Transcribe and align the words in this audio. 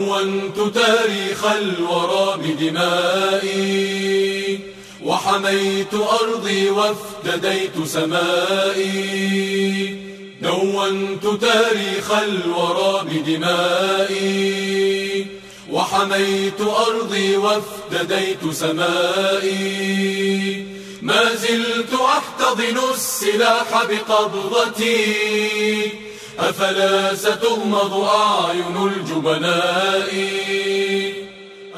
كونت 0.00 0.56
تاريخ 0.74 1.44
الورى 1.44 2.38
بدمائي 2.42 3.78
وحميت 5.04 5.94
أرضي 5.94 6.70
وافتديت 6.70 7.84
سمائي 7.84 8.96
دونت 10.42 11.26
تاريخ 11.40 12.10
الورى 12.10 13.04
بدمائي 13.10 14.46
وحميت 15.70 16.60
أرضي 16.60 17.36
وافتديت 17.36 18.52
سمائي 18.52 19.56
ما 21.02 21.34
زلت 21.34 21.92
أحتضن 21.92 22.78
السلاح 22.94 23.84
بقبضتي 23.84 25.26
أفلا 26.38 27.14
ستغمض 27.14 27.94
أعين 28.04 28.76
الجبناء 28.86 30.08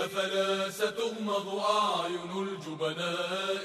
أفلا 0.04 0.70
ستغمض 0.70 1.46
أعين 1.58 2.46
الجبناء 2.48 3.64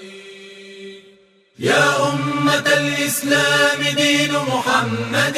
يا 1.60 2.14
أمة 2.14 2.68
الإسلام 2.78 3.96
دين 3.96 4.32
محمد 4.34 5.38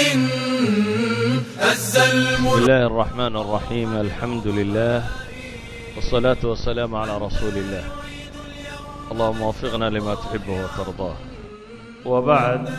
الزلم 1.72 2.46
بسم 2.49 2.58
الله 2.58 2.85
الرحمن 2.88 3.35
الرحيم 3.35 3.96
الحمد 4.02 4.48
لله 4.48 5.04
والصلاة 5.96 6.38
والسلام 6.44 6.96
على 6.96 7.18
رسول 7.18 7.55
الله 7.58 7.84
اللهم 9.12 9.41
وفقنا 9.41 9.90
لما 9.90 10.16
تحبه 10.16 10.63
وترضاه 10.63 11.16
وبعد 12.05 12.70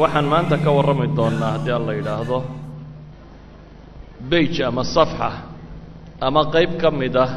waxaan 0.00 0.26
maanta 0.32 0.56
ka 0.64 0.70
warrami 0.76 1.06
doonnaa 1.16 1.52
haddii 1.58 1.74
alla 1.78 1.92
yidhaahdo 1.98 2.38
beige 4.30 4.62
ama 4.70 4.84
safxa 4.84 5.30
ama 6.20 6.42
qayb 6.54 6.70
ka 6.82 6.90
mid 6.90 7.16
ah 7.24 7.30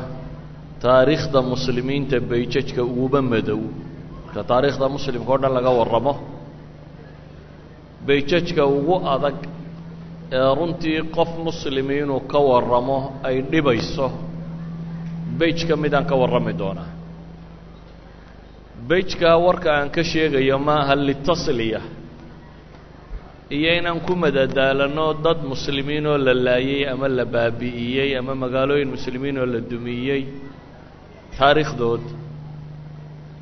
taariikhda 0.84 1.40
muslimiinta 1.42 2.20
beijajka 2.30 2.82
uguba 2.84 3.22
madow. 3.22 3.62
Marka 4.26 4.44
taariikhda 4.52 4.86
muslimka 4.95 5.32
o 5.34 5.38
dhan 5.42 5.54
laga 5.58 5.72
warramo 5.80 6.14
beijajka 8.08 8.64
ugu 8.78 8.95
adag 9.14 9.38
ee 10.38 10.50
runtii 10.58 11.00
qof 11.16 11.30
muslimi 11.48 11.95
inuu 12.04 12.20
ka 12.32 12.40
warramo 12.50 12.98
ay 13.28 13.42
dhibayso 13.52 14.08
beij 15.40 15.60
ka 15.67 15.76
midaan 15.84 16.06
ka 16.10 16.16
warrami 16.22 16.54
doonaa 16.62 16.90
beijka 18.88 19.38
warka 19.45 19.70
aan 19.78 19.89
ka 19.89 20.03
sheegayo 20.03 20.58
maaha 20.59 20.95
litasliya. 20.95 21.81
Iyo 23.50 23.70
inaan 23.80 24.00
ku 24.02 24.14
madadaalanno 24.16 25.14
dad 25.23 25.39
muslimiin 25.45 26.06
oo 26.08 26.17
la 26.17 26.34
laayey 26.34 26.88
ama 26.89 27.08
la 27.08 27.26
baabi'iyey 27.26 28.17
ama 28.17 28.34
magaalooyin 28.36 28.89
muslimiin 28.95 29.38
oo 29.38 29.45
la 29.45 29.59
dumiyey 29.61 30.22
taariikhdood. 31.38 32.02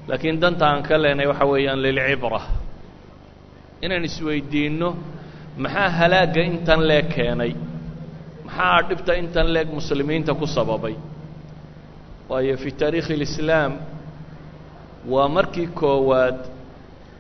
Laakiin 0.08 0.40
danta 0.42 0.66
aan 0.68 0.84
ka 0.84 0.98
leenay 1.04 1.28
waxa 1.32 1.46
weeyaan 1.52 1.82
lilcibra. 1.86 2.42
Inaan 3.82 4.04
isweydiinno 4.10 4.90
maxaa 5.58 5.90
halaagga 6.00 6.42
intan 6.52 6.82
leeg 6.90 7.08
keenay? 7.16 7.52
Maxaa 8.46 8.82
dhibta 8.90 9.14
intan 9.22 9.48
leeg 9.56 9.68
muslimiinta 9.78 10.34
ku 10.40 10.46
sababay? 10.46 10.96
Waayo 12.30 12.58
fi 12.58 12.70
taariikhi 12.72 13.14
اlislaam 13.18 13.72
waa 15.10 15.28
markii 15.28 15.68
koowaad 15.68 16.40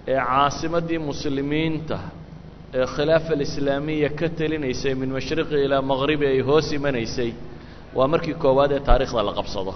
ee 0.07 0.19
caasimaddii 0.29 0.99
muslimiinta 1.09 1.99
ee 2.79 2.85
khilaafa 2.95 3.33
alislaamiya 3.37 4.09
ka 4.19 4.27
telinaysay 4.39 4.93
min 5.01 5.09
mashriqi 5.17 5.55
ilaa 5.65 5.81
maqribi 5.91 6.25
ay 6.33 6.39
hoos 6.49 6.67
imanaysay 6.77 7.31
waa 7.97 8.07
markii 8.13 8.33
koowaad 8.43 8.71
ee 8.71 8.79
taariikhda 8.87 9.23
la 9.27 9.33
qabsado. 9.39 9.73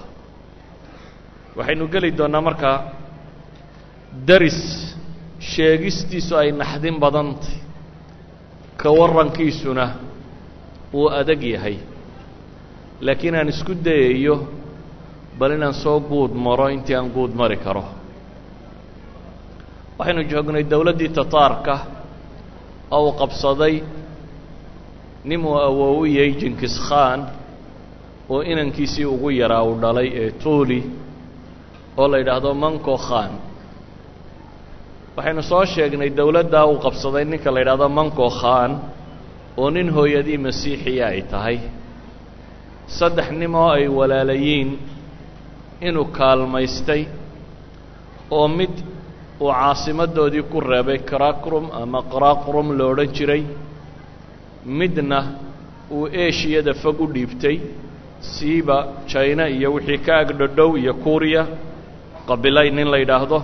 Waxaynu 1.57 1.85
geli 1.93 2.09
doonnaa 2.19 2.41
markaa 2.49 2.77
daris 4.27 4.59
sheegistiisu 5.51 6.33
ay 6.41 6.49
naxdin 6.61 6.97
badantay 7.03 7.55
ka 8.81 8.89
warrankiisuna 8.99 9.85
uu 10.93 11.07
adag 11.19 11.41
yahay. 11.53 11.77
Laakiin 13.05 13.35
aan 13.39 13.49
isku 13.53 13.73
dayayo 13.87 14.35
bal 15.39 15.51
inaan 15.57 15.73
soo 15.83 15.99
guud 16.09 16.31
maro 16.45 16.67
intii 16.75 16.95
aan 16.95 17.09
guud 17.15 17.31
mari 17.39 17.57
karo. 17.65 17.83
Waxaynu 19.97 20.23
joognay 20.31 20.63
dowladdii 20.71 21.09
tataarka 21.17 21.75
oo 22.91 23.01
uu 23.07 23.13
qabsaday 23.21 23.75
ninuu 25.29 25.55
awoowiyey 25.67 26.29
jinkis 26.41 26.75
khan 26.87 27.19
oo 28.33 28.41
inankiisii 28.51 29.05
ugu 29.13 29.29
yaraa 29.41 29.63
uu 29.69 29.75
dhalay 29.83 30.07
ee 30.21 30.31
tuuli 30.41 30.79
oo 31.97 32.07
la 32.11 32.17
yidhaahdo 32.21 32.53
manko 32.63 32.95
khan. 33.07 33.31
Waxaynu 35.17 35.41
soo 35.51 35.63
sheegnay 35.73 36.09
dowladdaa 36.19 36.65
uu 36.71 36.77
qabsaday 36.85 37.25
ninka 37.31 37.49
la 37.55 37.59
yidhaahdo 37.61 37.87
manko 37.97 38.27
khan 38.39 38.71
oo 39.61 39.69
nin 39.75 39.87
hooyadii 39.95 40.37
masiixiya 40.45 41.05
ay 41.13 41.21
tahay. 41.31 41.57
Saddex 42.97 43.27
nimoo 43.41 43.69
ay 43.77 43.87
walaalayiin 43.97 44.69
inuu 45.87 46.05
kaalmaystay 46.17 47.01
oo 48.37 48.47
mid 48.47 48.73
uu 49.41 49.51
caasimaddoodii 49.51 50.43
ku 50.51 50.59
reebay 50.71 50.99
karakrum 51.09 51.65
ama 51.81 51.99
qaraqrum 52.13 52.67
lo 52.77 52.83
odhan 52.91 53.09
jiray 53.17 53.43
midna 54.79 55.19
uu 55.91 56.07
eshiyada 56.25 56.73
fog 56.81 56.97
u 57.01 57.07
dhiibtay 57.15 57.57
siiba 58.33 58.77
jina 59.11 59.45
iyo 59.55 59.69
wixii 59.75 59.97
ka 60.05 60.13
agdhodhow 60.23 60.71
iyo 60.81 60.93
kuuriya 61.03 61.43
qabilay 62.27 62.69
nin 62.77 62.87
la 62.93 62.97
yidhaahdo 62.97 63.39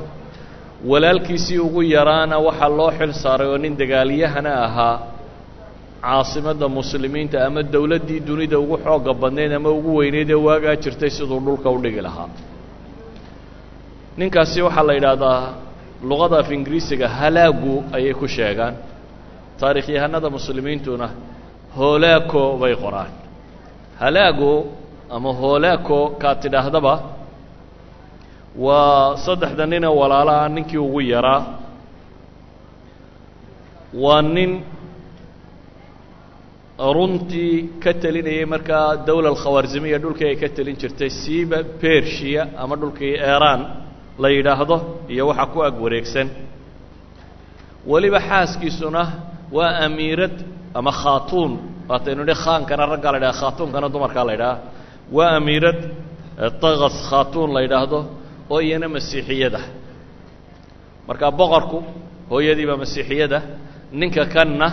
walaalkiisii 0.91 1.59
ugu 1.59 1.81
yaraana 1.95 2.35
waxaa 2.47 2.69
loo 2.79 2.91
xil 2.97 3.13
saaray 3.23 3.47
oo 3.53 3.57
nin 3.63 3.73
dagaalyahana 3.81 4.51
ahaa 4.67 4.95
caasimadda 6.05 6.67
muslimiinta 6.77 7.37
ama 7.47 7.61
dowladdii 7.73 8.19
dunida 8.27 8.57
ugu 8.63 8.75
xoogga 8.85 9.13
badnayd 9.21 9.51
ama 9.59 9.69
ugu 9.77 9.91
weyneyd 9.99 10.29
ee 10.35 10.39
waagaa 10.47 10.75
jirtay 10.83 11.09
siduu 11.17 11.39
dhulka 11.45 11.67
u 11.69 11.77
dhigi 11.83 12.01
lahaa. 12.07 12.29
Ninkaasi 14.19 14.59
waxaa 14.67 14.83
la 14.89 14.93
yidhaahdaa 14.97 15.39
luqada 16.09 16.35
af 16.43 16.49
ingiriisiga 16.57 17.07
halaagu 17.19 17.73
ayay 17.95 18.13
ku 18.21 18.27
sheegaan. 18.35 18.75
Taarikhyahanada 19.59 20.27
muslimiintuna 20.37 21.07
hoolaako 21.77 22.43
bay 22.61 22.73
qoraan. 22.83 23.11
Halaago 24.01 24.53
ama 25.15 25.29
hoolaako 25.41 25.97
kaad 26.21 26.37
tidhaahdaba 26.43 26.93
waa 28.65 29.17
saddexda 29.25 29.65
ninee 29.71 29.91
walaalaha 30.01 30.49
ninkii 30.55 30.77
ugu 30.87 31.01
yaraa. 31.13 31.41
Waa 34.03 34.21
nin 34.35 34.51
runtii 36.79 37.69
ka 37.83 37.93
telinayay 37.93 38.45
markaa 38.45 38.95
dowla 39.07 39.29
alkhawaarzimiya 39.29 39.97
dhulkii 40.03 40.25
ay 40.31 40.35
ka 40.35 40.49
telin 40.49 40.75
jirtay 40.81 41.09
siiba 41.09 41.63
bershiya 41.81 42.43
ama 42.57 42.75
dhulkii 42.75 43.15
eraan 43.33 43.61
la 44.19 44.29
yidhaahdo 44.29 44.77
iyo 45.13 45.27
waxa 45.27 45.45
ku 45.53 45.59
ag 45.67 45.75
wareegsan. 45.83 46.27
Weliba 47.91 48.19
xaaskiisuna 48.29 49.03
waa 49.51 49.73
amiirad 49.85 50.35
ama 50.73 50.91
khaatuun. 51.01 51.51
Waataynu 51.89 52.21
idhi 52.25 52.35
khaankana 52.43 52.83
raggaa 52.91 53.11
la 53.11 53.17
yidhaha 53.19 53.39
khaatuunkana 53.41 53.87
dumarkaa 53.93 54.25
la 54.29 54.33
yidhaha. 54.35 54.57
Waa 55.15 55.31
amiirad 55.39 55.79
takas 56.61 56.95
khaatuun 57.09 57.49
la 57.55 57.61
yidhaahdo 57.65 57.99
oo 58.53 58.59
iyana 58.67 58.87
masiixiyada. 58.95 59.59
Marka 61.07 61.27
boqorku 61.39 61.77
hooyadiiba 62.31 62.75
masiixiyada 62.83 63.39
ninka 63.99 64.23
kanna 64.33 64.67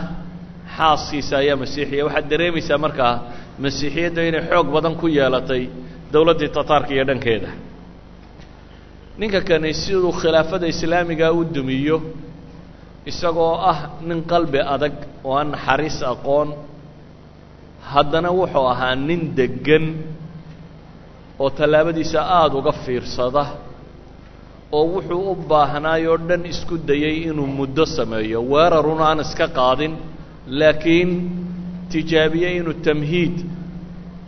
xaaskiisa 0.77 1.35
ayaa 1.43 1.57
masiixiya. 1.63 2.03
Waxaad 2.07 2.27
dareemaysaa 2.33 2.79
markaa 2.85 3.15
masiixiyadda 3.65 4.21
inay 4.29 4.43
xoog 4.51 4.67
badan 4.75 4.95
ku 5.01 5.07
yeelatay 5.19 5.63
dowladdii 6.13 6.51
tataarka 6.57 6.91
iyo 6.97 7.05
dhankeeda. 7.11 7.51
Ninka 9.21 9.41
kani 9.49 9.71
siduu 9.83 10.13
khilaafada 10.21 10.67
islaamiga 10.73 11.27
u 11.33 11.41
dumiyo 11.57 11.97
isagoo 13.11 13.55
ah 13.71 13.79
nin 14.09 14.21
qalbi 14.31 14.61
adag 14.75 14.95
oo 15.27 15.35
aan 15.41 15.49
naxariis 15.55 15.99
aqoon 16.13 16.49
haddana 17.93 18.31
wuxuu 18.39 18.67
ahaa 18.73 18.95
nin 19.09 19.21
deggan 19.39 19.85
oo 21.43 21.49
tallaabadiisa 21.59 22.21
aada 22.39 22.55
uga 22.61 22.73
fiirsada 22.85 23.45
oo 24.77 24.85
wuxuu 24.95 25.23
u 25.33 25.35
baahnaayoo 25.51 26.19
dhan 26.29 26.43
isku 26.53 26.75
dayey 26.89 27.17
inuu 27.31 27.47
muddo 27.59 27.85
sameeyo. 27.97 28.39
Weeraruna 28.53 29.05
aan 29.11 29.21
iska 29.27 29.47
qaadin 29.59 29.93
laakiin 30.61 31.11
tijaabiyey 31.93 32.55
inuu 32.61 32.77
tamhiid 32.87 33.37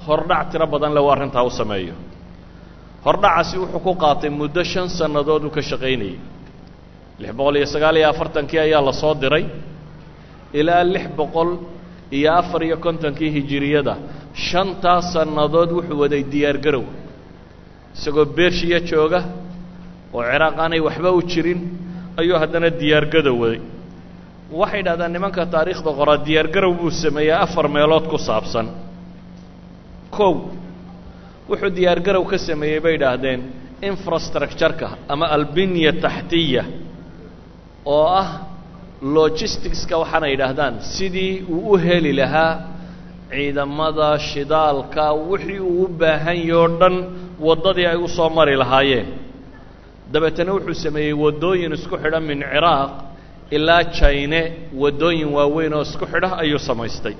hordhac 0.06 0.46
tiro 0.52 0.67
badan 0.72 0.93
le 0.96 1.00
u 1.00 1.08
arrintaa 1.14 1.43
u 1.43 1.50
sameeyo. 1.61 1.94
Hordhacaasi 3.05 3.55
wuxuu 3.62 3.81
ku 3.87 3.93
qaatay 4.02 4.31
muddo 4.40 4.62
shan 4.72 4.88
sannadood 4.99 5.43
uu 5.44 5.50
ka 5.56 5.62
shaqaynayay. 5.70 6.19
Lix 7.20 7.32
boqol 7.38 7.56
iyo 7.61 7.67
sagaal 7.75 7.96
iyo 8.00 8.08
afartankii 8.12 8.58
ayaa 8.67 8.82
la 8.88 8.93
soo 9.02 9.14
diray. 9.22 9.44
Ilaa 10.61 10.84
lix 10.94 11.06
boqol 11.19 11.50
iyo 12.19 12.31
afar 12.40 12.61
iyo 12.69 12.76
kontonkii 12.84 13.31
hijiriyada 13.37 13.94
shantaas 14.49 15.06
sannadood 15.14 15.70
wuxuu 15.76 15.99
waday 16.02 16.23
diyaargarow 16.32 16.84
isagoo 17.96 18.25
bershiya 18.37 18.78
jooga 18.90 19.20
oo 20.16 20.23
ciraaq 20.31 20.55
aanay 20.64 20.81
waxba 20.88 21.11
u 21.12 21.20
jirin 21.32 21.61
ayuu 22.20 22.37
haddana 22.43 22.69
diyaargadow 22.81 23.34
waday 23.43 23.61
waxay 24.50 24.82
dhahdaan 24.87 25.12
nimanka 25.12 25.47
taariikhda 25.47 25.91
qoraa 25.99 26.19
diyaargarow 26.26 26.73
buu 26.81 26.91
sameeyey 26.91 27.32
afar 27.44 27.69
meelood 27.69 28.06
ku 28.12 28.19
saabsan. 28.19 28.67
Kow 30.11 30.35
wuxuu 31.49 31.70
diyaargarow 31.79 32.25
ka 32.31 32.38
sameeyey 32.38 32.81
bay 32.85 32.94
idhaahdeen 32.99 33.41
infrastructureka 33.91 34.88
ama 35.08 35.26
albinya 35.37 35.93
taxtiya 36.05 36.64
oo 37.87 38.06
ah 38.23 38.29
logisticska 39.17 39.94
waxaana 40.02 40.26
yidhaahdaan 40.32 40.75
sidii 40.94 41.43
uu 41.49 41.73
u 41.73 41.76
heli 41.87 42.12
lahaa 42.20 42.52
ciidamada 43.31 44.19
shidaalka 44.19 45.12
wixii 45.31 45.61
uu 45.61 45.85
u 45.85 45.88
baahan 46.00 46.73
dhan 46.81 46.94
waddadii 47.47 47.87
ay 47.87 47.97
u 47.97 48.08
soo 48.08 48.29
mari 48.29 48.56
lahaayeen. 48.62 49.06
Dabeetana 50.12 50.52
wuxuu 50.52 50.75
sameeyey 50.75 51.14
waddooyin 51.14 51.73
isku 51.73 51.97
xidha 52.02 52.20
min 52.20 52.43
ciraaq 52.52 53.10
ilaa 53.56 53.82
jine 53.97 54.41
waddooyin 54.82 55.29
waaweyn 55.37 55.73
oo 55.79 55.82
isku 55.88 56.06
xidha 56.12 56.31
ayuu 56.43 56.58
samaystay. 56.69 57.14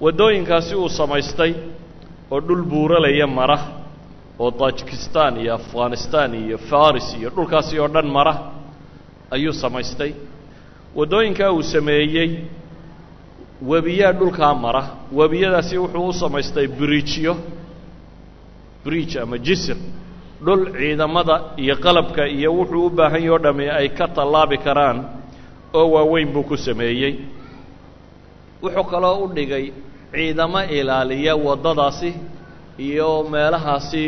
Waddooyinkaasi 0.00 0.74
uu 0.74 0.88
samaystay 0.88 1.52
oo 2.30 2.40
dhul 2.46 2.62
buuralaya 2.70 3.26
mara 3.26 3.58
oo 4.38 4.50
tajikistan 4.50 5.32
iyo 5.42 5.54
afghanistan 5.54 6.34
iyo 6.34 6.58
faris 6.58 7.08
iyo 7.18 7.30
dhulkaasi 7.30 7.74
oo 7.82 7.88
dhan 7.94 8.06
mara 8.16 8.34
ayuu 9.30 9.52
samaystay. 9.52 10.12
Waddooyinkaa 10.96 11.50
uu 11.52 11.62
sameeyey 11.62 12.30
webiyaa 13.70 14.12
dhulkaa 14.12 14.54
mara 14.54 14.82
webiyadaasi 15.18 15.78
wuxuu 15.78 16.08
u 16.08 16.12
samaystay 16.12 16.66
bridgeyo 16.66 17.34
bridge 18.84 19.20
ama 19.20 19.38
jisir 19.38 19.76
dhul 20.44 20.62
ciidamada 20.78 21.36
iyo 21.62 21.74
qalabka 21.84 22.22
iyo 22.36 22.50
wuxuu 22.58 22.86
u 22.86 22.90
baahan 22.98 23.22
yahe 23.26 23.30
o 23.30 23.38
dhami 23.44 23.66
ay 23.78 23.88
ka 23.98 24.06
tallaabi 24.16 24.56
karaan 24.66 24.98
oo 25.78 25.86
waaweyn 25.94 26.28
buu 26.34 26.42
ku 26.50 26.56
sameeyey. 26.66 27.14
Wuxuu 28.62 28.84
kaloo 28.92 29.16
u 29.24 29.32
dhigay 29.36 29.64
ciidamo 30.14 30.60
ilaaliya 30.78 31.32
waddadaasi 31.46 32.10
iyo 32.88 33.08
meelahaasi 33.32 34.04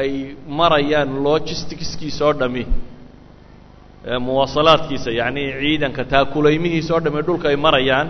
ay 0.00 0.10
marayaan 0.58 1.10
logisticskiisa 1.26 2.22
oo 2.28 2.32
dhami 2.40 2.64
muwaasalaadkiisa 4.26 5.10
yacnii 5.20 5.48
ciidanka 5.62 6.02
taakulaymihiisa 6.12 6.92
oo 6.94 7.00
dhami 7.04 7.20
dhulka 7.26 7.46
ay 7.52 7.56
marayaan. 7.66 8.08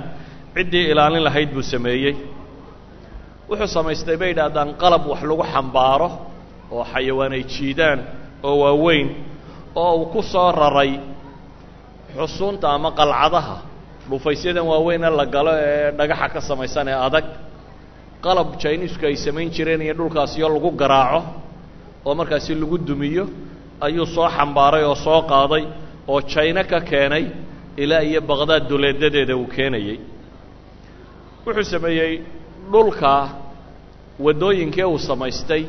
Ciddii 0.56 0.84
ilaalin 0.92 1.24
lahayd 1.26 1.50
buu 1.54 1.62
sameeyey. 1.74 2.14
Wuxuu 3.48 3.66
samaystay 3.76 4.16
bay 4.20 4.30
idhaahdaan 4.34 4.68
qalab 4.82 5.02
wax 5.10 5.20
lagu 5.30 5.44
xambaaro 5.54 6.08
oo 6.74 6.84
xayawaan 6.92 7.32
ay 7.38 7.44
jiidaan 7.52 7.98
oo 8.48 8.54
waaweyn 8.64 9.08
oo 9.82 9.92
uu 10.00 10.06
ku 10.14 10.20
soo 10.32 10.50
raray 10.60 10.92
xusuunta 12.16 12.66
ama 12.76 12.90
qalcadaha. 13.00 13.56
Dhufaysyadan 14.10 14.66
waaweyne 14.72 15.08
la 15.18 15.24
galo 15.34 15.52
ee 15.68 15.90
dhagaxa 15.98 16.28
ka 16.34 16.40
samaysan 16.48 16.88
ee 16.88 16.98
adag. 17.06 17.24
Qalab 18.24 18.48
jiniisku 18.62 19.04
ay 19.10 19.16
samayn 19.24 19.48
jireen 19.56 19.82
iyo 19.86 19.94
dhulkaasiyo 19.98 20.46
lagu 20.54 20.70
garaaco 20.80 21.20
oo 22.06 22.14
markaasi 22.20 22.52
lagu 22.62 22.76
dumiyo 22.88 23.24
ayuu 23.86 24.06
soo 24.14 24.28
xambaaray 24.36 24.84
oo 24.90 24.94
soo 25.06 25.20
qaaday 25.32 25.64
oo 26.12 26.20
jayno 26.32 26.62
ka 26.70 26.78
keenay 26.90 27.24
ilaa 27.82 28.02
iyo 28.08 28.20
baqdaad 28.30 28.64
duleedadeeda 28.70 29.34
uu 29.40 29.46
keenayey 29.54 29.98
wuxuu 31.46 31.64
sameeyey 31.74 32.12
dhulka 32.72 33.12
waddooyinkee 34.24 34.84
uu 34.92 34.98
samaystay 35.08 35.62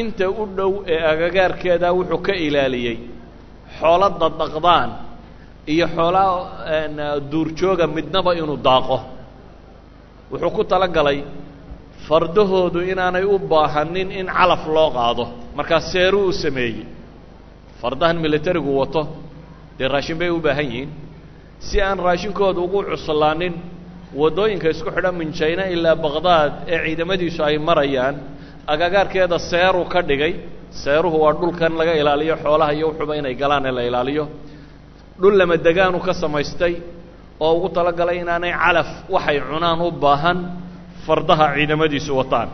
inta 0.00 0.26
u 0.30 0.44
dhow 0.56 0.72
ee 0.94 1.00
agagaarkeeda 1.12 1.88
wuxuu 1.98 2.18
ka 2.26 2.32
ilaaliyey 2.46 2.96
xoolo 3.80 4.08
daddaqdaan 4.22 4.90
iyo 5.72 5.86
xoolaa 5.96 6.32
duurjooga 7.30 7.86
midnaba 7.96 8.30
inuu 8.40 8.56
daaqo. 8.68 8.98
Wuxuu 10.30 10.50
ku 10.56 10.62
tala 10.70 10.88
galay 10.96 11.18
fardahoodu 12.08 12.80
inaanay 12.92 13.24
u 13.24 13.36
baahanin 13.52 14.08
in 14.20 14.26
calaf 14.38 14.62
loo 14.76 14.90
qaado 14.96 15.24
markaa 15.56 15.80
seeruu 15.92 16.26
u 16.28 16.32
sameeyey. 16.32 16.84
Fardahan 17.80 18.16
militarigu 18.24 18.70
wato 18.80 19.02
dee 19.78 19.88
raashin 19.94 20.18
bay 20.20 20.30
u 20.30 20.38
baahan 20.46 20.64
yihiin. 20.72 20.90
Si 21.66 21.76
aan 21.80 21.98
raashinkooda 22.06 22.60
ugu 22.66 22.80
cuslaanin 22.90 23.54
waddooyinka 24.20 24.68
isku 24.74 24.90
xidha 24.96 25.10
min 25.20 25.28
jayna 25.38 25.64
ilaa 25.74 25.94
baqdaad 26.04 26.52
ee 26.72 26.78
ciidamadiisu 26.86 27.40
ay 27.48 27.56
marayaan 27.68 28.14
agagaarkeeda 28.72 29.38
seeruu 29.50 29.84
ka 29.92 30.00
dhigay. 30.08 30.32
Seeruhu 30.82 31.16
waa 31.24 31.32
dhulkan 31.40 31.72
laga 31.80 31.94
ilaaliyo 32.00 32.34
xoolaha 32.44 32.72
iyo 32.76 32.86
wuxuuba 32.90 33.14
inay 33.20 33.34
galaan 33.42 33.64
ee 33.66 33.72
la 33.78 33.82
ilaaliyo. 33.90 34.24
Dhul 35.20 35.34
lama 35.40 35.56
degaanu 35.66 35.98
ka 36.06 36.12
samaystay 36.22 36.74
oo 37.44 37.52
ugu 37.56 37.68
talagalay 37.76 38.16
inaanay 38.24 38.52
calaf 38.62 38.90
waxay 39.14 39.38
cunaan 39.48 39.80
u 39.80 39.90
baahan 40.04 40.38
fardaha 41.06 41.46
ciidamadiisu 41.56 42.12
wataan. 42.20 42.48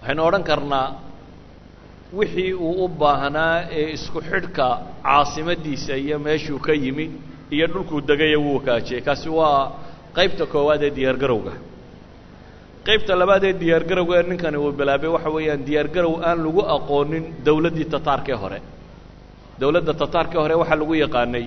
Waxaynu 0.00 0.22
odhan 0.28 0.44
karnaa 0.50 0.88
wixii 2.18 2.52
uu 2.66 2.84
u 2.84 2.88
baahnaa 3.00 3.54
ee 3.78 3.86
isku 3.96 4.18
xidhka 4.30 4.66
caasimadiisa 5.06 5.94
iyo 6.04 6.16
meeshuu 6.26 6.58
ka 6.66 6.72
yimi 6.82 7.06
iyo 7.54 7.66
dhulkuu 7.72 8.00
degaya 8.08 8.38
wuu 8.44 8.54
wakaajiyey 8.58 9.00
kaasi 9.06 9.28
waa 9.38 9.62
qaybta 10.16 10.44
koowaad 10.52 10.82
ee 10.88 10.90
diyaargarowga 10.98 11.52
qaybta 12.86 13.12
labaad 13.20 13.44
ee 13.48 13.54
diyaargarowga 13.62 14.14
ee 14.20 14.26
ninkani 14.30 14.56
uu 14.64 14.72
bilaabay 14.80 15.10
waxa 15.16 15.30
weeyaan 15.36 15.60
diyaargarow 15.68 16.14
aan 16.28 16.38
lagu 16.46 16.60
aqoonin 16.76 17.24
dowladdii 17.46 17.86
tataarkee 17.94 18.36
hore. 18.42 18.58
Dowladda 19.60 19.92
tataarkee 20.02 20.40
hore 20.42 20.54
waxaa 20.62 20.78
lagu 20.82 20.94
yaqaanay 21.04 21.44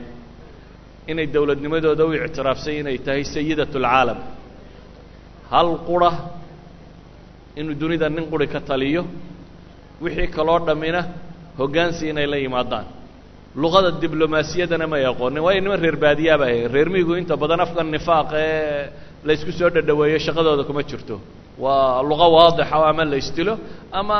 inay 1.11 1.27
dowladnimadooda 1.35 2.03
u 2.05 2.11
ictiraafsay 2.27 2.75
inay 2.81 2.97
tahay 3.05 3.23
sayidat 3.33 3.71
اlcaalam 3.79 4.19
hal 5.53 5.69
qura 5.89 6.11
inuu 7.59 7.75
dunida 7.81 8.07
nin 8.15 8.25
quri 8.31 8.47
ka 8.53 8.59
taliyo 8.69 9.01
wixii 10.03 10.27
kaloo 10.37 10.59
dhammina 10.67 11.01
hoggaansi 11.59 12.03
inay 12.11 12.27
la 12.33 12.37
yimaadaan. 12.45 12.85
Luqada 13.61 13.89
diblomaasiyaddana 14.03 14.85
may 14.93 15.03
aqoonin 15.11 15.41
waayo 15.45 15.59
niman 15.65 15.79
reer 15.83 15.97
baadiyaaba 16.05 16.43
ahay 16.47 16.59
reer 16.75 16.87
miyigu 16.93 17.13
inta 17.21 17.35
badan 17.43 17.59
afkan 17.65 17.87
nifaaq 17.95 18.29
ee 18.33 18.89
la 19.27 19.31
ysku 19.37 19.51
soo 19.59 19.69
dhadhaweeyo 19.75 20.17
shaqadooda 20.25 20.63
kuma 20.69 20.81
jirto 20.89 21.15
waa 21.63 22.01
luqo 22.09 22.27
waadixa 22.37 22.75
ama 22.89 23.03
la 23.11 23.17
istilo 23.23 23.53
ama 23.99 24.19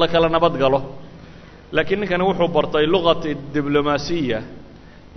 la 0.00 0.06
kala 0.12 0.28
nabad 0.34 0.54
galo. 0.62 0.80
Laakiin 1.74 2.00
ninkani 2.00 2.24
wuxuu 2.28 2.48
bartay 2.56 2.86
luqati 2.94 3.30
diblomaasiya 3.54 4.38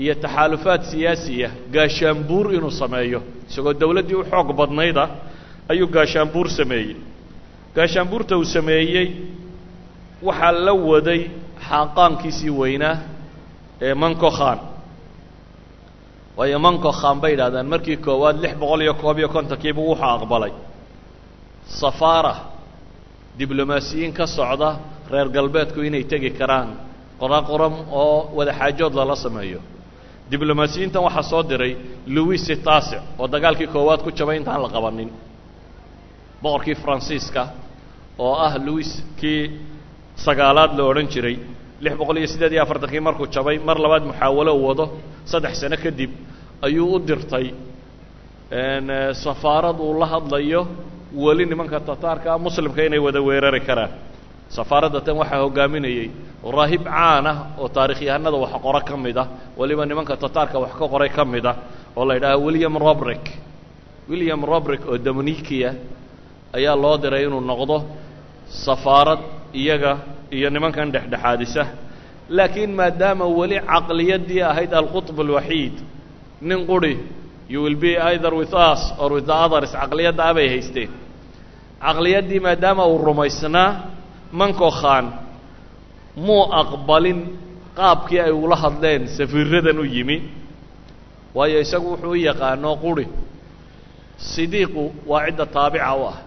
iyo 0.01 0.13
taxaalufaad 0.23 0.81
siyaasiya. 0.91 1.49
Gaashaanbuur 1.75 2.45
inuu 2.57 2.71
sameeyo 2.81 3.19
isagoo 3.49 3.73
dowladdii 3.81 4.15
u 4.15 4.23
xoog 4.31 4.49
badnayda 4.59 5.03
ayuu 5.71 5.87
gaashaanbuur 5.95 6.47
sameeyey. 6.59 6.95
Gaashaanbuurta 7.75 8.33
uu 8.37 8.45
sameeyey 8.55 9.07
waxaa 10.27 10.51
la 10.65 10.73
waday 10.91 11.21
xaaqaankiisii 11.67 12.49
weynaa 12.61 12.95
ee 13.87 13.93
manco 14.03 14.29
khan. 14.37 14.59
Waayo 16.37 16.59
manco 16.65 16.91
khan 16.99 17.17
bay 17.21 17.31
yidhahdaan 17.33 17.67
markii 17.73 17.97
koowaad 18.05 18.37
lix 18.43 18.53
boqol 18.61 18.81
iyo 18.85 18.93
koob 19.01 19.17
iyo 19.21 19.29
kontonkiibu 19.35 19.81
wuxuu 19.89 20.05
aqbalay 20.15 20.51
safaara 21.81 22.35
diblomaasiyiin 23.39 24.13
ka 24.13 24.25
socda 24.27 24.69
reer 25.11 25.27
galbeedku 25.29 25.79
inay 25.87 26.03
tegi 26.11 26.31
karaan 26.39 26.69
qoraqoram 27.21 27.73
oo 28.01 28.17
wadaxaajood 28.37 28.93
lala 28.99 29.15
sameeyo. 29.15 29.59
Diblomaasiyiintan 30.31 31.03
waxaa 31.07 31.23
soo 31.31 31.43
diray 31.49 31.73
louis 32.15 32.43
taasic 32.67 33.01
oo 33.19 33.27
dagaalkii 33.27 33.67
koowaad 33.75 34.01
ku 34.05 34.11
jabay 34.11 34.37
intaan 34.37 34.61
la 34.61 34.69
qabanin. 34.75 35.09
Boqorkii 36.43 36.75
faransiiska 36.75 37.43
oo 38.25 38.33
ah 38.45 38.53
louis 38.65 38.89
kii 39.19 39.41
sagaalaad 40.25 40.71
la 40.77 40.83
odhan 40.89 41.07
jiray 41.13 41.35
lix 41.83 41.93
boqol 41.99 42.17
iyo 42.17 42.27
siddeed 42.27 42.53
iyo 42.53 42.61
afartankii 42.65 42.99
markuu 43.07 43.27
jabay 43.35 43.57
mar 43.67 43.77
labaad 43.83 44.03
muxaawalo 44.09 44.53
wado 44.67 44.85
saddex 45.31 45.53
sano 45.61 45.77
kadib 45.83 46.11
ayuu 46.65 46.95
u 46.95 46.99
dirtay 47.07 47.47
safaarad 49.23 49.77
uu 49.79 49.93
la 49.99 50.05
hadlayo 50.13 50.61
weli 51.13 51.45
nimanka 51.45 51.79
tataarka 51.79 52.37
muslimka 52.37 52.81
inay 52.87 52.99
wada 52.99 53.21
weerari 53.21 53.61
karaan. 53.61 53.91
Safaaradda 54.49 55.01
tan 55.05 55.15
waxaa 55.21 55.41
hogaaminayey 55.43 56.07
raahib 56.55 56.83
caan 56.87 57.25
ah 57.27 57.37
oo 57.59 57.67
taarikhyahanada 57.67 58.37
wax 58.43 58.53
qoro 58.65 58.79
ka 58.89 58.95
mid 58.97 59.17
ah 59.17 59.27
weliba 59.59 59.83
nimanka 59.85 60.15
tataarka 60.23 60.57
wax 60.63 60.71
ka 60.79 60.85
qoray 60.93 61.09
ka 61.09 61.23
mid 61.25 61.45
ah 61.45 61.55
oo 61.97 62.05
la 62.07 62.13
yidhaaha 62.15 62.37
william 62.45 62.75
robrick 62.77 63.25
william 64.09 64.41
robrick 64.51 64.81
oo 64.87 64.97
dominikia 64.97 65.69
ayaa 66.57 66.75
loo 66.83 66.95
diray 66.97 67.23
inuu 67.27 67.41
noqdo 67.51 67.77
safaarad 68.65 69.19
iyaga 69.61 69.91
iyo 70.31 70.49
nimankan 70.49 70.91
dhexdhexaadisa. 70.93 71.63
Laakiin 72.37 72.71
maadaama 72.79 73.25
weli 73.39 73.57
caqliyaddii 73.71 74.41
ahayd 74.51 74.71
alqutb 74.79 75.17
alwaxiid 75.25 75.75
nin 76.41 76.59
quri 76.69 76.93
you 77.49 77.61
will 77.61 77.75
be 77.75 77.97
either 77.97 78.33
with 78.35 78.53
us 78.53 78.91
or 78.99 79.11
with 79.13 79.25
the 79.25 79.33
others. 79.33 79.71
Caqliyaddaa 79.71 80.33
bay 80.37 80.47
haysteen. 80.49 80.89
Caqliyaddii 81.81 82.39
maadaama 82.39 82.85
uu 82.87 82.97
rumaysnaa 83.07 83.69
manko 84.31 84.69
khan 84.79 85.05
muu 86.15 86.43
aqbalin 86.61 87.19
qaabkii 87.77 88.19
ay 88.19 88.31
ula 88.31 88.55
hadleen 88.55 89.07
safiiradan 89.17 89.79
u 89.79 89.85
yimi. 89.85 90.17
Waayo 91.35 91.59
isagu 91.65 91.87
wuxuu 91.91 92.11
u 92.11 92.15
yaqaano 92.15 92.75
quri 92.83 93.07
sidiiqu 94.17 94.83
waa 95.09 95.25
cidda 95.25 95.45
taabica 95.45 95.93
u 95.95 96.03
ah. 96.11 96.17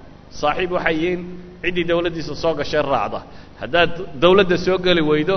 Saaxiib 0.41 0.71
waxay 0.73 0.95
yihiin 0.97 1.21
ciddii 1.63 1.85
dawladdiisa 1.91 2.35
soo 2.43 2.55
gashee 2.55 2.83
raacda. 2.83 3.21
Haddaad 3.61 3.91
dawladda 4.23 4.57
soo 4.67 4.79
geli 4.79 5.03
weydo 5.11 5.37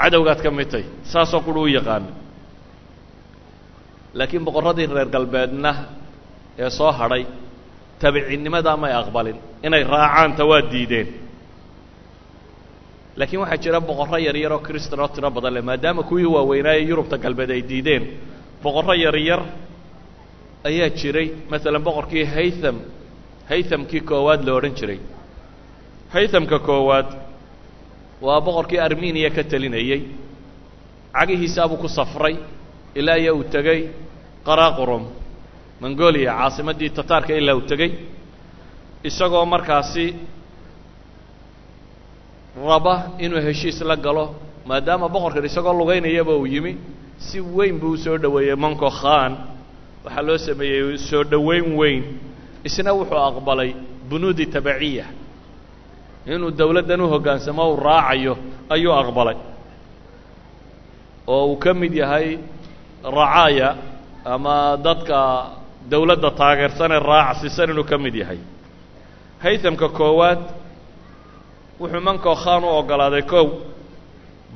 cadowgaad 0.00 0.42
ka 0.44 0.50
mid 0.50 0.68
tay 0.70 0.84
saasoo 1.12 1.40
quri 1.46 1.60
u 1.60 1.66
yaqaano 1.78 2.25
laakiin 4.18 4.42
boqorradii 4.48 4.86
reer 4.96 5.08
galbeedna 5.16 5.70
ee 6.62 6.70
soo 6.78 6.92
hadhay 7.00 7.22
tabiciinnimadaa 8.02 8.76
may 8.82 8.92
aqbalin 9.00 9.38
inay 9.66 9.82
raacaanta 9.94 10.42
waa 10.50 10.62
diideen. 10.72 11.08
Laakiin 13.18 13.40
waxaa 13.42 13.56
jira 13.64 13.80
boqorro 13.88 14.18
yaryar 14.26 14.52
oo 14.52 14.58
kristan 14.66 15.00
oo 15.04 15.08
tiro 15.14 15.28
badan 15.36 15.52
leh 15.56 15.62
maadaama 15.70 16.02
kuwii 16.08 16.26
waaweynaaye 16.36 16.80
yurubta 16.90 17.16
galbeed 17.24 17.50
ay 17.56 17.62
diideen. 17.70 18.02
Boqorro 18.62 18.94
yaryar 19.04 19.40
ayaa 20.68 20.88
jiray 20.98 21.28
maalan 21.50 21.82
boqorkii 21.88 22.24
haytham 22.34 22.76
haythamkii 23.50 24.00
koowaad 24.10 24.40
la 24.46 24.52
odhan 24.58 24.74
jiray. 24.78 24.98
Haythamka 26.14 26.58
koowaad 26.68 27.08
waa 28.26 28.40
boqorkii 28.46 28.78
armeniya 28.86 29.30
ka 29.36 29.42
telinayey 29.52 30.00
cagihiisaabuu 31.16 31.76
ku 31.84 31.88
safray 31.98 32.34
ilaa 33.00 33.16
iyo 33.22 33.32
uu 33.38 33.44
tegey 33.54 33.80
qaraqrum 34.46 35.04
mongolia 35.82 36.32
caasimaddii 36.38 36.90
tataarka 36.98 37.32
ilaa 37.40 37.54
uu 37.58 37.64
tegey 37.70 37.90
isagoo 39.08 39.44
markaasi 39.54 40.06
raba 42.68 42.94
inuu 43.24 43.40
heshiis 43.46 43.80
la 43.90 43.96
galo 44.06 44.24
maadaama 44.68 45.06
boqorkan 45.14 45.44
isagoo 45.50 45.74
lugaynayaba 45.80 46.32
uu 46.40 46.46
yimi 46.54 46.72
si 47.26 47.38
weyn 47.56 47.76
buu 47.80 47.92
u 47.92 47.96
soo 48.04 48.16
dhoweeyey 48.22 48.56
monko 48.64 48.90
khan. 49.00 49.32
Waxaa 50.04 50.22
loo 50.28 50.38
sameeyey 50.46 50.98
soo 51.08 51.22
dhoweyn 51.32 51.66
weyn 51.80 52.02
isna 52.66 52.90
wuxuu 52.98 53.18
aqbalay 53.28 53.70
bunuudi 54.08 54.44
tabaciya 54.54 55.04
inuu 56.32 56.50
dawladdan 56.58 57.00
u 57.00 57.06
hoggaansamo 57.12 57.62
uu 57.70 57.76
raacayo 57.86 58.34
ayuu 58.74 58.92
aqbalay. 59.00 59.36
Oo 61.32 61.44
uu 61.50 61.56
ka 61.64 61.70
mid 61.80 61.92
yahay 62.02 62.38
racaaya 63.16 63.68
ama 64.34 64.56
dadka 64.86 65.18
dawladda 65.90 66.30
taageersanee 66.40 67.00
raacsisan 67.10 67.70
inuu 67.72 67.84
ka 67.90 67.96
mid 68.04 68.14
yahay. 68.22 68.38
Haythamka 69.44 69.88
koowaad 69.98 70.40
wuxuu 71.80 72.00
manko 72.08 72.32
khan 72.42 72.62
u 72.64 72.68
oggolaaday 72.80 73.22
kow 73.32 73.46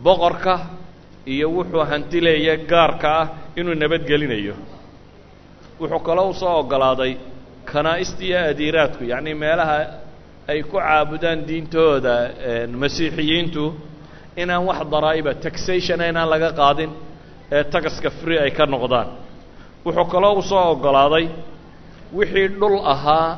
boqorka 0.05 0.55
iyo 1.35 1.47
wuxuu 1.57 1.85
hantileeya 1.91 2.55
gaarka 2.71 3.09
ah 3.21 3.27
inuu 3.59 3.75
nabadgelinayo 3.83 4.55
wuxuu 5.81 6.01
kaloo 6.09 6.29
u 6.31 6.35
soo 6.41 6.55
oggolaaday 6.63 7.13
kanaa'ista 7.71 8.23
iyo 8.29 8.39
adiiraadku 8.53 9.03
yacnii 9.13 9.35
meelaha 9.43 9.79
ay 10.51 10.61
ku 10.71 10.77
caabudaan 10.85 11.39
diintooda 11.49 12.15
masiixiyiintu 12.83 13.65
inaan 14.43 14.63
wax 14.69 14.81
daraa'iba 14.93 15.33
taxation 15.45 16.01
inaan 16.11 16.29
laga 16.33 16.51
qaadin 16.61 16.91
ee 17.57 17.63
tagaska 17.75 18.11
free 18.21 18.39
ay 18.45 18.51
ka 18.59 18.65
noqdaan 18.75 19.09
wuxuu 19.85 20.05
kaloo 20.15 20.35
u 20.39 20.43
soo 20.51 20.65
oggolaaday 20.73 21.27
wixii 22.19 22.49
dhul 22.61 22.77
ahaa 22.95 23.29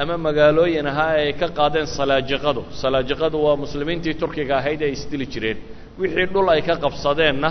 ama 0.00 0.16
magaalooyin 0.26 0.86
ahaa 0.92 1.12
ee 1.18 1.26
ay 1.26 1.32
ka 1.40 1.48
qaadeen 1.58 1.86
salaajiqadu. 1.98 2.62
Salaajiqadu 2.82 3.36
waa 3.46 3.56
muslimiintii 3.64 4.14
turkiga 4.22 4.54
ahayd 4.60 4.80
ay 4.86 4.92
isdili 4.96 5.26
jireen. 5.32 5.58
Wixii 6.00 6.26
dhul 6.34 6.48
ay 6.54 6.62
ka 6.68 6.74
qabsadeenna 6.84 7.50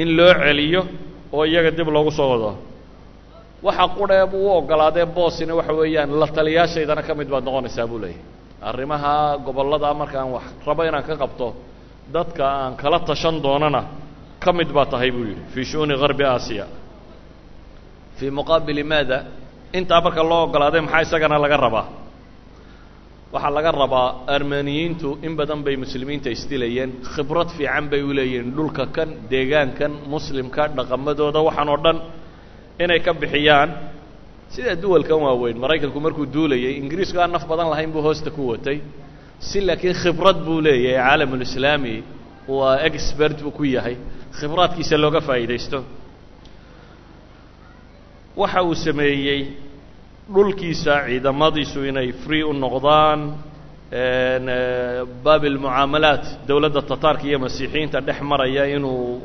in 0.00 0.08
loo 0.16 0.32
celiyo 0.42 0.82
oo 1.36 1.44
iyaga 1.50 1.70
dib 1.78 1.88
loogu 1.96 2.10
soo 2.18 2.28
wado. 2.32 2.50
Waxa 3.66 3.84
qudhee 3.98 4.26
buu 4.32 4.44
u 4.48 4.50
oggolaadee 4.58 5.06
boosina 5.16 5.52
waxa 5.58 5.72
weeyaan 5.80 6.10
la 6.20 6.26
taliyaashaydana 6.36 7.02
ka 7.08 7.12
mid 7.18 7.28
baad 7.32 7.44
noqonaysaa 7.48 7.86
buu 7.90 7.98
leeyahy 8.04 8.20
arrimaha 8.68 9.12
gobollada 9.46 9.88
markaan 10.00 10.28
wax 10.36 10.44
rabo 10.66 10.82
inaan 10.88 11.02
ka 11.08 11.14
qabto 11.22 11.46
dadka 12.14 12.44
aan 12.60 12.72
kala 12.82 12.98
tashan 13.08 13.36
doonana 13.44 13.80
ka 14.44 14.50
mid 14.58 14.68
baa 14.76 14.86
tahay 14.92 15.10
buu 15.16 15.24
yidhi 15.30 15.42
fii 15.54 15.64
shu'uni 15.70 15.94
garbi 16.02 16.24
aasiya 16.32 16.64
fii 18.18 18.30
muqaabili 18.38 18.82
maada 18.92 19.18
intaa 19.78 20.00
marka 20.06 20.22
loo 20.30 20.40
oggolaaday 20.46 20.80
maxaa 20.86 21.02
isagana 21.06 21.36
laga 21.44 21.56
rabaa 21.66 21.86
waxaa 23.34 23.50
laga 23.56 23.70
rabaa 23.82 24.08
armaniyiintu 24.36 25.08
in 25.26 25.32
badan 25.38 25.60
bay 25.66 25.76
muslimiinta 25.84 26.28
isdilayeen 26.36 26.90
khibrad 27.14 27.48
fiican 27.56 27.84
bay 27.92 28.00
u 28.02 28.12
leeyihiin 28.18 28.48
dhulka 28.56 28.84
kan 28.96 29.08
deegaankan 29.32 29.92
muslimka 30.14 30.62
dhaqamadooda 30.78 31.40
waxaan 31.48 31.68
oo 31.74 31.78
dhan 31.84 31.98
inay 32.84 33.00
ka 33.06 33.12
bixiyaan 33.22 33.70
sida 34.54 34.72
duwalkan 34.82 35.18
waaweyn 35.26 35.56
maraykanku 35.64 35.98
markuu 36.06 36.26
duulayay 36.34 36.72
ingiriisku 36.80 37.18
aan 37.22 37.32
naf 37.36 37.44
badan 37.50 37.68
lahayn 37.72 37.90
buu 37.94 38.02
hoosta 38.06 38.30
ku 38.36 38.42
watay 38.52 38.78
si 39.48 39.58
laakiin 39.68 39.94
khibrad 40.02 40.38
buu 40.46 40.58
leeyahay 40.66 40.98
caalamulislaami 41.06 41.94
waa 42.56 42.76
expert 42.88 43.36
buu 43.44 43.50
ku 43.58 43.64
yahay 43.76 43.96
khibraadkiisa 44.38 44.96
looga 45.04 45.20
faa'iidaysto 45.28 45.78
waxa 48.40 48.60
uu 48.68 48.74
sameeyey 48.86 49.40
dhulkiisa 50.34 50.94
ciidamadiisu 51.06 51.78
inay 51.90 52.08
free 52.22 52.42
u 52.42 52.52
noqdaan 52.64 53.20
baabil 55.24 55.56
mucaamalaat 55.64 56.24
dowladda 56.48 56.82
tataarka 56.90 57.24
iyo 57.28 57.38
masiixiyiinta 57.44 57.98
dhex 58.06 58.18
maraya 58.30 58.64
inuu 58.76 59.22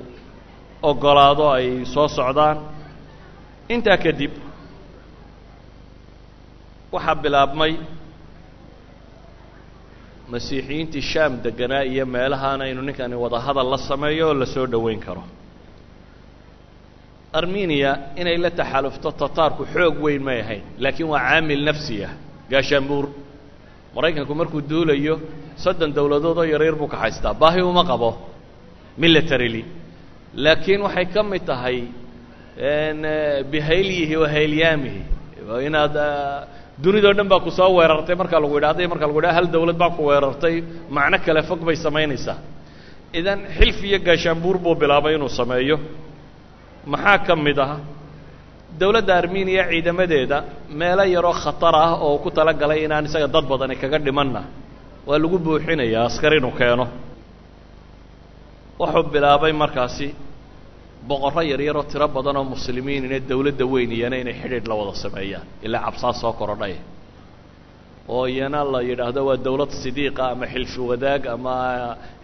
oggolaado 0.89 1.45
ay 1.57 1.67
soo 1.93 2.07
socdaan. 2.17 2.57
Intaa 3.73 3.97
kadib 4.03 4.31
waxaa 6.93 7.15
bilaabmay 7.23 7.73
masiixiyiintii 10.31 11.01
shaam 11.11 11.31
deganaa 11.45 11.83
iyo 11.91 12.05
meelahaana 12.13 12.63
inuu 12.71 12.85
ninkani 12.87 13.15
wada 13.23 13.39
hadal 13.45 13.67
la 13.73 13.77
sameeyo 13.89 14.25
oo 14.29 14.33
la 14.41 14.45
soo 14.53 14.65
dhoweyn 14.73 14.99
karo 15.05 15.23
armeniya 17.33 17.91
inay 18.17 18.37
la 18.37 18.49
taxalufto 18.49 19.11
tataarku 19.11 19.65
xoog 19.73 19.95
weyn 20.03 20.23
may 20.23 20.39
ahayn 20.41 20.63
laakiin 20.79 21.07
waa 21.09 21.19
caamil 21.19 21.63
nafsi 21.63 22.03
ah. 22.03 22.13
Gaashaanbuur 22.49 23.05
maraykanku 23.95 24.33
markuu 24.35 24.61
duulayo 24.61 25.19
soddon 25.63 25.93
dowladood 25.93 26.37
oo 26.37 26.43
yaryar 26.43 26.75
buu 26.75 26.87
ka 26.87 26.97
haystaa. 26.97 27.33
Baahi 27.33 27.61
uma 27.61 27.83
qabo. 27.85 28.17
Militarily. 28.97 29.65
Laakiin 30.33 30.81
waxay 30.81 31.05
ka 31.13 31.23
mid 31.23 31.45
tahay 31.45 31.77
bihayliyihi 33.51 34.15
wa 34.21 34.27
haylyaamihi 34.27 35.01
inaad 35.67 35.95
dunidao 36.83 37.13
dhan 37.13 37.27
baa 37.27 37.39
ku 37.39 37.51
soo 37.51 37.69
weerartay 37.77 38.15
markaa 38.15 38.39
lagu 38.39 38.55
yidhahda 38.57 38.87
markaa 38.87 39.07
lagu 39.07 39.19
yidhahda 39.19 39.37
hal 39.37 39.47
dawlad 39.53 39.77
baa 39.77 39.89
ku 39.97 40.01
weerartay. 40.09 40.63
Macno 40.89 41.17
kale 41.25 41.41
fog 41.43 41.61
bay 41.67 41.75
samaynaysaa 41.75 42.37
idan 43.13 43.39
xilf 43.57 43.83
iyo 43.83 43.99
gaashaanbuur 44.07 44.57
buu 44.57 44.75
bilaabay 44.75 45.13
inuu 45.15 45.29
sameeyo 45.29 45.77
maxaa 46.85 47.17
ka 47.27 47.35
mid 47.35 47.59
ah? 47.59 47.77
Dowladda 48.79 49.13
armeniya 49.21 49.63
ciidamadeeda 49.71 50.37
meelo 50.79 51.03
yaroo 51.15 51.33
khatar 51.43 51.75
ah 51.75 51.93
oo 52.05 52.17
ku 52.23 52.29
tala 52.31 52.53
galay 52.53 52.79
inaan 52.85 53.05
isaga 53.09 53.27
dad 53.27 53.45
badani 53.51 53.75
kaga 53.81 53.97
dhimanna. 54.05 54.41
Waa 55.07 55.17
lagu 55.23 55.37
buuxinayaa 55.45 56.05
askar 56.09 56.33
inuu 56.39 56.51
keeno. 56.59 56.85
Wuxuu 58.79 59.03
bilaabay 59.13 59.51
markaasi 59.53 60.07
boqorro 61.07 61.41
yaryaroo 61.51 61.83
tiro 61.91 62.07
badan 62.15 62.37
oo 62.39 62.43
muslimiinina 62.53 63.17
dawladda 63.29 63.65
weyniyana 63.73 64.15
inay 64.21 64.33
xidhiidh 64.41 64.67
la 64.69 64.75
wada 64.79 64.93
sameeyaan 65.03 65.45
ilaa 65.65 65.81
cabsaa 65.85 66.13
soo 66.21 66.33
korodhay 66.39 66.73
oo 68.15 68.25
iyana 68.33 68.59
la 68.73 68.79
yidhaahdo 68.89 69.21
waa 69.29 69.37
dawlad 69.45 69.71
sidiiqa 69.83 70.23
ama 70.33 70.45
xilfi 70.53 70.79
wadaag 70.89 71.21
ama 71.35 71.55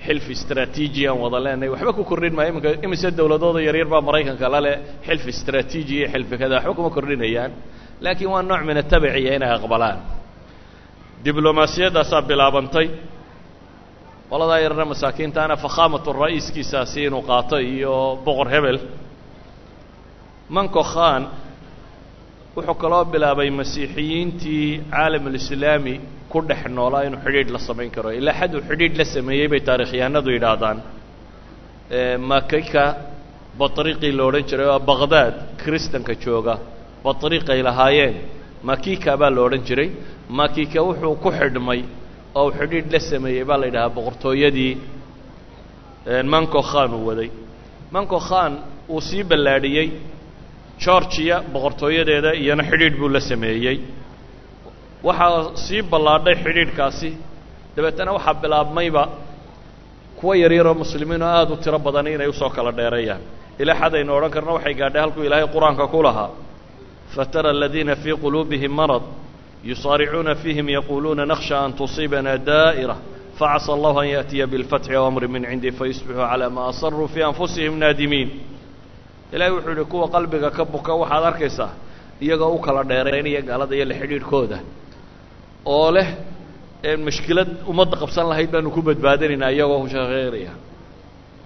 xilfi 0.05 0.31
istraatiiji 0.37 1.01
aan 1.09 1.17
wada 1.23 1.39
leenahay 1.45 1.69
waxba 1.73 1.91
ku 1.97 2.03
kordhin 2.11 2.33
maayo 2.37 2.49
iminka 2.53 2.69
imise 2.85 3.07
dawladooda 3.19 3.59
yaryar 3.67 3.87
baa 3.93 4.01
maraykanka 4.07 4.47
la 4.53 4.59
leh 4.65 4.75
xilfi 5.07 5.29
istraatiiji 5.35 5.93
iyo 5.99 6.07
xilfi 6.13 6.35
kada 6.41 6.55
waxba 6.57 6.73
kuma 6.77 6.89
kordhinayaan. 6.95 7.51
Laakiin 8.03 8.29
waa 8.33 8.41
nooc 8.49 8.61
min 8.69 8.77
atabiciya 8.83 9.31
inay 9.37 9.51
aqbalaan. 9.57 9.97
Diblomaasiyaddaasaa 11.25 12.21
bilaabantay. 12.29 12.87
Qoladaa 14.31 14.59
yarna 14.65 14.85
masaakiintaana 14.91 15.55
fakhaamatu 15.65 16.09
ra'iiskiisaasi 16.23 16.99
inuu 17.07 17.21
qaato 17.29 17.57
iyo 17.73 17.93
boqor 18.25 18.47
hebel. 18.53 18.77
Manko 20.55 20.83
khan 20.93 21.21
wuxuu 22.55 22.75
kaloo 22.83 23.03
bilaabay 23.13 23.49
masiixiyiintii 23.59 24.67
caalamulislaami 24.93 25.93
ku 26.31 26.39
dhex 26.49 26.61
noolaa 26.77 27.03
inuu 27.07 27.19
xidhiidh 27.25 27.51
la 27.55 27.59
samayn 27.67 27.89
karo. 27.95 28.09
Ilaa 28.19 28.33
xad 28.39 28.53
xidhiidh 28.69 28.95
la 29.01 29.05
sameeyey 29.15 29.47
bay 29.51 29.61
taarikhyahanadu 29.69 30.29
yidhaahdaan. 30.35 30.77
Makika 32.31 32.83
batriiqii 33.59 34.11
la 34.17 34.23
odhan 34.29 34.43
jiray 34.49 34.67
oo 34.73 34.79
baqdaad 34.91 35.33
kristanka 35.61 36.13
jooga. 36.23 36.55
Batriiqay 37.05 37.59
lahaayeen. 37.67 38.15
Makika 38.69 39.11
baa 39.21 39.29
la 39.35 39.41
odhan 39.47 39.63
jiray. 39.67 39.89
Makika 40.39 40.79
wuxuu 40.87 41.15
ku 41.23 41.29
xidhmay 41.39 41.81
oo 42.39 42.47
xidhiidh 42.57 42.89
la 42.93 42.99
sameeyey 43.11 43.43
baa 43.49 43.57
la 43.61 43.65
yidhahaa 43.69 43.89
boqortooyadii 43.97 44.73
manco 46.33 46.61
khan 46.71 46.91
uu 46.97 47.05
waday. 47.09 47.29
Manco 47.95 48.19
khan 48.27 48.51
uu 48.93 49.01
sii 49.07 49.23
ballaadhiyey 49.29 49.87
georgiya 50.83 51.37
boqortooyadeeda 51.53 52.31
iyana 52.41 52.63
xidhiidh 52.69 52.97
buu 52.99 53.09
la 53.15 53.19
sameeyey. 53.19 53.77
Waxaa 55.07 55.55
sii 55.65 55.81
ballaadhay 55.91 56.35
xidhiidhkaasi. 56.43 57.09
Dabeetana 57.75 58.11
waxaa 58.17 58.33
bilaabmayba 58.43 59.03
kuwa 60.19 60.33
yaryaroo 60.43 60.73
muslimiinoo 60.83 61.27
aada 61.37 61.53
u 61.53 61.57
tiro 61.63 61.79
badani 61.85 62.09
inay 62.15 62.27
u 62.27 62.33
soo 62.33 62.49
kala 62.55 62.71
dheereeyaan. 62.79 63.21
Ilaa 63.61 63.75
xad 63.81 63.93
aynu 63.97 64.11
odhan 64.17 64.31
karno 64.35 64.51
waxay 64.57 64.73
gaadhay 64.81 65.01
halkuu 65.03 65.23
ilaahay 65.27 65.47
qur'aanka 65.55 65.85
ku 65.93 65.99
lahaa. 66.07 66.29
Fatara 67.15 67.49
aladiina 67.55 67.95
fii 68.03 68.15
quluubihim 68.23 68.71
marad 68.79 69.03
yusaaricuuna 69.69 70.33
fiihim 70.41 70.67
yaquuluuna 70.77 71.23
nakhsha 71.31 71.55
an 71.65 71.71
tusiibana 71.79 72.31
daa'ira. 72.49 72.95
Facasa 73.39 73.69
allahu 73.77 73.99
an 73.99 74.07
yaأtiya 74.15 74.45
biاlfatxi 74.51 74.95
aw 74.95 75.05
amri 75.09 75.27
min 75.27 75.43
cindi 75.49 75.69
fayusbixuu 75.79 76.27
calaa 76.31 76.49
maa 76.49 76.67
asaruu 76.71 77.07
fii 77.13 77.23
anfusihim 77.29 77.73
naadimiin 77.83 78.29
ilahay 79.33 79.51
wuxuu 79.55 79.71
yihi 79.77 79.85
kuwa 79.91 80.07
qalbiga 80.15 80.49
ka 80.57 80.63
buka 80.65 80.93
waxaad 81.01 81.23
arkaysaa 81.31 81.71
iyagoo 82.21 82.51
u 82.55 82.59
kala 82.65 82.83
dheeraynaya 82.89 83.41
gaalada 83.41 83.75
iyo 83.75 83.85
la 83.85 83.95
xidhiidhkooda. 84.01 84.57
Oo 85.65 85.91
leh 85.95 86.07
mushkilad 87.07 87.49
ummadda 87.71 87.95
qabsan 88.01 88.25
lahayd 88.31 88.49
baanu 88.53 88.69
ku 88.75 88.81
badbaadinaynaa 88.81 89.51
iyagoo 89.55 89.87
shaqeynaya. 89.93 90.53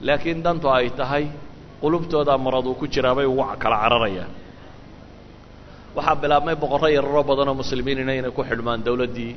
Laakiin 0.08 0.44
dantu 0.46 0.68
ay 0.78 0.90
tahay 1.00 1.26
qulubtoodaa 1.82 2.38
marad 2.46 2.66
uu 2.68 2.76
ku 2.82 2.86
jiraa 2.94 3.16
bay 3.18 3.26
ugu 3.26 3.44
kala 3.64 3.78
cararayaan. 3.84 4.32
Waxaa 5.96 6.16
bilaabmay 6.22 6.56
boqorro 6.56 6.88
yararoo 6.98 7.24
badanoo 7.24 7.56
muslimiinina 7.62 8.14
inay 8.20 8.32
ku 8.32 8.44
xidhmaan 8.50 8.80
dowladdii 8.88 9.34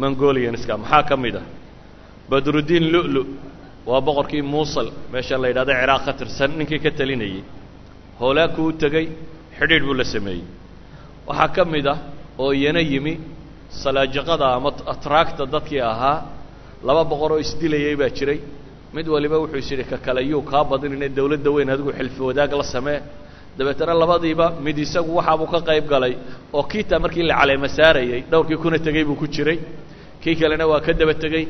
mongolianska 0.00 0.76
maxaa 0.82 1.02
ka 1.08 1.16
mid 1.16 1.36
ah? 1.36 1.46
Badruddiin 2.30 2.84
lu'lu. 2.94 3.22
Waa 3.86 4.00
boqorkii 4.00 4.42
muusal 4.42 4.88
meesha 5.12 5.36
la 5.42 5.48
yidhahdo 5.50 5.72
ciraaq 5.80 6.02
ka 6.06 6.12
tirsan 6.18 6.50
ninkii 6.58 6.80
ka 6.84 6.90
telinayey 6.98 7.42
hoolaakuu 8.20 8.70
tegey 8.82 9.06
xidhiidh 9.58 9.84
buu 9.88 9.94
la 10.00 10.04
sameeyey. 10.14 10.44
Waxaa 11.28 11.48
ka 11.56 11.62
mid 11.74 11.86
ah 11.94 11.98
oo 12.42 12.50
iyana 12.58 12.80
yimi 12.92 13.14
salaajiqada 13.82 14.46
ama 14.56 14.70
atraagta 14.92 15.42
dadkii 15.54 15.80
ahaa 15.92 16.18
laba 16.86 17.02
boqor 17.10 17.30
oo 17.34 17.38
isdilayay 17.44 17.96
baa 18.00 18.10
jiray. 18.18 18.38
Mid 18.96 19.06
waliba 19.14 19.36
wuxuu 19.42 19.58
is 19.62 19.70
yidhi 19.70 19.84
ka 19.92 19.96
kale 20.04 20.20
yuu 20.30 20.42
kaa 20.50 20.64
badinine 20.70 21.08
dowladda 21.16 21.50
weyn 21.56 21.70
adigu 21.74 21.90
xilfi 21.98 22.20
wadaag 22.28 22.52
la 22.60 22.64
samee. 22.74 23.00
Dabeetana 23.58 23.94
labadiiba 24.02 24.46
mid 24.66 24.76
isagu 24.84 25.10
waxaabuu 25.18 25.46
ka 25.54 25.58
qayb 25.68 25.84
galay 25.92 26.14
oo 26.56 26.62
kiitaa 26.70 26.98
markii 27.04 27.22
la 27.30 27.34
caleema 27.40 27.68
saarayey 27.76 28.20
dhowrkii 28.30 28.56
kuna 28.62 28.78
tegey 28.86 29.04
buu 29.08 29.16
ku 29.22 29.26
jiray. 29.34 29.58
Kii 30.22 30.34
kalena 30.40 30.64
waa 30.70 30.80
ka 30.86 30.92
daba 31.00 31.14
tegey 31.22 31.44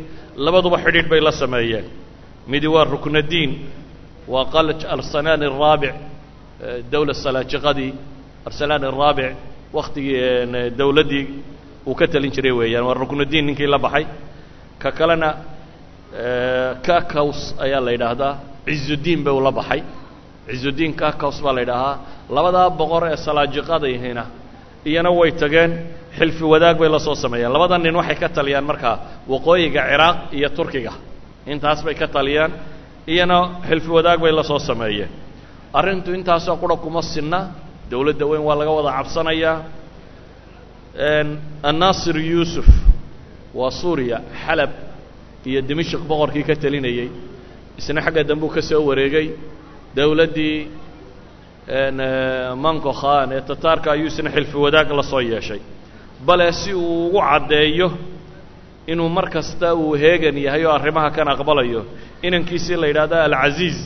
labaduba 0.44 0.76
xidhiidh 0.84 1.08
bay 1.12 1.20
la 1.20 1.32
sameeyeen. 1.42 1.84
Midi 2.50 2.66
waa 2.74 2.84
ruknadiin 2.92 3.50
waa 4.32 4.44
qalaj 4.54 4.80
arsanaan 4.94 5.42
araabic 5.48 5.94
dowla 6.92 7.14
salaajiqadii 7.24 7.90
arsalaan 8.48 8.84
araabic 8.90 9.32
waktigii 9.72 10.18
dowladdii 10.80 11.24
uu 11.86 11.94
ka 12.00 12.06
talin 12.12 12.30
jiray 12.36 12.52
weeyaan. 12.60 12.84
Waa 12.88 12.94
ruknadiin 13.02 13.46
ninkii 13.46 13.66
la 13.74 13.78
baxay. 13.78 14.04
Ka 14.82 14.90
kalena 14.98 15.28
kakaws 16.86 17.40
ayaa 17.64 17.80
la 17.86 17.90
yidhaahdaa 17.94 18.32
cizudiin 18.66 19.20
bay 19.24 19.32
ula 19.40 19.52
baxay. 19.58 19.80
Cizudiin 20.50 20.92
kakaws 21.02 21.36
baa 21.44 21.52
la 21.56 21.60
yidhaahaa. 21.64 21.96
Labadaa 22.36 22.70
boqor 22.80 23.02
ee 23.12 23.16
salaajiqadayhina 23.26 24.24
iyana 24.90 25.10
way 25.18 25.30
tageen 25.42 25.70
xilfi 26.18 26.44
wadaag 26.52 26.76
bay 26.80 26.88
la 26.94 26.98
soo 27.06 27.14
sameeyeen. 27.24 27.52
Labada 27.56 27.76
nin 27.78 27.94
waxay 28.00 28.16
ka 28.22 28.28
taliyaan 28.36 28.64
markaa 28.70 28.96
waqooyiga 29.32 29.82
ciraaq 29.90 30.16
iyo 30.38 30.48
turkiga. 30.58 30.92
Intaas 31.52 31.80
bay 31.86 31.94
ka 32.00 32.06
taliyaan 32.16 32.52
iyana 33.12 33.36
xilfi 33.68 33.90
wadaag 33.96 34.18
bay 34.24 34.32
la 34.38 34.42
soo 34.50 34.58
sameeyeen 34.58 35.10
arrintu 35.78 36.08
intaasoo 36.18 36.56
qura 36.62 36.76
kuma 36.84 37.02
sinna. 37.12 37.40
Dowladda 37.90 38.24
weyn 38.30 38.42
waa 38.48 38.56
laga 38.60 38.70
wada 38.78 38.90
cabsanayaa 38.98 39.56
annaasir 41.70 42.16
yuusuf 42.30 42.66
waa 43.58 43.70
suuriya 43.80 44.18
xalab 44.46 44.70
iyo 45.48 45.60
dimashik 45.68 46.00
boqorkii 46.10 46.44
ka 46.48 46.54
telinayey 46.62 47.08
isna 47.78 48.00
xagga 48.06 48.22
dambuu 48.30 48.48
ka 48.54 48.62
soo 48.68 48.82
wareegay. 48.88 49.26
Dowladdii 49.96 50.56
manco 52.64 52.92
khan 53.00 53.28
ee 53.36 53.40
tataarka 53.48 53.88
ayuu 53.94 54.06
isna 54.12 54.30
xilfi 54.36 54.56
wadaag 54.64 54.88
la 54.98 55.02
soo 55.12 55.20
yeeshay. 55.32 55.60
Bale 56.26 56.46
si 56.60 56.70
uu 56.74 57.06
ugu 57.08 57.20
caddeeyo 57.28 57.88
inuu 58.92 59.08
mar 59.16 59.26
kasta 59.34 59.68
uu 59.74 59.92
heegan 60.02 60.36
yahay 60.46 60.62
oo 60.66 60.72
arrimaha 60.78 61.10
kan 61.16 61.28
aqbalayo 61.34 61.80
inankiisii 62.26 62.76
la 62.82 62.86
yidhaahdo 62.90 63.16
alcaziiz 63.26 63.78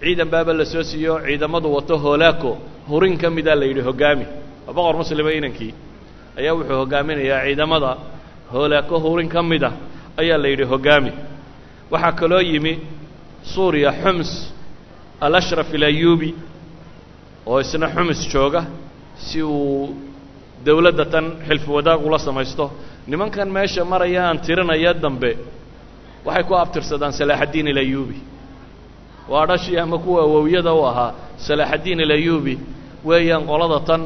ciidan 0.00 0.28
baaba 0.32 0.52
la 0.52 0.64
soo 0.64 0.82
siiyo 0.82 1.14
ciidamadu 1.26 1.68
wato 1.76 1.94
hoolaako 2.04 2.50
hurin 2.88 3.16
ka 3.22 3.28
midaa 3.30 3.54
la 3.60 3.64
yidhi 3.70 3.80
hoggaami 3.88 4.26
waa 4.66 4.72
boqor 4.76 4.94
muslima 5.00 5.30
inankii 5.38 5.72
ayaa 6.38 6.54
wuxuu 6.56 6.76
hoggaaminayaa 6.80 7.44
ciidamada. 7.46 7.90
Hoolaako 8.52 8.94
hurin 9.04 9.28
ka 9.28 9.42
mida 9.50 9.70
ayaa 10.20 10.38
la 10.42 10.48
yidhi 10.52 10.64
hoggaami 10.72 11.12
waxaa 11.92 12.12
kaloo 12.20 12.40
yimi 12.50 12.72
suuriya 13.52 13.90
xums 14.02 14.30
alashraf 15.26 15.68
ilayubi 15.74 16.30
oo 17.50 17.58
isna 17.64 17.86
xumus 17.94 18.20
jooga 18.32 18.62
si 19.26 19.42
uu 19.42 19.96
dowladda 20.66 21.04
tan 21.12 21.26
xilfi 21.48 21.70
wadaag 21.76 22.00
ula 22.06 22.18
samaysto. 22.18 22.64
Nimankan 23.10 23.48
meesha 23.56 23.84
maraya 23.84 24.20
aan 24.28 24.38
tirinaya 24.46 24.92
dambe 25.04 25.30
waxay 26.26 26.44
ku 26.48 26.54
abtirsadaan 26.62 27.12
salaaxaddiin 27.18 27.66
ilayubi 27.72 28.16
waa 29.32 29.46
dhashii 29.50 29.78
ama 29.84 29.98
kuwa 30.04 30.20
awowyada 30.26 30.72
u 30.74 30.82
ahaa 30.90 31.12
salaaxaddiin 31.46 32.00
ilayubi 32.06 32.54
weeyaan 33.08 33.44
qolada 33.50 33.78
tan 33.88 34.02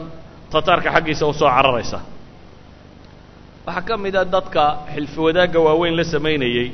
tataarka 0.52 0.88
xaggiisa 0.96 1.24
u 1.26 1.32
cararaysa. 1.56 1.98
Waxaa 3.66 3.82
ka 3.88 3.94
mid 4.04 4.14
a 4.16 4.24
dadka 4.34 4.64
xilfi 4.94 5.18
waaweyn 5.66 5.94
la 6.00 6.04
samaynayey 6.14 6.68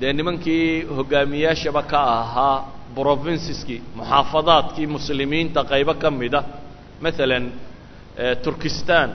dee 0.00 0.12
nimankii 0.18 0.66
hoggaamiyaashaba 0.96 1.82
ka 1.92 1.98
ahaa 2.18 2.56
brovinsiskii 2.96 3.80
muxaafadaadkii 3.98 4.86
muslimiinta 4.96 5.60
qaybo 5.70 5.94
ka 6.02 6.08
mida 6.20 6.40
maalan 7.02 7.44
turkistan 8.44 9.08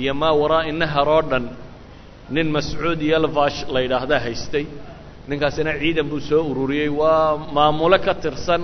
iyo 0.00 0.14
maa 0.20 0.32
waraa'i 0.40 0.72
nahar 0.82 1.08
oo 1.16 1.22
dhan 1.30 1.44
nin 2.34 2.48
mascuud 2.56 3.00
yalvash 3.12 3.58
la 3.74 3.78
yidhaahdaa 3.84 4.20
haystay 4.26 4.64
ninkaasina 5.28 5.70
ciidan 5.82 6.06
buu 6.10 6.20
soo 6.28 6.42
ururiyey. 6.50 6.88
Waa 7.00 7.36
maamulo 7.56 7.96
ka 8.06 8.12
tirsan. 8.22 8.62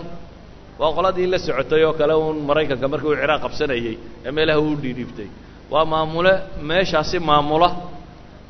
Waa 0.80 0.92
qoladii 0.96 1.26
la 1.32 1.38
socotay 1.46 1.82
oo 1.88 1.92
kale 2.00 2.14
uun 2.22 2.38
maraykanka 2.48 2.86
markii 2.92 3.08
uu 3.10 3.16
ciraaq 3.22 3.40
qabsanayey 3.44 3.94
ee 4.26 4.30
meelaha 4.36 4.60
uu 4.66 4.74
dhiidhiibtay 4.82 5.28
waa 5.72 5.84
maamule 5.92 6.32
meeshaasi 6.70 7.18
maamula 7.28 7.68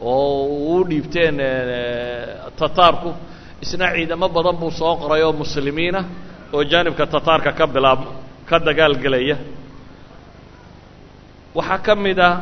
oo 0.00 0.46
uu 0.72 0.82
dhiibteen 0.90 1.36
tataarku. 2.60 3.10
Isna 3.64 3.86
ciidamo 3.94 4.26
badan 4.36 4.56
buu 4.60 4.70
soo 4.80 4.94
qoray 5.02 5.22
oo 5.26 5.32
muslimiinah 5.42 6.04
oo 6.54 6.62
jaanibka 6.70 7.04
tataarka 7.14 7.50
ka 7.58 7.64
bilaab 7.74 8.00
ka 8.48 8.56
dagaalgelaya 8.66 9.36
waxaa 11.58 11.78
ka 11.86 11.92
mid 12.04 12.18
ah 12.28 12.34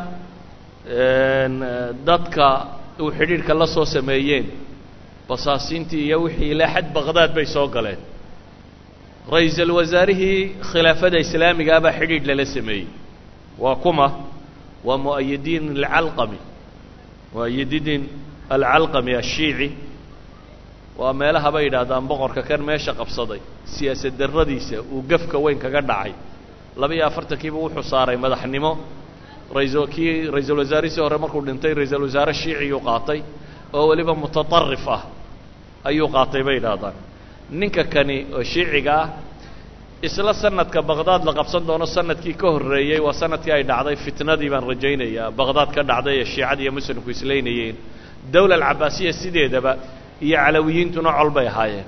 dadka 2.09 2.47
uu 3.03 3.11
xidhiidhka 3.19 3.53
la 3.61 3.67
soo 3.75 3.85
sameeyeen 3.95 4.47
basaasiintii 5.29 6.03
iyo 6.09 6.17
wixii 6.25 6.51
ilaa 6.55 6.71
xad 6.75 6.87
baqdaad 6.97 7.31
bay 7.37 7.47
soo 7.55 7.67
galeen. 7.75 8.01
Ra'iisul 9.35 9.71
wasaarihii 9.79 10.39
khilaafada 10.73 11.19
islaamigaa 11.25 11.81
baa 11.85 11.93
xidhiidh 12.01 12.27
lala 12.31 12.45
sameeyey. 12.57 12.87
Waa 13.63 13.77
kuma 13.85 14.07
waa 14.87 14.99
mu'ayidiin 15.07 15.65
alcalqami 15.77 16.39
mu'ayidiin 17.35 18.03
alcalqami 18.55 19.13
ashiici 19.23 19.69
waa 21.01 21.13
meelaha 21.21 21.49
bay 21.55 21.63
yidhaahdaan 21.67 22.05
boqorka 22.11 22.43
kan 22.49 22.61
meesha 22.69 22.93
qabsaday. 23.01 23.41
Siyaasad 23.75 24.15
darradiisa 24.21 24.77
uu 24.95 25.03
gafka 25.11 25.37
weyn 25.45 25.59
kaga 25.65 25.81
dhacay. 25.91 26.13
Laba-iyo 26.81 27.05
afartankiiba 27.11 27.59
wuxuu 27.65 27.83
saaray 27.93 28.17
madaxnimo. 28.25 28.73
Raisal 29.57 29.87
kii 29.95 30.13
ra'iisul 30.35 30.59
wasaarihiisii 30.63 31.01
hore 31.05 31.19
markuu 31.23 31.43
dhintay 31.47 31.73
ra'iisul 31.79 32.03
wasaare 32.09 32.33
shiiciyuu 32.41 32.81
qaatay 32.89 33.21
oo 33.77 33.85
weliba 33.91 34.13
mutatarif 34.23 34.85
ah 34.97 35.03
ayuu 35.89 36.09
qaatay 36.17 36.43
bay 36.47 36.55
yidhaahdaan. 36.59 36.95
Ninka 37.61 37.85
kani 37.95 38.17
oo 38.37 38.43
shiiciga 38.53 38.93
ah 39.03 39.09
isla 40.07 40.33
sanadka 40.43 40.81
baqdaad 40.91 41.23
la 41.29 41.33
qabsan 41.39 41.63
doono 41.69 41.87
sannadkii 41.97 42.35
ka 42.41 42.47
horreeyey 42.55 43.01
waa 43.07 43.13
sannadkii 43.21 43.53
ay 43.57 43.63
dhacday 43.71 43.97
fitnadii 44.05 44.51
baan 44.53 44.65
rajaynayaa. 44.71 45.31
Baqdaad 45.39 45.71
ka 45.77 45.83
dhacday 45.91 46.15
ee 46.21 46.25
shiicada 46.33 46.61
iyo 46.65 46.73
muslimku 46.79 47.09
islaynayeen 47.17 47.77
dowla 48.35 48.55
alcabaasiya 48.59 49.13
sideedaba 49.21 49.73
iyo 50.27 50.37
calawiyiintuna 50.45 51.11
col 51.19 51.31
bay 51.37 51.47
ahaayeen. 51.53 51.87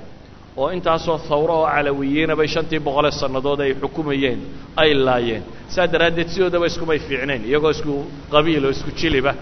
Oo 0.61 0.69
intaasoo 0.77 1.17
hawro 1.29 1.55
oo 1.63 1.67
calawiyiina 1.75 2.35
bay 2.41 2.49
shantii 2.55 2.81
boqolee 2.87 3.13
sannadood 3.23 3.61
ay 3.67 3.73
xukumayeen 3.83 4.41
ay 4.83 4.91
laayeen. 5.07 5.43
Saa 5.75 5.87
daraaddeed 5.93 6.29
sidoodaba 6.35 6.67
iskumay 6.71 6.99
fiicnayn 7.07 7.43
iyagoo 7.51 7.71
isku 7.77 7.95
qabiil 8.35 8.65
oo 8.67 8.71
isku 8.77 8.91
jiliba. 9.01 9.33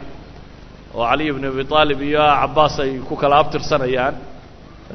Oo 0.97 1.05
caliy 1.11 1.31
bnu 1.37 1.47
abi 1.53 1.63
aalib 1.81 2.01
iyo 2.11 2.21
cabbaas 2.41 2.75
ay 2.85 2.91
ku 3.09 3.15
kala 3.23 3.35
abtirsanayaan 3.43 4.15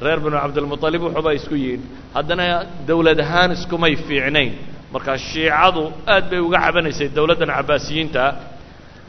reer 0.04 0.20
binu 0.24 0.38
cabdilmuطalib 0.44 1.02
wuxuuba 1.06 1.32
isku 1.38 1.56
yihiin 1.64 1.82
haddana 2.16 2.46
dowlad 2.90 3.20
ahaan 3.26 3.52
iskumay 3.58 3.94
fiicnayn. 4.08 4.52
Markaa 4.94 5.18
shiicadu 5.28 5.84
aad 6.14 6.26
bay 6.32 6.40
uga 6.48 6.58
cabanaysay 6.66 7.08
dowladdan 7.18 7.50
cabbaasiyiinta 7.58 8.24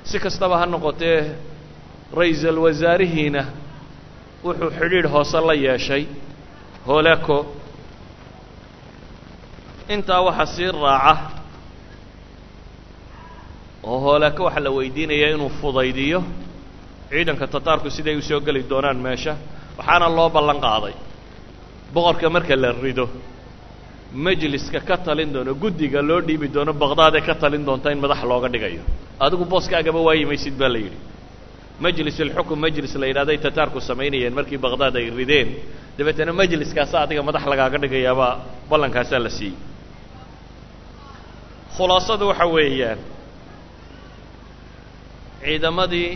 si 0.09 0.17
kastaba 0.25 0.55
ha 0.61 0.67
noqotee 0.75 1.19
ra'iisal 2.19 2.59
wasaarihiina 2.65 3.43
wuxuu 4.45 4.71
xidhiidh 4.79 5.09
hoose 5.15 5.39
la 5.49 5.55
yeeshay 5.67 6.03
hooleko 6.87 7.37
intaa 9.95 10.21
waxaa 10.27 10.47
sii 10.55 10.71
raaca 10.85 11.15
oo 13.91 13.99
hooleko 14.05 14.41
waxaa 14.47 14.65
la 14.67 14.71
weydiinayaa 14.79 15.31
inuu 15.37 15.51
fudaydiyo 15.61 16.21
ciidanka 17.11 17.47
tataarku 17.55 17.89
siday 17.97 18.17
u 18.17 18.23
soo 18.29 18.41
geli 18.47 18.63
doonaan 18.71 18.97
meesha 19.07 19.35
waxaana 19.79 20.09
loo 20.17 20.29
ballan 20.37 20.59
qaaday. 20.67 20.95
Boqorka 21.95 22.27
marka 22.31 22.57
la 22.57 22.71
rido 22.73 23.07
majliska 24.27 24.81
ka 24.89 24.97
talin 25.07 25.33
doono 25.35 25.55
guddiga 25.63 26.01
loo 26.09 26.21
dhiibi 26.27 26.49
doono 26.55 26.73
baqdaad 26.73 27.15
ee 27.17 27.21
ka 27.29 27.35
talin 27.43 27.65
doonta 27.69 27.91
in 27.93 27.99
madax 28.05 28.21
looga 28.31 28.49
dhigayo. 28.55 28.83
Adigu 29.25 29.45
booskaagaba 29.53 30.01
waayimaysid 30.07 30.55
baa 30.61 30.69
la 30.75 30.79
yidhi. 30.85 30.99
Majlis 31.85 32.21
alxukm 32.25 32.59
majlis 32.65 32.95
la 33.01 33.07
yidhahday 33.11 33.39
tataarku 33.47 33.79
samaynayeen 33.81 34.35
markii 34.39 34.59
baqdaad 34.67 34.95
ay 35.01 35.11
rideen. 35.19 35.49
Dabeetana 35.99 36.33
majliskaasa 36.41 36.97
adiga 37.05 37.23
madax 37.29 37.45
lagaaga 37.53 37.79
dhigayaabaa 37.83 38.33
ballankaasaa 38.71 39.19
la 39.27 39.31
siiyey. 39.39 39.57
Khulaasadu 41.77 42.25
waxa 42.31 42.47
weeyaan 42.57 42.99
ciidamadii 45.45 46.09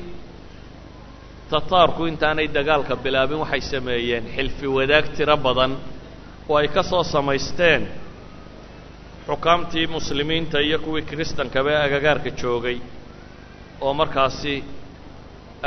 tataarku 1.51 2.03
intaanay 2.11 2.49
dagaalka 2.57 2.95
bilaabin 3.05 3.39
waxay 3.45 3.61
sameeyeen 3.73 4.25
xilfi 4.37 4.67
wadaag 4.77 5.07
tiro 5.17 5.37
badan 5.47 5.73
oo 6.49 6.57
ay 6.61 6.69
ka 6.77 6.83
soo 6.91 7.03
samaysteen. 7.15 7.83
Xukaamtii 9.29 9.87
muslimiinta 9.97 10.59
iyo 10.67 10.79
kuwii 10.85 11.03
kiristankaba 11.09 11.71
ee 11.75 11.83
agagaarka 11.87 12.31
joogay 12.41 12.79
oo 13.85 13.93
markaasi 14.01 14.55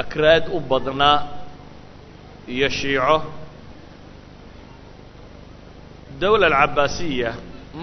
akraad 0.02 0.44
u 0.56 0.60
badnaa 0.72 1.18
iyo 2.56 2.70
shiico. 2.78 3.18
Dawla 6.22 6.46
alcabbaasiya 6.48 7.32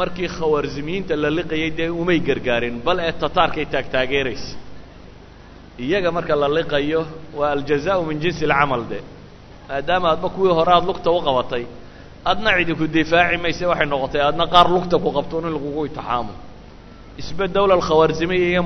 markii 0.01 0.29
khawarzimiyiinta 0.37 1.15
la 1.23 1.31
liqayay 1.39 1.71
dee 1.79 1.89
umay 2.03 2.19
gargaarin 2.29 2.77
bal 2.87 2.99
ee 3.07 3.13
tataarkay 3.23 3.67
taagtaageeraysa 3.75 4.57
iyaga 5.79 6.11
marka 6.17 6.35
la 6.37 6.49
liqayo 6.49 7.07
waa 7.39 7.51
aljazaau 7.57 8.05
min 8.09 8.19
jinsi 8.21 8.45
alcamal 8.45 8.83
de. 8.91 8.99
Maadaama 9.69 10.11
adba 10.15 10.29
kuwii 10.35 10.53
hore 10.59 10.73
aada 10.73 10.87
lugta 10.87 11.11
u 11.11 11.21
qabatay 11.27 11.65
adna 12.25 12.51
cidinku 12.59 12.87
difaaci 12.97 13.37
mayse 13.45 13.65
waxay 13.71 13.87
noqotay 13.87 14.21
adna 14.29 14.45
qaar 14.55 14.67
lugta 14.75 14.97
ku 14.99 15.11
qabtoon 15.17 15.45
in 15.49 15.53
lagugu 15.57 15.87
itixaamo 15.87 16.33
isbe 17.21 17.45
dawla 17.49 17.75
alkhawarzimiya 17.75 18.49
iyo 18.53 18.63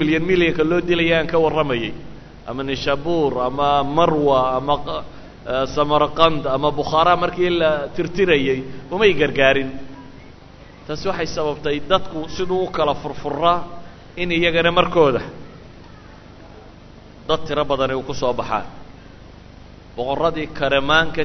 milyan 0.00 0.22
milyanka 0.30 0.62
loo 0.64 0.80
dilaya 0.80 1.24
ka 1.26 1.38
warramayay. 1.38 1.92
Ama 2.46 2.62
nishabuur 2.62 3.32
ama 3.48 3.82
marwa 3.84 4.56
ama 4.56 4.74
samarqand 5.74 6.46
ama 6.46 6.70
bukhaara 6.70 7.16
markii 7.16 7.50
la 7.50 7.88
tirtirayey 7.96 8.64
umay 8.90 9.12
gargaarin. 9.14 9.70
Taasi 10.86 11.08
waxay 11.08 11.26
sababtay 11.26 11.80
dadku 11.88 12.28
siduu 12.36 12.64
u 12.64 12.70
kala 12.70 12.94
furfuraa 12.94 13.58
in 14.16 14.30
iyagana 14.32 14.70
markooda 14.72 15.22
dad 17.28 17.40
tiro 17.46 17.64
badani 17.64 17.94
uu 17.94 18.02
ku 18.08 18.14
soo 18.14 18.32
baxaan. 18.32 18.66
Boqorradii 19.96 20.46
karamaan 20.58 21.12
ka 21.16 21.22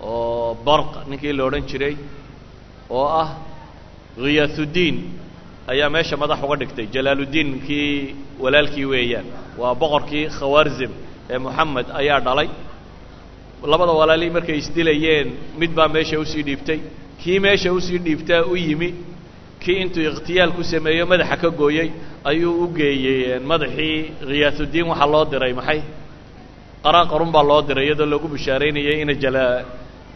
oo 0.00 0.54
barq 0.66 0.90
ninkii 1.08 1.32
la 1.32 1.44
odhan 1.44 1.64
jiray 1.70 1.94
oo 2.90 3.06
ah 3.22 3.28
khiyaatuddiin 4.16 4.96
ayaa 5.72 5.90
meesha 5.94 6.16
madax 6.16 6.38
uga 6.44 6.56
dhigtay. 6.60 6.86
Jalaaluddiin 6.94 7.50
kii 7.66 8.16
walaalkii 8.42 8.86
weeyaan. 8.92 9.26
Waa 9.58 9.74
boqorkii 9.74 10.26
khawarzim 10.38 10.92
ee 11.30 11.38
moxamed 11.38 11.86
ayaa 12.00 12.20
dhalay. 12.26 12.48
Labada 13.72 13.92
walaalii 14.00 14.30
markay 14.36 14.58
isdilayeen 14.62 15.28
mid 15.60 15.70
baa 15.78 15.88
meesha 15.88 16.16
u 16.18 16.24
sii 16.32 16.42
dhiibtay. 16.48 16.80
Kii 17.22 17.38
meesha 17.40 17.72
u 17.72 17.80
sii 17.80 17.98
dhiibtaa 18.06 18.42
u 18.52 18.56
yimi 18.56 18.94
kii 19.62 19.76
intuu 19.82 20.02
ikhtiyaal 20.10 20.52
ku 20.56 20.62
sameeyo 20.72 21.04
madaxa 21.12 21.36
ka 21.42 21.48
gooyey 21.60 21.88
ayuu 22.30 22.52
u 22.64 22.66
geeyey 22.78 23.38
madaxii 23.50 23.96
khiyaatuddiin 24.28 24.86
waxaa 24.90 25.06
loo 25.14 25.24
diray 25.32 25.52
maxay? 25.60 25.80
Qaraaqarun 26.84 27.30
baa 27.34 27.42
loo 27.50 27.60
diray 27.68 27.84
iyadoo 27.88 28.06
lagu 28.12 28.26
bishaaraynayay 28.34 28.96
ina 29.02 29.14
jala 29.22 29.44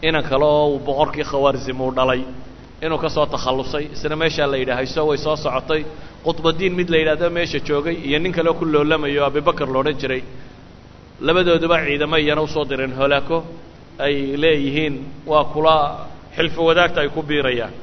inan 0.07 0.23
kale 0.29 0.45
oo 0.45 0.65
uu 0.73 0.79
boqorkii 0.87 1.23
khawarzim 1.31 1.79
uu 1.85 1.91
dhalay 1.97 2.21
inuu 2.85 2.97
ka 3.03 3.09
soo 3.15 3.25
takhallusay 3.33 3.85
isna 3.95 4.15
meeshaa 4.21 4.47
la 4.51 4.57
yidhaah 4.61 4.77
hayso 4.79 5.01
way 5.09 5.17
soo 5.25 5.35
socotay 5.45 5.81
qudbadiin 6.25 6.73
mid 6.79 6.87
la 6.93 6.97
yidhahdo 7.01 7.27
meesha 7.37 7.59
joogay 7.67 7.95
iyo 8.07 8.17
nin 8.23 8.31
kaleo 8.37 8.53
ku 8.59 8.65
loolamayo 8.73 9.21
abibakar 9.29 9.67
la 9.73 9.77
odhan 9.81 9.97
jiray. 10.01 10.21
Labadooduba 11.27 11.77
ciidamo 11.85 12.17
iyana 12.23 12.41
u 12.41 12.47
soo 12.55 12.65
direen 12.71 12.93
holaako 12.99 13.37
ay 14.05 14.15
leeyihiin 14.43 14.95
waa 15.31 15.43
kula 15.53 15.75
xilfo 16.35 16.61
wadaagta 16.69 16.99
ay 17.03 17.09
ku 17.15 17.21
biirayaan 17.29 17.73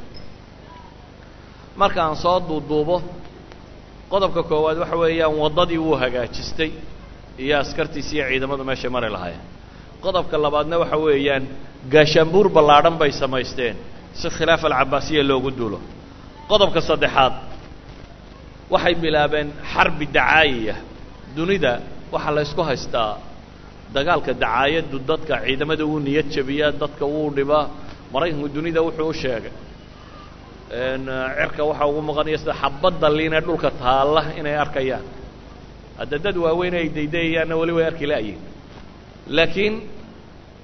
marka 1.76 2.00
aan 2.04 2.16
soo 2.16 2.40
duuduubo 2.48 2.96
qodobka 4.12 4.42
koowaad 4.50 4.78
waxa 4.82 4.96
weeyaan 5.02 5.34
waddadii 5.42 5.78
wuu 5.86 5.96
hagaajistay 6.02 6.70
iyo 7.42 7.54
askartiisi 7.62 8.14
iyo 8.16 8.24
ciidamadu 8.30 8.64
meeshay 8.68 8.90
mari 8.90 9.08
lahaayeen. 9.14 9.42
Qodobka 10.04 10.36
labaadna 10.44 10.76
waxa 10.82 10.96
weeyaan 11.06 11.44
gaashaanbuur 11.92 12.46
ballaadhan 12.56 12.96
bay 13.00 13.10
samaysteen 13.22 13.76
si 14.20 14.26
khilaaf 14.36 14.62
alcabaasiya 14.68 15.22
loogu 15.30 15.50
duulo. 15.58 15.78
Qodobka 16.50 16.80
saddexaad 16.88 17.32
waxay 18.72 18.94
bilaabeen 19.02 19.48
xarbi 19.72 20.06
dacaayiya. 20.16 20.74
Dunida 21.36 21.72
waxaa 22.12 22.32
la 22.36 22.40
ysku 22.46 22.62
haystaa 22.68 23.12
dagaalka 23.94 24.32
dacaayaddu 24.44 24.96
dadka 25.10 25.34
ciidamada 25.46 25.84
wuu 25.90 26.00
niyad 26.06 26.26
jabiyaa 26.34 26.72
dadka 26.82 27.04
wuu 27.12 27.30
dhibaa. 27.36 27.64
Maraykanku 28.12 28.48
dunida 28.56 28.80
wuxuu 28.86 29.08
u 29.08 29.14
sheegay 29.22 29.52
cirka 30.70 31.62
waxaa 31.70 31.86
ugu 31.90 32.00
maqanaya 32.08 32.38
sida 32.42 32.54
xabadda 32.62 33.08
liinee 33.18 33.40
dhulka 33.46 33.68
taalla 33.82 34.22
inay 34.38 34.56
arkayaan. 34.64 35.04
Hadda 35.98 36.16
dad 36.24 36.36
waaweyn 36.44 36.74
ay 36.80 36.86
daydayayaanna 36.96 37.54
weli 37.60 37.72
way 37.76 37.84
arki 37.90 38.06
la'yihin 38.12 38.40
laakiin 39.36 39.74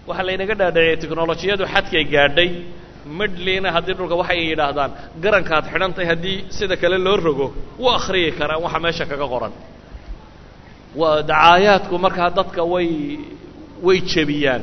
waxaa 0.09 0.27
laynaga 0.29 0.55
dhaadhaciyay 0.61 0.97
technolojiyadu 1.03 1.64
xadkay 1.75 2.05
gaadhay 2.14 2.51
midhliina 3.19 3.69
haddii 3.77 3.95
dhulka 3.99 4.14
waxay 4.23 4.38
yidhaahdaan 4.51 4.90
garankaad 5.25 5.64
xidhantahay 5.73 6.07
haddii 6.12 6.38
sida 6.59 6.75
kale 6.83 6.97
loo 7.07 7.16
rogo 7.27 7.47
wuu 7.83 7.90
akhriyi 7.99 8.31
karaan 8.38 8.61
waxa 8.66 8.79
meesha 8.85 9.05
kaga 9.11 9.27
qoran. 9.33 9.53
Dacaayaadku 11.31 11.95
markaa 12.05 12.31
dadka 12.38 12.62
way 12.73 12.88
way 13.87 13.99
jebiyaan. 14.12 14.62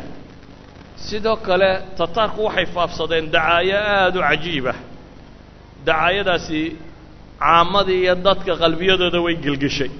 Sidoo 1.07 1.35
kale 1.47 1.69
tataarku 1.99 2.41
waxay 2.47 2.65
faafsadeen 2.75 3.25
dacaayo 3.35 3.77
aada 3.95 4.17
u 4.19 4.23
cajiibah 4.29 4.77
dacaayadaasi 5.87 6.61
caamadii 7.43 7.99
iyo 8.05 8.15
dadka 8.27 8.51
qalbiyadooda 8.63 9.19
way 9.25 9.35
gelgeshay 9.45 9.91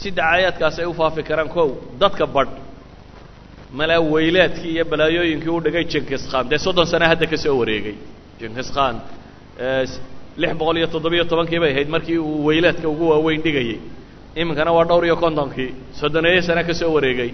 si 0.00 0.08
dacaayaadkaasi 0.18 0.78
ay 0.82 0.86
u 0.86 0.94
faafi 1.00 1.22
karaan 1.28 1.48
kow 1.56 1.68
dadka 2.02 2.24
badh 2.36 2.52
malaa 3.78 4.00
weylaadkii 4.12 4.72
iyo 4.76 4.84
balaayooyinkii 4.92 5.48
u 5.56 5.60
dhigay 5.64 5.84
jinkis 5.92 6.22
khan. 6.32 6.44
Dee 6.50 6.58
soddon 6.64 6.86
sana 6.92 7.04
hadda 7.10 7.26
ka 7.32 7.36
soo 7.44 7.54
wareegay. 7.60 7.94
Jinkis 8.40 8.68
khan 8.76 8.94
lix 10.42 10.52
boqol 10.60 10.76
iyo 10.80 10.86
toddobiyo 10.94 11.24
tobankii 11.32 11.60
bay 11.62 11.70
ahayd 11.74 11.88
markii 11.94 12.18
uu 12.28 12.44
weylaadka 12.48 12.86
ugu 12.92 13.04
waaweyn 13.12 13.40
dhigayey 13.44 13.78
iminkana 14.40 14.70
waa 14.76 14.84
dhowr 14.90 15.04
iyo 15.08 15.16
kontonkii 15.24 15.70
soddoneeyo 16.00 16.42
sane 16.48 16.62
ka 16.68 16.74
soo 16.80 16.90
wareegay. 16.96 17.30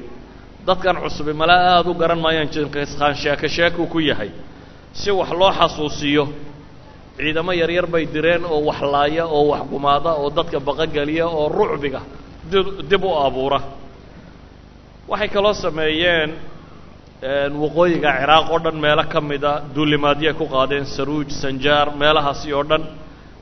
Dadkan 0.67 0.97
cusubi 1.03 1.33
malaa 1.41 1.61
aada 1.79 1.91
u 1.91 1.95
garan 2.01 2.21
maayaan 2.25 2.49
jinkis 2.55 2.91
khan 2.99 3.15
sheeko 3.23 3.47
sheekuu 3.57 3.87
ku 3.93 3.99
yahay 4.11 4.31
si 5.01 5.11
wax 5.19 5.31
loo 5.41 5.53
xasuusiyo 5.59 6.25
ciidamo 7.19 7.53
yaryar 7.61 7.87
bay 7.95 8.05
direen 8.15 8.43
oo 8.55 8.61
wax 8.69 8.81
laaya 8.95 9.25
oo 9.37 9.45
wax 9.53 9.63
gumaada 9.73 10.11
oo 10.21 10.29
dadka 10.37 10.59
baqogeliya 10.69 11.27
oo 11.39 11.47
rucbiga 11.57 12.01
dib 12.91 13.03
u 13.05 13.11
abuura. 13.27 13.61
Waxay 15.11 15.29
kaloo 15.35 15.55
sameeyeen 15.65 16.31
waqooyiga 17.63 18.11
ciraaq 18.21 18.47
oo 18.53 18.59
dhan 18.65 18.77
meelo 18.85 19.05
ka 19.13 19.21
mida 19.31 19.53
duulimaadyoay 19.75 20.35
ku 20.41 20.45
qaadeen 20.55 20.85
saruuj 20.97 21.29
sanjaar 21.43 21.87
meelahaasi 22.01 22.49
oo 22.59 22.65
dhan. 22.71 22.83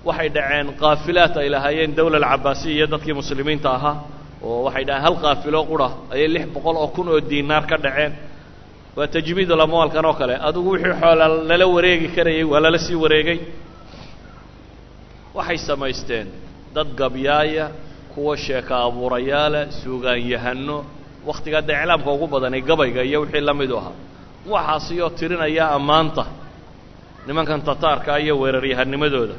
Waxay 0.09 0.29
dhaceen 0.37 0.67
qaafilaad 0.83 1.35
ay 1.43 1.49
lahaayeen 1.55 1.93
dawla 1.99 2.17
alcabaasiya 2.23 2.75
iyo 2.77 2.87
dadkii 2.93 3.15
muslimiinta 3.21 3.69
ahaa 3.77 3.97
oo 4.47 4.59
waxay 4.67 4.85
dhahaan 4.89 5.03
hal 5.07 5.17
qaafilo 5.25 5.61
qura 5.71 5.89
ayay 6.15 6.29
lix 6.35 6.47
boqol 6.55 6.77
oo 6.83 6.89
kun 6.95 7.07
oo 7.13 7.21
diinaar 7.31 7.65
ka 7.71 7.77
dhaceen 7.85 8.13
waa 8.97 9.07
tajmiidul 9.15 9.61
amwaalkan 9.67 10.05
oo 10.11 10.15
kale. 10.21 10.35
Adigu 10.49 10.71
wixii 10.75 10.95
xoola 11.01 11.27
lala 11.49 11.67
wareegi 11.75 12.09
karayay 12.17 12.45
waa 12.53 12.61
lala 12.65 12.79
sii 12.87 12.95
wareegay. 13.05 13.39
Waxay 15.35 15.59
samaysteen 15.69 16.27
dad 16.75 16.89
gabyaaya 17.01 17.67
kuwa 18.15 18.37
sheeka 18.45 18.75
abuurayaala 18.87 19.61
suugaanyahano 19.83 20.77
wakhtigaa 21.29 21.63
dee 21.69 21.75
iclaamka 21.83 22.11
ugu 22.17 22.27
badanay 22.33 22.61
gabayga 22.69 23.03
iyo 23.09 23.19
wixii 23.21 23.41
la 23.49 23.55
midu 23.61 23.77
ahaa. 23.81 23.93
Waxaasiyoo 24.53 25.11
tirinaya 25.19 25.65
ammaanta 25.77 26.25
nimankan 27.27 27.61
tataarka 27.69 28.13
iyo 28.25 28.35
weeraryahanimadooda 28.43 29.35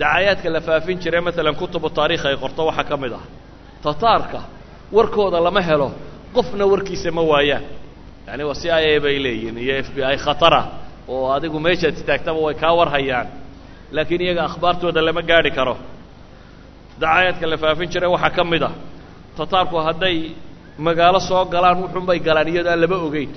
dacayaadka 0.00 0.48
la 0.54 0.60
faafin 0.60 0.96
jiray 1.02 1.20
maalan 1.26 1.54
kutubu 1.60 1.88
taarikh 1.96 2.24
ay 2.30 2.36
qorto 2.42 2.62
waxaa 2.68 2.84
ka 2.90 2.96
mid 3.02 3.12
ah. 3.12 3.24
Tataarka 3.84 4.40
warkooda 4.96 5.38
lama 5.46 5.60
helo 5.68 5.88
qofna 6.34 6.64
warkiisa 6.72 7.10
ma 7.16 7.22
waayaan 7.30 7.62
yani 8.28 8.42
waa 8.48 8.54
c 8.54 8.64
i 8.70 8.84
a 8.96 9.00
bay 9.04 9.16
leeyihiin 9.24 9.56
iyo 9.64 9.74
f 9.86 9.88
b 9.94 9.98
i 10.12 10.16
khatara 10.24 10.60
oo 11.12 11.26
adigu 11.36 11.58
meeshaad 11.66 11.94
istaagtaba 12.00 12.38
way 12.46 12.54
kaa 12.62 12.72
warhayaan. 12.78 13.26
Laakiin 13.96 14.20
iyaga 14.26 14.42
akhbaartooda 14.48 15.00
lama 15.06 15.22
gaadhi 15.30 15.50
karo. 15.58 15.74
Dacayaadka 17.00 17.46
la 17.52 17.56
faafin 17.62 17.88
jiray 17.92 18.10
waxaa 18.14 18.30
ka 18.36 18.42
mid 18.52 18.62
ah. 18.68 18.72
Tataarku 19.38 19.76
hadday 19.86 20.16
magaalo 20.86 21.20
soo 21.28 21.44
galaan 21.54 21.76
wuxunbay 21.82 22.18
galaan 22.26 22.48
iyadoo 22.52 22.72
aan 22.74 22.80
laba 22.84 22.96
ogeyn 23.06 23.30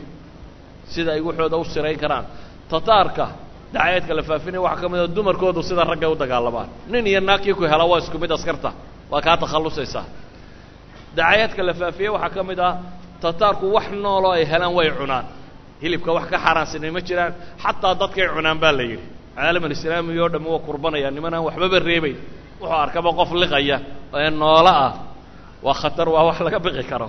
sida 0.93 1.11
ay 1.15 1.21
waxooda 1.27 1.55
u 1.57 1.63
sirayn 1.73 1.97
karaan. 2.03 2.25
Tataarka 2.71 3.25
dacayaadka 3.73 4.13
la 4.19 4.23
faafinaya 4.29 4.61
waxaa 4.67 4.81
ka 4.83 4.87
mid 4.93 4.99
a 4.99 5.07
dumarkoodu 5.17 5.61
sida 5.69 5.83
raggay 5.91 6.09
u 6.11 6.15
dagaalamaan 6.23 6.67
nin 6.91 7.05
iyo 7.11 7.19
naagkii 7.29 7.53
ku 7.59 7.63
hela 7.71 7.85
waa 7.91 7.99
isku 8.03 8.17
mid 8.23 8.31
askarta. 8.37 8.69
Waa 9.11 9.21
kaa 9.25 9.37
takhallusaysaa. 9.43 10.05
Dacayaadka 11.17 11.61
la 11.69 11.73
faafiyey 11.81 12.09
waxaa 12.15 12.29
ka 12.35 12.41
mid 12.49 12.59
ah 12.67 12.73
tataarku 13.23 13.65
wax 13.75 13.87
nooloo 14.03 14.31
ay 14.37 14.43
helaan 14.51 14.73
way 14.77 14.89
cunaan. 14.99 15.25
Hilibka 15.83 16.11
wax 16.17 16.25
ka 16.31 16.37
xaaraansanay 16.45 16.91
ma 16.95 17.01
jiraan. 17.07 17.33
Xataa 17.63 17.93
dadkay 18.01 18.27
cunaan 18.35 18.57
baa 18.63 18.71
la 18.77 18.83
yidhi. 18.89 19.05
Caalaman 19.35 19.71
islaami 19.75 20.19
oo 20.23 20.29
dhammi 20.33 20.49
waa 20.53 20.59
kurbanaya 20.67 21.09
niman 21.15 21.33
aan 21.35 21.43
waxbaba 21.47 21.77
reebayn 21.89 22.17
wuxuu 22.61 22.77
arkaba 22.85 23.09
qof 23.19 23.29
liqaya 23.41 23.77
ee 24.19 24.29
noolo 24.41 24.69
ah. 24.85 24.93
Waa 25.65 25.73
khatar 25.81 26.07
waa 26.15 26.23
wax 26.29 26.37
laga 26.45 26.59
biqi 26.65 26.83
karo. 26.91 27.07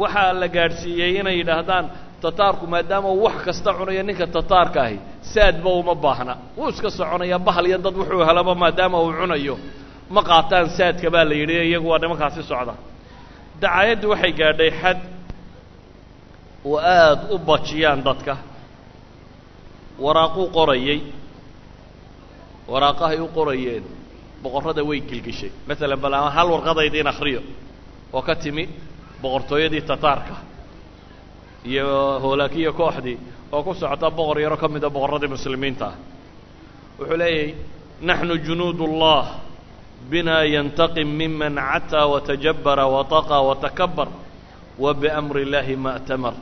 Waxaa 0.00 0.32
la 0.40 0.48
gaadhsiiyey 0.56 1.10
inay 1.20 1.36
yidhaahdaan 1.40 1.84
tataarku 2.22 2.64
maadaama 2.72 3.08
uu 3.16 3.22
wax 3.26 3.36
kasta 3.46 3.70
cunayo 3.78 4.02
ninka 4.08 4.26
tataarka 4.36 4.78
ahi 4.86 4.96
saadba 5.32 5.70
uma 5.80 5.94
baahna. 6.04 6.34
Wuu 6.58 6.68
iska 6.72 6.90
soconaya 6.98 7.38
bahal 7.46 7.64
iyo 7.70 7.78
dad 7.86 7.94
wuxuu 8.00 8.22
helaba 8.28 8.52
maadaama 8.62 8.96
uu 9.04 9.12
cunayo. 9.20 9.54
Ma 10.14 10.20
qaataan 10.28 10.66
saadka 10.78 11.08
baa 11.14 11.24
la 11.30 11.34
yidhi 11.40 11.54
iyagu 11.70 11.88
waa 11.92 11.98
nimankaasi 12.02 12.42
socda 12.50 12.74
dacaayaddu 13.62 14.06
waxay 14.12 14.32
gaadhay 14.40 14.70
xad 14.80 14.98
oo 16.64 16.78
aada 16.78 17.24
u 17.34 17.38
bajiyaan 17.38 18.00
dadka. 18.08 18.34
Waraaquu 20.04 20.42
qorayey. 20.56 21.00
Waraaqahay 22.72 23.18
u 23.20 23.28
qorayeen. 23.36 23.84
Boqorrada 24.42 24.82
way 24.88 25.00
gelgeshay 25.10 25.50
maalan 25.68 26.00
bal 26.04 26.14
ama 26.14 26.30
hal 26.36 26.48
warqadaydiin 26.54 27.06
akhriyo 27.12 27.40
oo 28.12 28.22
ka 28.22 28.34
timi 28.42 28.64
boqortooyadii 29.22 29.80
tataarka 29.90 30.36
iyo 31.70 31.86
hoolaakiya 32.22 32.72
kooxdii 32.80 33.18
oo 33.54 33.62
ku 33.66 33.72
socota 33.74 34.10
boqor 34.18 34.36
yaro 34.44 34.56
ka 34.62 34.68
mida 34.68 34.88
boqorradii 34.96 35.28
muslimiinta. 35.36 35.86
Ah 35.86 35.94
wuxuu 36.98 37.16
leeyahy 37.22 37.54
naxnu 38.08 38.34
junuud 38.46 38.78
ullah 38.86 39.24
bina 40.09 40.45
yantaqim 40.45 41.07
miman 41.07 41.55
cataa 41.55 42.05
watajabara 42.07 42.85
wataqى 42.87 43.37
watakabar 43.49 44.07
wa 44.79 44.93
biamri 44.93 45.43
اllahi 45.45 45.75
ma 45.75 45.91
اtamar 45.99 46.33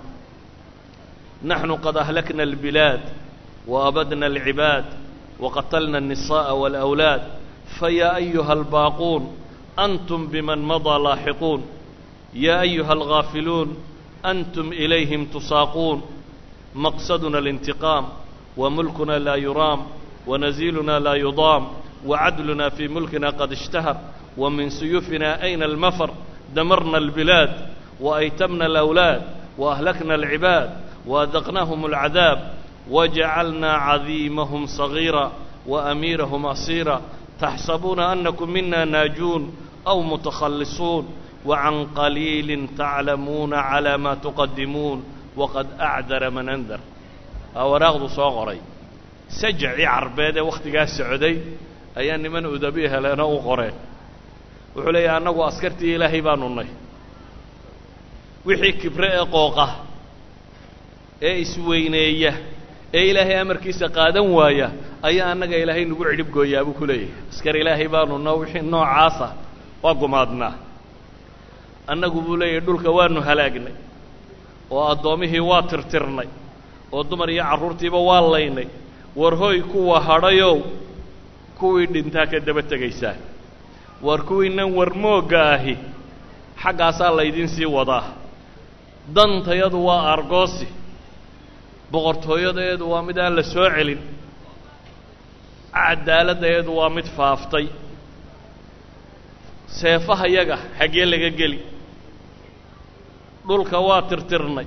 naxnu 1.44 1.78
qad 1.86 1.98
ahlakna 1.98 2.44
اlbilaad 2.44 3.02
waabadna 3.68 4.26
اlcibaad 4.32 4.86
waqatalna 5.40 5.98
الnisaءa 5.98 6.54
wاlأwlaad 6.62 7.22
faya 7.80 8.14
ayuha 8.22 8.52
albaaquun 8.54 9.24
antum 9.76 10.28
biman 10.32 10.60
madaa 10.60 11.00
laaxiquun 11.00 11.62
ya 12.34 12.60
ayuha 12.60 12.92
alghaafiluun 12.94 13.70
antum 14.24 14.74
ilayhim 14.74 15.26
tusaaquun 15.34 16.02
maqsaduna 16.74 17.38
اlintiqaam 17.42 18.06
wamulkuna 18.58 19.20
laa 19.20 19.38
yuraam 19.38 19.82
wanaziiluna 20.28 21.00
laa 21.00 21.16
yudaam 21.16 21.64
wacadluna 22.07 22.71
fii 22.71 22.89
mulkina 22.89 23.33
qad 23.33 23.53
ishtahar 23.53 23.97
wamin 24.37 24.71
suyufina 24.71 25.41
ayna 25.41 25.65
almafar 25.65 26.11
damarna 26.55 26.99
albilaad 26.99 27.53
waaytamna 28.01 28.65
alawlaad 28.65 29.23
waahlakna 29.59 30.15
alcibaad 30.15 30.71
waadaqnaahum 31.07 31.85
alcadaab 31.85 32.39
wajacalnaa 32.91 33.79
cadiimahum 33.87 34.67
sagiira 34.67 35.31
waamiirahum 35.67 36.47
asiira. 36.47 37.01
Taxsabuuna 37.41 38.11
anakum 38.11 38.51
mina 38.51 38.87
naajuun 38.87 39.51
aw 39.85 39.99
mutakhallisuun 40.03 41.07
wacan 41.45 41.87
qaliilin 41.95 42.69
taclamuuna 42.79 43.63
calaa 43.63 43.99
maa 43.99 44.17
tuqadimuun 44.17 45.03
waqad 45.37 45.67
acdara 45.79 46.31
man 46.31 46.49
andar. 46.49 46.81
Aa 47.55 47.67
waraaqdu 47.67 48.09
soo 48.09 48.31
qoray. 48.31 48.61
Sajacii 49.29 49.87
carbeed 49.87 50.37
ee 50.37 50.41
wakhtigaa 50.51 50.87
socday 50.87 51.37
ayaa 52.01 52.17
niman 52.25 52.45
udabi 52.55 52.83
heleenoo 52.93 53.31
u 53.37 53.41
qoreen 53.49 53.75
wuxuu 54.75 54.93
leeyahay 54.97 55.17
annagu 55.19 55.41
askartii 55.49 55.93
ilaahay 55.97 56.23
baanu 56.27 56.47
nay 56.59 56.69
wixii 58.47 58.73
kibre 58.83 59.09
ee 59.19 59.25
qooqa 59.37 59.67
ee 61.29 61.35
isweyneeya 61.45 62.33
ee 62.99 63.05
ilaahay 63.11 63.37
amarkiisa 63.45 63.87
qaadan 63.97 64.27
waaya 64.39 64.69
ayaa 65.09 65.29
annaga 65.33 65.57
ilaahay 65.63 65.85
nagu 65.91 66.05
cidhib 66.11 66.29
gooyaa 66.37 66.65
buu 66.67 66.73
ku 66.81 66.85
leeyahay. 66.91 67.15
Askar 67.33 67.55
ilaahay 67.63 67.89
baanu 67.95 68.15
no 68.27 68.33
wixii 68.41 68.63
noocaasa 68.75 69.29
waa 69.85 69.95
gumaadnaa. 70.03 70.53
Annagu 71.93 72.19
buu 72.27 72.37
leeyahay 72.41 72.63
dhulka 72.67 72.91
waanu 72.99 73.21
halaagnay 73.29 73.75
oo 74.75 74.85
addoommihii 74.93 75.41
waa 75.51 75.63
tirtirnay 75.71 76.29
oo 76.95 77.03
dumar 77.11 77.29
iyo 77.35 77.45
carruurtiiba 77.51 77.99
waa 78.09 78.21
laynay 78.35 78.69
war 79.21 79.35
hoy 79.43 79.59
kuwa 79.73 79.97
hadhayow 80.09 80.57
kuwii 81.63 81.87
dhintaa 81.95 82.27
ka 82.31 82.39
daba 82.47 82.63
tegaysaa. 82.71 83.15
War 84.07 84.21
kuwiinan 84.29 84.71
warmoogga 84.79 85.41
ahi 85.55 85.75
xaggaasaa 86.63 87.11
laydin 87.19 87.49
sii 87.55 87.67
wadaa. 87.77 88.05
Dantayadu 89.17 89.79
waa 89.89 90.03
argoosi. 90.15 90.67
Boqortooyadeedu 91.93 92.85
waa 92.93 93.03
mid 93.09 93.19
aan 93.25 93.35
la 93.39 93.43
soo 93.53 93.69
celin. 93.77 94.01
Cadaaladdaeedu 95.77 96.71
waa 96.79 96.91
mid 96.97 97.07
faaftay. 97.17 97.67
Seefahayaga 99.79 100.57
xaggee 100.79 101.07
laga 101.13 101.31
geli. 101.39 101.59
Dhulka 103.49 103.79
waa 103.89 104.03
tirtirnay. 104.11 104.67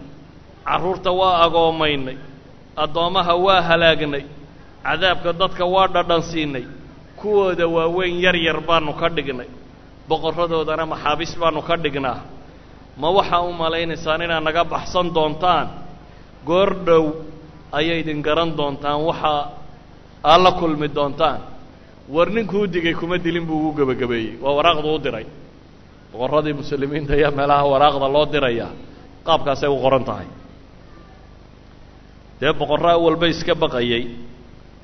Carruurta 0.67 1.11
waa 1.19 1.35
agoomaynay. 1.45 2.17
Addoommaha 2.83 3.33
waa 3.45 3.61
halaagnay. 3.69 4.23
Cadaabka 4.85 5.31
dadka 5.41 5.63
waa 5.73 5.87
dhadhansiinay 5.95 6.65
kuwooda 7.21 7.65
waaweyn 7.75 8.15
yar 8.25 8.35
yar 8.47 8.59
baanu 8.69 8.91
ka 9.01 9.07
dhignay. 9.09 9.47
Boqorradoodana 10.09 10.85
maxaabiis 10.93 11.33
baanu 11.41 11.61
ka 11.67 11.75
dhignaa. 11.83 12.19
Ma 13.01 13.09
waxaa 13.17 13.41
u 13.43 13.51
malaynaysaan 13.61 14.21
inaad 14.25 14.43
naga 14.47 14.63
baxsan 14.73 15.07
doontaan? 15.15 15.67
Goor 16.47 16.69
dhow 16.87 17.05
ayay 17.77 17.99
idin 18.03 18.21
garan 18.27 18.49
doontaan 18.59 18.99
waxaa 19.09 19.41
aad 20.31 20.41
la 20.45 20.51
kulmi 20.59 20.87
doontaan. 20.97 21.39
War 22.15 22.29
ninkuu 22.29 22.67
digay 22.73 22.93
kuma 22.93 23.17
dilin 23.17 23.45
buu 23.47 23.57
ugu 23.69 23.71
gebagabeeyey. 23.81 24.37
Waa 24.43 24.53
waraaqdu 24.57 24.87
u 24.95 24.99
diray. 25.05 25.25
Boqorradii 26.13 26.53
muslimiinta 26.53 27.13
ayaa 27.17 27.31
meelaha 27.39 27.63
waraaqda 27.73 28.07
loo 28.15 28.25
dirayaa 28.33 28.71
qaabkaasay 29.27 29.69
u 29.69 29.77
qoran 29.83 30.03
tahay. 30.09 30.27
Dee 32.39 32.53
boqorraa 32.61 32.97
walba 33.05 33.27
iska 33.33 33.53
baqayey 33.63 34.03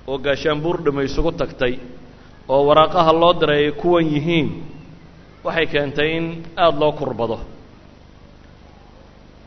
oo 0.10 0.18
gaashaanbuur 0.26 0.78
dhima 0.86 1.02
isugu 1.08 1.32
tagtay 1.42 1.74
oo 2.54 2.62
waraaqaha 2.70 3.12
loo 3.22 3.34
diray 3.42 3.64
ay 3.66 3.72
kuwan 3.82 4.06
yihiin 4.16 4.48
waxay 5.46 5.68
keentay 5.74 6.10
in 6.18 6.26
aada 6.64 6.78
loo 6.82 6.92
kurbado. 7.00 7.38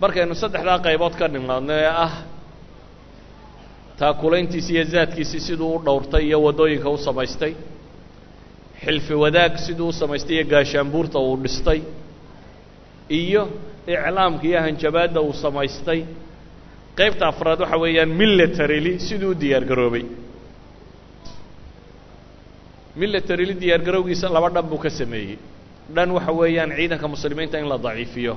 Markaynu 0.03 0.35
saddexdaa 0.43 0.79
qaybood 0.87 1.15
ka 1.21 1.27
nimaadno 1.35 1.73
ee 1.83 1.91
ah 2.07 2.15
taakulayntiisi 3.99 4.73
iyo 4.75 4.85
zaadkiisii 4.95 5.41
siduu 5.47 5.71
u 5.77 5.83
dhowrtay 5.87 6.23
iyo 6.29 6.39
waddooyinka 6.47 6.89
u 6.91 6.99
samaystay 7.07 7.53
xilfi 8.85 9.15
wadaag 9.23 9.53
siduu 9.67 9.89
u 9.89 9.93
samaystay 10.01 10.35
iyo 10.37 10.45
gaashaanbuurta 10.53 11.19
uu 11.29 11.37
dhistay 11.45 11.81
iyo 13.21 13.43
iclaamka 13.95 14.45
iyo 14.51 14.61
hanjabaadda 14.67 15.21
uu 15.27 15.33
samaystay 15.45 16.01
qaybta 16.99 17.25
afraad 17.33 17.61
waxa 17.65 17.77
weeyaan 17.85 18.09
militaryli 18.23 18.93
siduu 19.07 19.31
u 19.31 19.41
diyaar 19.43 19.65
militaryli 23.01 23.55
diyaar 23.63 23.81
garowgiisa 23.87 24.27
laba 24.37 24.49
dhan 24.55 24.67
buu 24.71 24.79
ka 24.85 24.91
sameeyey. 24.91 25.37
Dhan 25.95 26.11
waxa 26.17 26.33
weeyaan 26.41 26.71
ciidanka 26.79 27.07
muslimiinta 27.15 27.57
in 27.63 27.69
la 27.73 27.79
daciifiyo. 27.87 28.35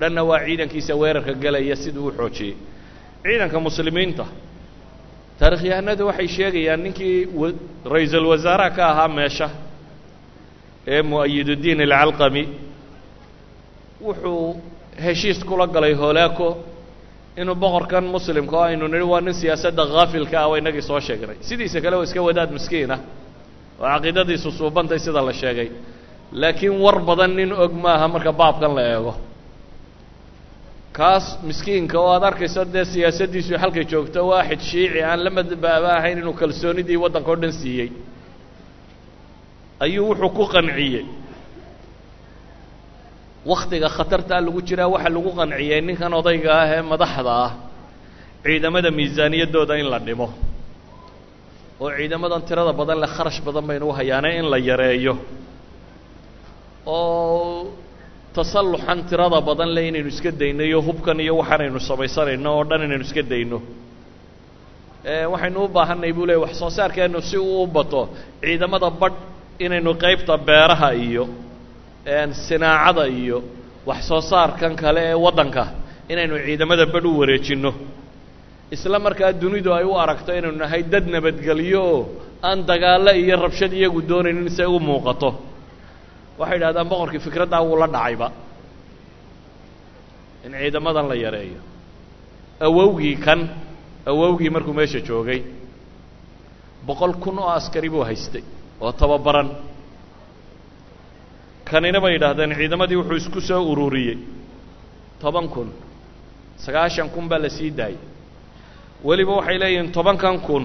Dhanna 0.00 0.22
waa 0.28 0.40
ciidankiisa 0.46 0.92
weerarka 1.00 1.32
gelaya 1.42 1.76
siduu 1.82 2.06
u 2.08 2.12
xoojiyey. 2.18 2.54
Ciidanka 3.24 3.58
muslimiinta 3.66 4.24
taarikhyahanadu 5.40 6.02
waxay 6.10 6.28
sheegayaan 6.36 6.80
ninkii 6.84 7.16
ra'iisul 7.92 8.26
wasaaraha 8.32 8.70
ka 8.76 8.82
ahaa 8.92 9.08
meesha 9.18 9.48
ee 10.94 11.02
mu'ayiduddiin 11.10 11.80
alcalqami 11.86 12.42
wuxuu 14.06 14.56
heshiis 15.04 15.38
kula 15.48 15.66
galay 15.74 15.94
holaako 16.02 16.48
inuu 17.40 17.54
boqorkan 17.62 18.04
muslimka 18.14 18.56
oo 18.56 18.62
aynu 18.68 18.86
nidhi 18.92 19.04
waa 19.12 19.20
nin 19.26 19.34
siyaasadda 19.40 19.84
haafilka 19.96 20.36
ah 20.42 20.48
waa 20.50 20.58
inagii 20.62 20.82
soo 20.90 21.00
sheegnay. 21.06 21.36
Sidiisa 21.48 21.78
kale 21.84 21.96
waa 21.98 22.04
iska 22.08 22.20
wadaad 22.28 22.50
miskiin 22.56 22.90
ah 22.96 23.00
oo 23.80 23.86
caqiidadiisu 23.94 24.48
suubantay 24.58 24.98
sida 25.04 25.20
la 25.28 25.32
sheegay. 25.40 25.68
Laakiin 26.40 26.74
war 26.84 26.96
badan 27.08 27.32
nin 27.38 27.50
og 27.62 27.72
maaha 27.84 28.06
marka 28.14 28.32
baabkan 28.40 28.72
la 28.78 28.82
eego. 28.94 29.12
Kaas 30.98 31.26
miskiinka 31.48 31.96
oo 32.02 32.10
aad 32.14 32.24
arkayso 32.30 32.62
dee 32.74 32.84
siyaasaddiisu 32.92 33.52
halkay 33.62 33.84
joogto 33.90 34.20
waaxid 34.30 34.60
shiici 34.70 35.00
aan 35.08 35.20
la 35.24 35.30
madbaaba 35.38 35.88
ahayn 35.98 36.18
inuu 36.22 36.34
kalsoonidii 36.40 36.96
waddanka 37.04 37.30
o 37.30 37.36
dhan 37.42 37.52
siiyey. 37.60 37.90
Ayuu 39.84 40.06
wuxuu 40.10 40.30
ku 40.36 40.44
qanciyey. 40.54 41.04
Wakhtiga 43.50 43.88
khatartaa 43.96 44.40
lagu 44.44 44.60
jiraa 44.68 44.88
waxaa 44.94 45.08
lagu 45.16 45.30
qanciyey 45.38 45.80
ninkan 45.88 46.12
odayga 46.20 46.50
ah 46.62 46.66
ee 46.76 46.82
madaxda 46.92 47.32
ah 47.46 47.52
ciidamada 48.44 48.90
miisaaniyaddooda 48.98 49.74
in 49.80 49.88
la 49.92 49.98
dhimo 50.06 50.28
oo 51.82 51.90
ciidamadan 51.98 52.42
tirada 52.48 52.72
badan 52.80 52.98
leh 53.02 53.10
kharash 53.16 53.40
badan 53.46 53.64
baynu 53.68 53.84
u 53.88 53.92
hayaanay 53.98 54.34
in 54.40 54.46
la 54.52 54.58
yareeyo. 54.70 55.14
Oo 56.86 57.72
tasalluxan 58.36 58.98
tirada 59.10 59.38
badan 59.48 59.70
leh 59.74 59.84
inaynu 59.90 60.08
iska 60.14 60.30
dayno 60.40 60.62
iyo 60.70 60.78
hubkan 60.86 61.18
iyo 61.24 61.34
waxaanaynu 61.40 61.80
samaysanayno 61.90 62.48
oo 62.56 62.64
dhan 62.68 62.82
inaynu 62.86 63.04
iska 63.08 63.22
dayno. 63.32 63.58
Waxaynu 65.32 65.58
u 65.64 65.68
baahanay 65.76 66.12
buu 66.16 66.26
leey 66.28 66.36
wax 66.44 66.52
soo 66.60 66.70
saarkeennu 66.78 67.20
si 67.30 67.36
uu 67.38 67.62
u 67.64 67.66
bato 67.76 68.00
ciidamada 68.42 68.88
badh 69.00 69.16
inaynu 69.64 69.90
qaybta 70.02 70.34
beeraha 70.48 70.90
iyo 71.06 71.24
sinaacada 72.48 73.04
iyo 73.20 73.38
wax 73.88 74.00
soo 74.08 74.20
saarkan 74.30 74.72
kale 74.82 75.00
ee 75.10 75.14
waddanka 75.24 75.62
inaynu 76.12 76.34
ciidamada 76.46 76.84
badh 76.94 77.06
u 77.06 77.18
wareejinno 77.20 77.70
isla 78.74 78.98
markaa 79.06 79.32
dunidu 79.42 79.70
ay 79.78 79.84
u 79.84 79.94
aragto 80.02 80.30
inaynu 80.38 80.58
nahay 80.62 80.82
dad 80.92 81.06
nabadgelyo 81.14 81.82
oo 81.94 82.00
aan 82.48 82.58
dagaallo 82.70 83.12
iyo 83.22 83.36
rabshad 83.44 83.72
iyagu 83.78 84.00
doonaynin 84.10 84.48
say 84.58 84.66
u 84.66 84.78
muuqato. 84.88 85.30
Waxay 86.40 86.56
idhahdaan 86.58 86.88
boqorkii 86.92 87.20
fikraddaa 87.26 87.62
wuu 87.68 87.76
la 87.82 87.86
dhacayba. 87.94 88.28
In 90.46 90.52
ciidamadan 90.60 91.06
la 91.10 91.14
yareeyo. 91.24 91.60
Awowgii 92.66 93.16
kan 93.24 93.40
awowgii 94.10 94.50
markuu 94.54 94.72
meesha 94.78 95.00
joogay. 95.08 95.40
Boqol 96.86 97.12
kun 97.22 97.36
oo 97.38 97.48
askari 97.58 97.88
buu 97.94 98.04
haystay 98.08 98.42
oo 98.80 98.92
tababaran. 99.00 99.48
Kanina 101.70 101.98
bay 102.04 102.12
yidhaahdeen 102.16 102.52
ciidamadii 102.60 102.96
wuxuu 103.00 103.16
isku 103.22 103.40
soo 103.48 103.62
ururiyey. 103.72 104.18
Toban 105.20 105.46
kun 105.54 105.68
sagaashan 106.64 107.08
kun 107.14 107.24
baa 107.30 107.38
la 107.44 107.48
sii 107.56 107.70
daayay 107.78 107.98
weliba 109.08 109.32
waxay 109.38 109.58
leeyihiin 109.62 109.92
tobankan 109.96 110.36
kun. 110.46 110.64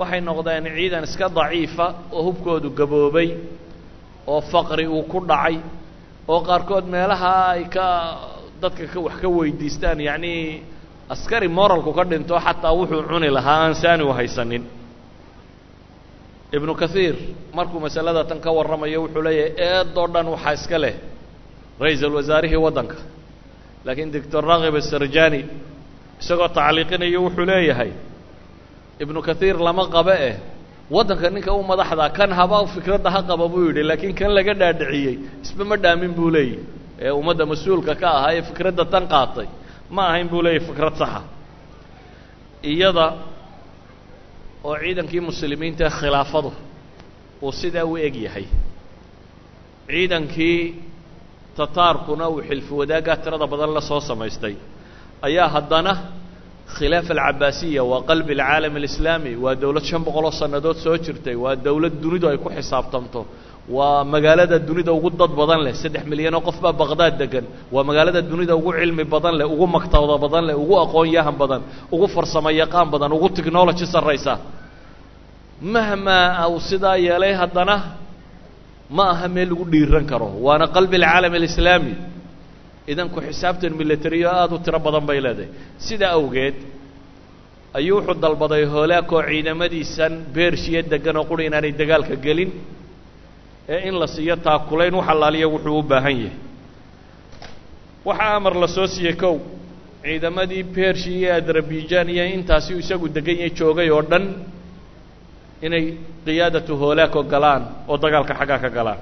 Waxay 0.00 0.20
noqdeen 0.28 0.64
ciidan 0.76 1.04
iska 1.08 1.26
daciifa 1.38 1.86
oo 2.16 2.22
hubkoodu 2.26 2.68
gaboobay 2.78 3.28
oo 4.32 4.40
faqri 4.52 4.86
uu 4.96 5.02
ku 5.12 5.18
dhacay 5.30 5.56
oo 6.32 6.40
qaarkood 6.48 6.84
meelaha 6.94 7.32
ay 7.54 7.64
ka 7.74 7.86
dadka 8.62 8.84
ka 8.92 8.98
wax 9.06 9.14
ka 9.22 9.28
weydiistaan 9.36 10.00
yacnii 10.08 10.62
askari 11.14 11.48
moralku 11.58 11.90
ka 11.98 12.04
dhinto 12.10 12.34
xataa 12.46 12.72
wuxuu 12.78 13.02
cuni 13.10 13.28
lahaa 13.36 13.60
aan 13.64 13.74
saani 13.82 14.02
u 14.04 14.12
haysanin. 14.18 14.64
Ibnu 16.56 16.72
kathiir 16.74 17.14
markuu 17.54 17.78
masalada 17.86 18.24
tan 18.28 18.40
ka 18.44 18.50
warramayo 18.56 18.98
wuxuu 19.04 19.22
leeyahay 19.26 19.52
eedoo 19.66 20.06
dhan 20.14 20.26
waxaa 20.34 20.52
iska 20.58 20.78
leh 20.84 20.94
ra'iisul 21.82 22.14
wasaarihii 22.18 22.56
waddanka. 22.66 22.96
Laakiin 23.84 24.10
doctor 24.14 24.42
rakib 24.50 24.74
asarjani 24.80 25.40
isagoo 26.20 26.48
tacliiqinayo 26.58 27.18
wuxuu 27.26 27.46
leeyahay 27.50 27.92
ibnu 29.02 29.18
kathiir 29.28 29.56
lama 29.66 29.84
qabe 29.96 30.16
eh. 30.30 30.36
Waddanka 30.96 31.30
ninka 31.34 31.52
u 31.54 31.62
madaxda 31.70 32.06
kan 32.18 32.30
haba 32.38 32.56
fikradda 32.74 33.10
ha 33.14 33.20
qaba 33.30 33.44
buu 33.52 33.62
yidhi 33.68 33.82
laakiin 33.88 34.14
kan 34.18 34.30
laga 34.36 34.54
dhaadhiciyey 34.60 35.16
isba 35.44 35.64
ma 35.70 35.76
dhaamin 35.84 36.12
buu 36.18 36.30
leeyahy 36.34 36.58
ee 37.04 37.10
ummadda 37.20 37.44
mas'uulka 37.52 37.92
ka 38.00 38.08
ahaa 38.18 38.32
ee 38.38 38.42
fikradda 38.48 38.84
tan 38.92 39.04
qaatay 39.12 39.48
ma 39.94 40.02
ahayn 40.10 40.28
buu 40.32 40.42
leeyahy 40.46 40.66
fikrad 40.68 40.94
saxa. 41.00 41.20
Iyada 42.72 43.06
oo 44.68 44.76
ciidankii 44.82 45.20
muslimiinta 45.28 45.86
khilaafadu 45.98 46.50
uu 47.44 47.52
sidaa 47.60 47.84
u 47.86 47.94
eg 48.06 48.14
yahay. 48.26 48.46
Ciidankii 49.90 50.58
tataarkuna 51.56 52.24
uu 52.32 52.42
xilfi 52.48 52.72
wadaaggaa 52.80 53.16
tirada 53.22 53.46
badan 53.52 53.70
la 53.76 53.80
soo 53.90 54.00
samaystay 54.10 54.54
ayaa 55.28 55.48
haddana 55.54 55.92
khilaafa 56.76 57.12
alcabaasiya 57.16 57.82
waa 57.90 58.00
qalbi 58.10 58.32
alcaalam 58.38 58.74
alislaami 58.80 59.32
waa 59.44 59.54
dowlad 59.62 59.84
shan 59.90 60.02
boqoloo 60.06 60.32
sannadood 60.40 60.76
soo 60.84 60.96
jirtay 61.04 61.36
waa 61.44 61.54
dowlad 61.66 61.94
dunidu 62.02 62.26
ay 62.32 62.38
ku 62.44 62.48
xisaabtamto 62.56 63.20
waa 63.76 64.04
magaalada 64.12 64.56
dunida 64.68 64.92
ugu 64.98 65.10
dad 65.20 65.32
badan 65.40 65.60
leh 65.66 65.74
saddex 65.82 66.02
milyanoo 66.12 66.40
qof 66.48 66.56
baa 66.64 66.72
baqdaad 66.82 67.14
degan 67.22 67.44
waa 67.74 67.84
magaalada 67.88 68.20
dunida 68.30 68.54
ugu 68.60 68.70
cilmi 68.80 69.04
badan 69.14 69.34
leh 69.40 69.46
ugu 69.54 69.66
maktabada 69.76 70.16
badan 70.24 70.44
leh 70.48 70.56
ugu 70.62 70.74
aqoon-yahan 70.84 71.36
badan 71.42 71.60
ugu 71.94 72.06
farsamo 72.14 72.50
yaqaan 72.62 72.88
badan 72.94 73.10
ugu 73.16 73.28
technology 73.38 73.84
sarraysa. 73.94 74.34
Mahmaa 75.74 76.48
uu 76.52 76.60
sidaa 76.70 76.96
yeelay 77.06 77.32
haddana 77.40 77.76
ma 78.96 79.04
aha 79.12 79.26
meel 79.34 79.48
lagu 79.52 79.64
dhiiran 79.72 80.04
karo 80.10 80.28
waana 80.46 80.66
qalbi 80.76 80.96
alcaalam 81.00 81.32
alislaami 81.38 81.92
idan 82.92 83.08
ku 83.14 83.20
xisaabtan 83.26 83.72
militariyo 83.80 84.28
aada 84.40 84.54
u 84.54 84.58
tiro 84.64 84.78
badan 84.86 85.04
bay 85.08 85.18
leedahay. 85.24 85.48
Sidaa 85.86 86.12
awgeed 86.18 86.56
ayuu 87.78 87.96
wuxuu 87.98 88.20
dalbaday 88.24 88.64
hoolaakoo 88.72 89.22
ciidamadiisan 89.30 90.12
beershiya 90.34 90.82
degan 90.92 91.16
oo 91.20 91.24
quri 91.30 91.42
inaanay 91.48 91.72
dagaalka 91.80 92.16
gelin 92.24 92.50
ee 93.74 93.80
in 93.88 93.94
la 94.02 94.06
siiyo 94.14 94.36
taakulayn 94.46 94.94
wax 94.98 95.08
allaaliya 95.14 95.46
wuxuu 95.54 95.78
u 95.78 95.82
baahan 95.90 96.16
yahay. 96.22 96.32
Waxaa 98.08 98.34
amar 98.38 98.54
la 98.62 98.66
siiyey 98.94 99.14
kow 99.22 99.36
ciidamadii 100.04 100.62
bershiya 100.76 101.18
iyo 101.18 101.30
adarabijaan 101.40 102.08
iyo 102.14 102.24
intaasi 102.36 102.72
isagu 102.82 103.06
degan 103.16 103.36
yahay 103.40 103.52
joogay 103.58 103.88
oo 103.96 104.02
dhan 104.10 104.24
inay 105.66 105.84
qiyaadatu 106.26 106.72
hoolaako 106.82 107.20
galaan 107.32 107.62
oo 107.90 107.96
dagaalka 108.04 108.34
xaggaa 108.40 108.58
ka 108.64 108.68
galaan. 108.78 109.00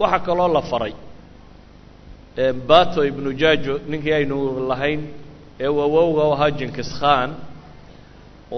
Waxaa 0.00 0.20
kaloo 0.26 0.48
la 0.56 0.62
faray 0.70 0.92
bato 2.70 3.00
ibnu 3.10 3.30
jajo 3.42 3.74
ninkii 3.90 4.12
aynu 4.18 4.36
lahayn 4.70 5.00
ee 5.60 5.66
awowga 5.66 6.22
u 6.28 6.32
ahaa 6.36 6.50
jinkis 6.58 6.90
khan 7.00 7.30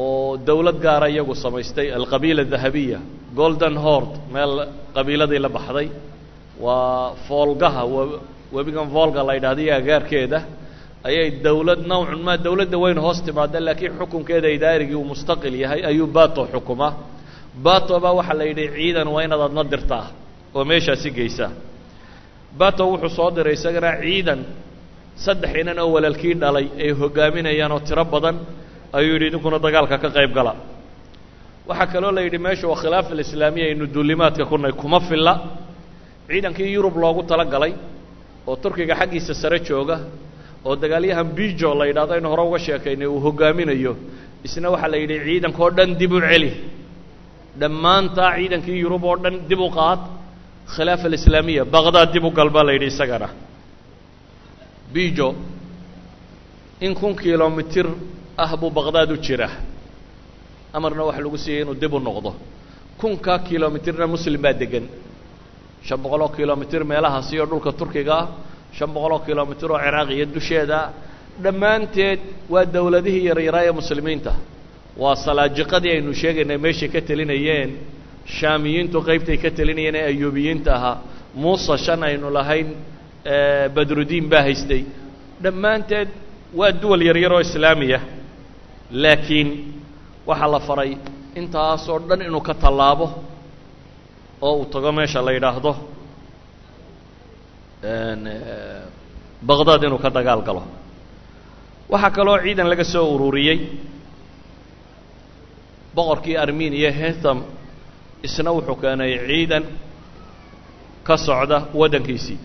oo 0.03 0.37
dowlad 0.49 0.79
gaara 0.87 1.07
iyagu 1.15 1.35
samaystay 1.45 1.87
alqabiila 1.99 2.45
dahabiya 2.55 2.99
golden 3.41 3.77
hord 3.85 4.11
meel 4.35 4.53
qabiiladii 4.97 5.39
la 5.39 5.49
baxday. 5.57 5.89
Waa 6.65 7.15
foolgaha 7.27 7.83
webigan 8.57 8.89
volga 8.97 9.23
la 9.29 9.33
yidhahda 9.37 9.63
iyo 9.67 9.75
agaarkeeda 9.81 10.39
ayay 11.09 11.29
dowlad 11.47 11.81
nawcun 11.91 12.21
maa 12.27 12.37
dowladda 12.47 12.77
weyn 12.85 12.99
hoos 13.05 13.19
timaada 13.27 13.59
laakiin 13.67 13.93
xukunkeeda 14.01 14.49
idaarigii 14.57 14.95
uu 15.01 15.05
mustaqil 15.13 15.55
yahay 15.63 15.81
ayuu 15.91 16.07
bato 16.19 16.43
xukumaa 16.53 16.93
bato 17.67 17.95
baa 18.05 18.13
waxaa 18.19 18.35
la 18.41 18.45
yidhi 18.51 18.65
ciidan 18.77 19.09
waa 19.15 19.23
inaad 19.27 19.41
adna 19.49 19.63
dirtaa 19.73 20.07
oo 20.57 20.63
meeshaasi 20.71 21.09
geysaa 21.19 21.51
bato 22.59 22.83
wuxuu 22.93 23.09
soo 23.19 23.31
diray 23.37 23.55
isagana 23.59 23.91
ciidan. 24.03 24.41
Saddex 25.25 25.53
inan 25.61 25.79
oo 25.83 25.91
walaalkii 25.95 26.35
dhalay 26.43 26.67
ay 26.85 26.91
hogaaminayaan 27.01 27.73
oo 27.77 27.81
tiro 27.89 28.05
badan 28.15 28.37
ayuu 28.97 29.13
yidhi 29.15 29.27
idinkuna 29.31 29.59
dagaalka 29.65 29.97
ka 30.03 30.09
qayb 30.17 30.33
gala. 30.35 30.53
Waxaa 31.69 31.87
kaloo 31.93 32.13
la 32.17 32.21
yidhi 32.27 32.39
meesha 32.47 32.67
waa 32.71 32.81
khilaaf 32.83 33.07
alislaamiya 33.15 33.67
aynu 33.71 33.85
duulimaadka 33.95 34.45
kunay 34.51 34.73
kuma 34.81 35.01
filla. 35.09 35.35
Ciidankii 36.29 36.73
yurub 36.77 36.97
loogu 37.03 37.23
tala 37.31 37.45
galay 37.45 37.73
oo 38.49 38.57
turkiga 38.63 38.95
xaggiisa 39.01 39.35
sare 39.43 39.59
jooga 39.69 39.97
oo 40.67 40.75
dagaalyahan 40.83 41.29
bijo 41.37 41.71
la 41.79 41.85
yidhahdo 41.91 42.13
aynu 42.17 42.29
hore 42.33 42.43
uga 42.49 42.59
sheekaynay 42.67 43.07
uu 43.15 43.21
hogaaminayo. 43.27 43.93
Isna 44.47 44.69
waxaa 44.75 44.89
la 44.93 44.97
yidhi 45.03 45.17
ciidanka 45.27 45.61
oo 45.65 45.71
dhan 45.77 45.91
dib 46.01 46.13
u 46.13 46.21
celi. 46.21 46.51
Dhammaantaa 47.61 48.31
ciidankii 48.39 48.79
yurub 48.85 49.05
oo 49.11 49.17
dhan 49.23 49.35
dib 49.49 49.61
u 49.61 49.69
qaad 49.79 50.01
khilaafa 50.75 51.05
alislaamiya 51.11 51.63
baqdaad 51.75 52.09
dib 52.15 52.25
u 52.25 52.31
gal 52.39 52.51
baa 52.55 52.65
la 52.69 52.73
yidhi 52.77 52.87
isagana 52.95 53.29
bijo 54.95 55.29
in 56.81 56.95
kun 57.01 57.15
kilomitir 57.23 57.87
ah 58.45 58.57
buu 58.61 58.71
baqdaad 58.79 59.11
u 59.13 59.17
jira 59.27 59.49
amarna 60.77 61.03
waxa 61.09 61.21
lagu 61.25 61.39
siiyey 61.45 61.63
inuu 61.63 61.75
dib 61.83 61.93
u 61.95 61.99
noqdo 62.09 62.31
kunkaa 63.01 63.39
kilomitirna 63.49 64.07
muslim 64.15 64.41
baa 64.45 64.53
degan 64.63 64.87
shan 65.87 65.99
boqol 66.05 66.23
kilomitir 66.37 66.83
meelahaasi 66.91 67.35
oo 67.43 67.47
dhulka 67.51 67.71
turkiga 67.81 68.15
ah 68.23 68.27
shan 68.77 68.91
boqol 68.95 69.15
kilomitir 69.27 69.69
oo 69.75 69.79
ciraaq 69.85 70.09
iyo 70.17 70.27
dusheeda 70.37 70.79
dhammaanteed 71.45 72.21
waa 72.53 72.65
dowladihii 72.75 73.25
yaryaraa 73.31 73.65
ee 73.69 73.73
muslimiinta 73.81 74.33
waa 75.03 75.17
salaajiqadii 75.27 75.93
aynu 75.97 76.13
sheegaynay 76.23 76.59
meeshay 76.65 76.89
ka 76.95 77.01
telinayeen 77.09 77.71
shaamiyiintu 78.39 78.99
qaybtay 79.09 79.37
ka 79.43 79.51
telinayeen 79.59 79.95
ee 80.01 80.05
ayuubiyiinta 80.13 80.71
ahaa. 80.79 80.97
Muusa 81.43 81.75
shan 81.85 82.01
aynu 82.09 82.29
lahayn 82.39 82.69
badrudiin 83.75 84.27
baa 84.33 84.43
haystay. 84.47 84.83
Dhammaanteed 85.43 86.09
waa 86.59 86.73
duwal 86.83 87.03
yaryar 87.09 87.33
islaamiya. 87.47 88.01
Laakiin 89.03 89.49
waxaa 90.29 90.51
la 90.55 90.61
faray 90.69 90.93
intaasoo 91.41 91.99
dhan 92.09 92.21
inuu 92.27 92.41
ka 92.49 92.55
tallaabo 92.63 93.07
oo 94.47 94.55
uu 94.59 94.65
tago 94.73 94.91
meesha 94.99 95.21
la 95.27 95.33
yidhaahdo 95.37 95.73
baqdaad 99.49 99.83
inuu 99.87 99.99
ka 100.05 100.11
dagaal 100.11 100.43
galo. 100.49 100.63
Waxaa 101.93 102.11
kaloo 102.17 102.39
ciidan 102.45 102.69
laga 102.71 102.85
soo 102.85 103.07
ururiyey 103.15 103.59
boqorkii 105.97 106.37
armeniya 106.45 106.91
hetham 107.01 107.39
isna 108.27 108.51
wuxuu 108.57 108.77
keenay 108.83 109.13
ciidan 109.29 109.65
ka 111.07 111.17
socda 111.27 111.59
waddankiisii 111.81 112.39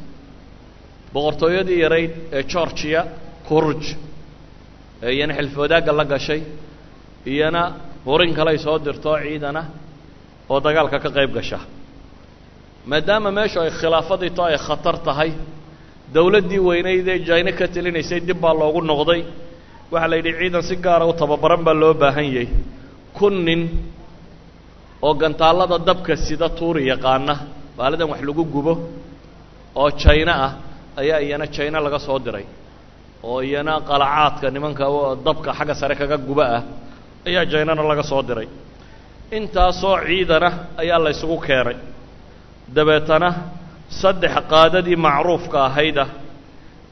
boqortooyadii 1.14 1.80
yarayd 1.86 2.12
ee 2.38 2.44
georgiya 2.54 3.02
kurj 3.48 3.84
ee 5.06 5.12
iyana 5.16 5.34
xilfi 5.38 5.92
la 6.00 6.06
gashay 6.14 6.42
iyana 7.34 7.62
hurin 8.06 8.34
kaley 8.34 8.58
soo 8.58 8.78
dirto 8.86 9.12
ciidana 9.24 9.62
oo 10.50 10.60
dagaalka 10.60 11.00
ka 11.00 11.10
qayb 11.10 11.34
gasha. 11.34 11.60
Maadaama 12.86 13.32
meeshu 13.32 13.60
ay 13.60 13.72
khilaafadii 13.80 14.30
to 14.38 14.44
ay 14.44 14.58
khatar 14.58 14.98
tahay 15.04 15.32
dowladdii 16.14 16.60
weynayd 16.60 17.08
ee 17.08 17.20
jayne 17.28 17.52
ka 17.60 17.68
telinaysay 17.68 18.20
dib 18.28 18.40
baa 18.44 18.54
loogu 18.54 18.82
noqday. 18.82 19.22
Waxaa 19.92 20.08
la 20.08 20.16
yidhi 20.16 20.34
ciidan 20.40 20.62
si 20.62 20.76
gaara 20.76 21.06
u 21.06 21.14
tababaran 21.14 21.64
baa 21.64 21.74
loo 21.74 21.94
baahan 21.94 22.26
yahay. 22.26 22.48
Kun 23.18 23.46
nin 23.46 23.62
oo 25.02 25.14
gantaallada 25.22 25.78
dabka 25.90 26.14
sida 26.26 26.48
tuuri 26.58 26.82
yaqaana 26.92 27.36
baalidan 27.78 28.10
wax 28.12 28.22
lagu 28.28 28.44
gubo 28.56 28.74
oo 29.82 29.90
jayno 30.02 30.32
ah 30.46 30.52
ayaa 31.02 31.20
iyana 31.26 31.46
jayno 31.56 31.78
laga 31.86 32.00
soo 32.08 32.20
diray 32.26 32.46
oo 33.24 33.40
iyana 33.48 33.74
qalacaadka 33.90 34.48
nimanka 34.56 34.84
dabka 35.28 35.50
xagga 35.58 35.76
sare 35.80 35.96
kaga 36.02 36.18
guba 36.28 36.46
ah 36.58 36.64
ayaa 37.28 37.44
jaynana 37.52 37.84
laga 37.92 38.04
soo 38.12 38.22
diray. 38.30 38.48
Intaasoo 39.38 39.98
ciidana 40.08 40.50
ayaa 40.82 41.00
la 41.06 41.10
ysugu 41.16 41.38
keenay 41.46 41.78
dabeetana 42.76 43.30
saddex 44.02 44.34
qaadadii 44.52 44.96
macruufka 45.06 45.58
ahayda 45.70 46.06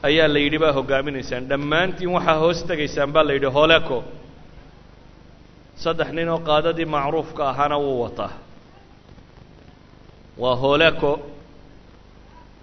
ayaa 0.08 0.28
la 0.34 0.38
yidhi 0.44 0.58
baa 0.62 0.72
hoggaaminaysaan. 0.78 1.42
Dhammaantiin 1.50 2.10
waxaa 2.16 2.38
hoos 2.42 2.58
tegaysaan 2.70 3.10
baa 3.14 3.24
la 3.28 3.32
yidhi 3.36 3.46
holeco 3.56 3.98
saddex 5.82 6.08
nin 6.16 6.28
oo 6.34 6.38
qaadadii 6.48 6.84
macruufka 6.94 7.42
ahaana 7.50 7.76
wuu 7.84 8.00
wataa. 8.04 8.32
Waa 10.42 10.56
holeco 10.62 11.12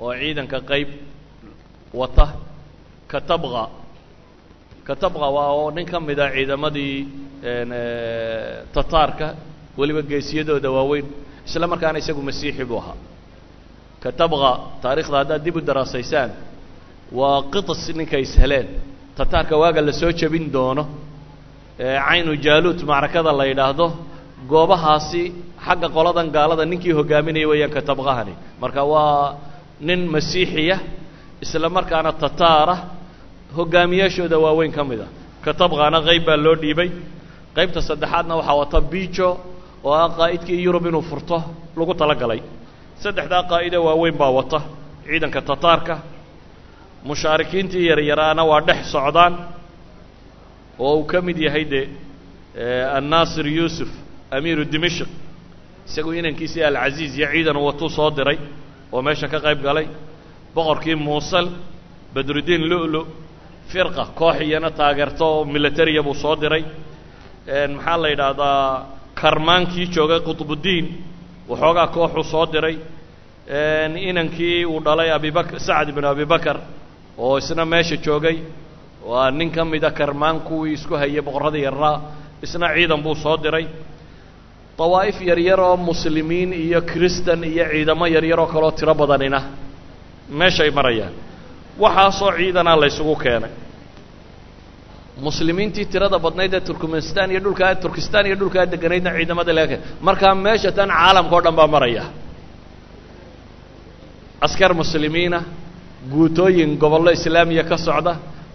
oo 0.03 0.14
ciidanka 0.22 0.57
qayb 0.70 0.89
wata 1.99 2.26
katabqa 3.12 3.64
katabqa 4.88 5.28
waa 5.36 5.49
oo 5.59 5.68
nin 5.76 5.86
ka 5.91 5.97
mida 6.07 6.26
ciidamadii 6.36 6.95
tataarka 8.76 9.28
weliba 9.80 10.01
geesiyadooda 10.12 10.70
waaweyn 10.78 11.05
isla 11.47 11.66
markaana 11.72 11.97
isagu 12.03 12.22
masiixi 12.30 12.64
buu 12.70 12.80
ahaa. 12.84 12.97
Katabqa 14.03 14.51
taarikhda 14.84 15.18
haddaad 15.22 15.41
dib 15.45 15.55
u 15.55 15.62
daraasaysaan 15.70 16.30
waa 17.20 17.38
qitis 17.53 17.84
ninkay 17.99 18.22
isheleen 18.28 18.68
tataarka 19.18 19.55
waaga 19.62 19.82
la 19.88 19.91
soo 20.01 20.12
jebin 20.20 20.45
doono 20.55 20.84
caynu 21.82 22.32
jaaluut 22.46 22.80
macrakada 22.92 23.32
la 23.40 23.46
yidhaahdo 23.52 23.86
goobahaasi 24.52 25.24
xagga 25.66 25.88
qoladan 25.96 26.28
gaalada 26.36 26.64
ninkii 26.72 26.94
hogaaminaya 27.00 27.48
weeyaan 27.52 27.72
katabqahani 27.78 28.34
marka 28.62 28.82
waa 28.94 29.36
nin 29.88 30.02
masiixiya 30.16 30.78
isla 31.44 31.68
markaana 31.78 32.12
tataara 32.24 32.76
hogaamiyaashooda 33.58 34.38
waaweyn 34.46 34.72
ka 34.78 34.84
mid 34.90 35.00
a 35.06 35.08
katabqana 35.46 35.98
qayb 36.08 36.24
baa 36.28 36.38
loo 36.46 36.56
dhiibay. 36.64 36.90
Qaybta 37.58 37.80
saddexaadna 37.90 38.34
waxaa 38.40 38.56
wata 38.62 38.80
bijo 38.92 39.30
oo 39.88 39.94
ah 40.04 40.10
qaa'idkii 40.20 40.60
yurub 40.66 40.86
inuu 40.90 41.02
furto 41.10 41.38
lagu 41.78 41.94
talagalay. 42.02 42.40
Saddexdaa 43.04 43.44
qaa'ide 43.52 43.78
waaweyn 43.88 44.16
baa 44.22 44.30
wata 44.38 44.60
ciidanka 45.08 45.40
tataarka 45.50 45.96
mushaarikiintii 47.10 47.86
yaryaraana 47.92 48.44
waa 48.52 48.62
dhex 48.68 48.80
socdaan 48.96 49.34
oo 50.86 50.94
uu 51.00 51.06
ka 51.12 51.18
mid 51.28 51.38
yahay 51.46 51.66
de 51.74 51.82
annaasir 52.98 53.46
yuusuf 53.58 53.90
amiiru 54.36 54.64
dimashq. 54.74 55.08
Isagu 55.88 56.12
inankiisii 56.20 56.64
alcaziiz 56.70 57.14
iyo 57.18 57.28
ciidan 57.34 57.58
watuu 57.68 57.90
soo 57.98 58.10
diray 58.18 58.38
oo 58.94 59.02
meesha 59.06 59.28
ka 59.34 59.40
qayb 59.46 59.60
galay. 59.68 59.88
Boqorkii 60.56 60.96
muusal 61.08 61.48
badrudiin 62.14 62.64
lu'lu 62.72 63.02
firqa 63.72 64.04
koox 64.20 64.38
iyana 64.48 64.70
taageerto 64.80 65.26
oo 65.34 65.46
militariya 65.54 66.02
buu 66.08 66.14
soo 66.24 66.36
diray. 66.42 66.64
Maxaa 67.76 67.98
la 68.04 68.08
yidhaahdaa 68.14 68.86
karmaankii 69.22 69.86
joogay 69.96 70.20
qutbuddiin 70.28 70.86
waxoogaa 71.50 71.88
kooxuu 71.96 72.24
soo 72.34 72.46
diray. 72.54 72.76
Inankii 74.10 74.66
uu 74.66 74.80
dhalay 74.86 75.10
abibak 75.18 75.48
sacd 75.68 75.90
ibnu 75.92 76.08
abibakar 76.14 76.58
oo 77.18 77.38
isna 77.42 77.64
meesha 77.74 77.96
joogay 78.06 78.38
waa 79.10 79.32
nin 79.32 79.49
ka 79.56 79.66
mida 79.66 79.89
karmaan 79.99 80.39
kuwii 80.47 80.74
isku 80.78 80.93
hayay 81.02 81.22
boqorrada 81.28 81.58
yarraa 81.68 81.97
isna 82.45 82.68
ciidan 82.76 83.02
buu 83.06 83.16
soo 83.24 83.38
diray. 83.43 83.66
Dawaa'if 84.78 85.18
yaryar 85.30 85.60
oo 85.60 85.78
muslimiin 85.78 86.54
iyo 86.66 86.80
kristan 86.91 87.43
iyo 87.43 87.66
ciidamo 87.72 88.06
yaryar 88.16 88.39
oo 88.43 88.47
kaloo 88.54 88.72
tiro 88.72 88.93
badanina 89.02 89.39
meeshay 90.39 90.72
marayaan. 90.78 91.14
Waxaasoo 91.84 92.32
ciidanaa 92.38 92.76
la 92.82 92.86
ysugu 92.91 93.16
keenay. 93.24 93.52
Muslimiintii 95.26 95.86
tirada 95.91 96.18
badnayd 96.26 96.54
ee 96.54 96.62
turkmenistan 96.68 97.28
iyo 97.32 97.39
dhulkaa 97.45 97.76
turkistan 97.84 98.24
iyo 98.28 98.36
dhulkaa 98.41 98.66
deganaydna 98.74 99.12
ciidamada 99.18 99.54
laga 99.58 99.68
keenay. 99.68 99.86
Markaa 100.08 100.36
meesha 100.45 100.72
tan 100.78 100.89
caalamka 100.97 101.36
o 101.36 101.41
dhan 101.45 101.56
baa 101.60 101.68
maraya. 101.76 102.04
Askar 104.45 104.72
muslimiina 104.82 105.39
guutooyin 106.14 106.72
gobollo 106.82 107.12
islaamiya 107.18 107.64
ka 107.70 107.78
socda 107.88 108.14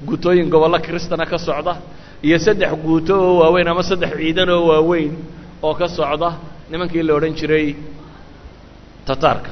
guutooyin 0.08 0.48
gobollo 0.54 0.78
kristana 0.86 1.24
ka 1.32 1.38
socda 1.38 1.72
iyo 2.26 2.38
saddex 2.46 2.72
guuto 2.84 3.14
oo 3.26 3.34
waaweyn 3.42 3.68
ama 3.72 3.82
saddex 3.90 4.12
ciidan 4.20 4.48
oo 4.56 4.66
waaweyn 4.70 5.12
oo 5.66 5.74
ka 5.80 5.86
socda 5.88 6.28
nimankii 6.70 7.02
la 7.08 7.12
odhan 7.18 7.34
jiray 7.40 7.66
tataarka 9.08 9.50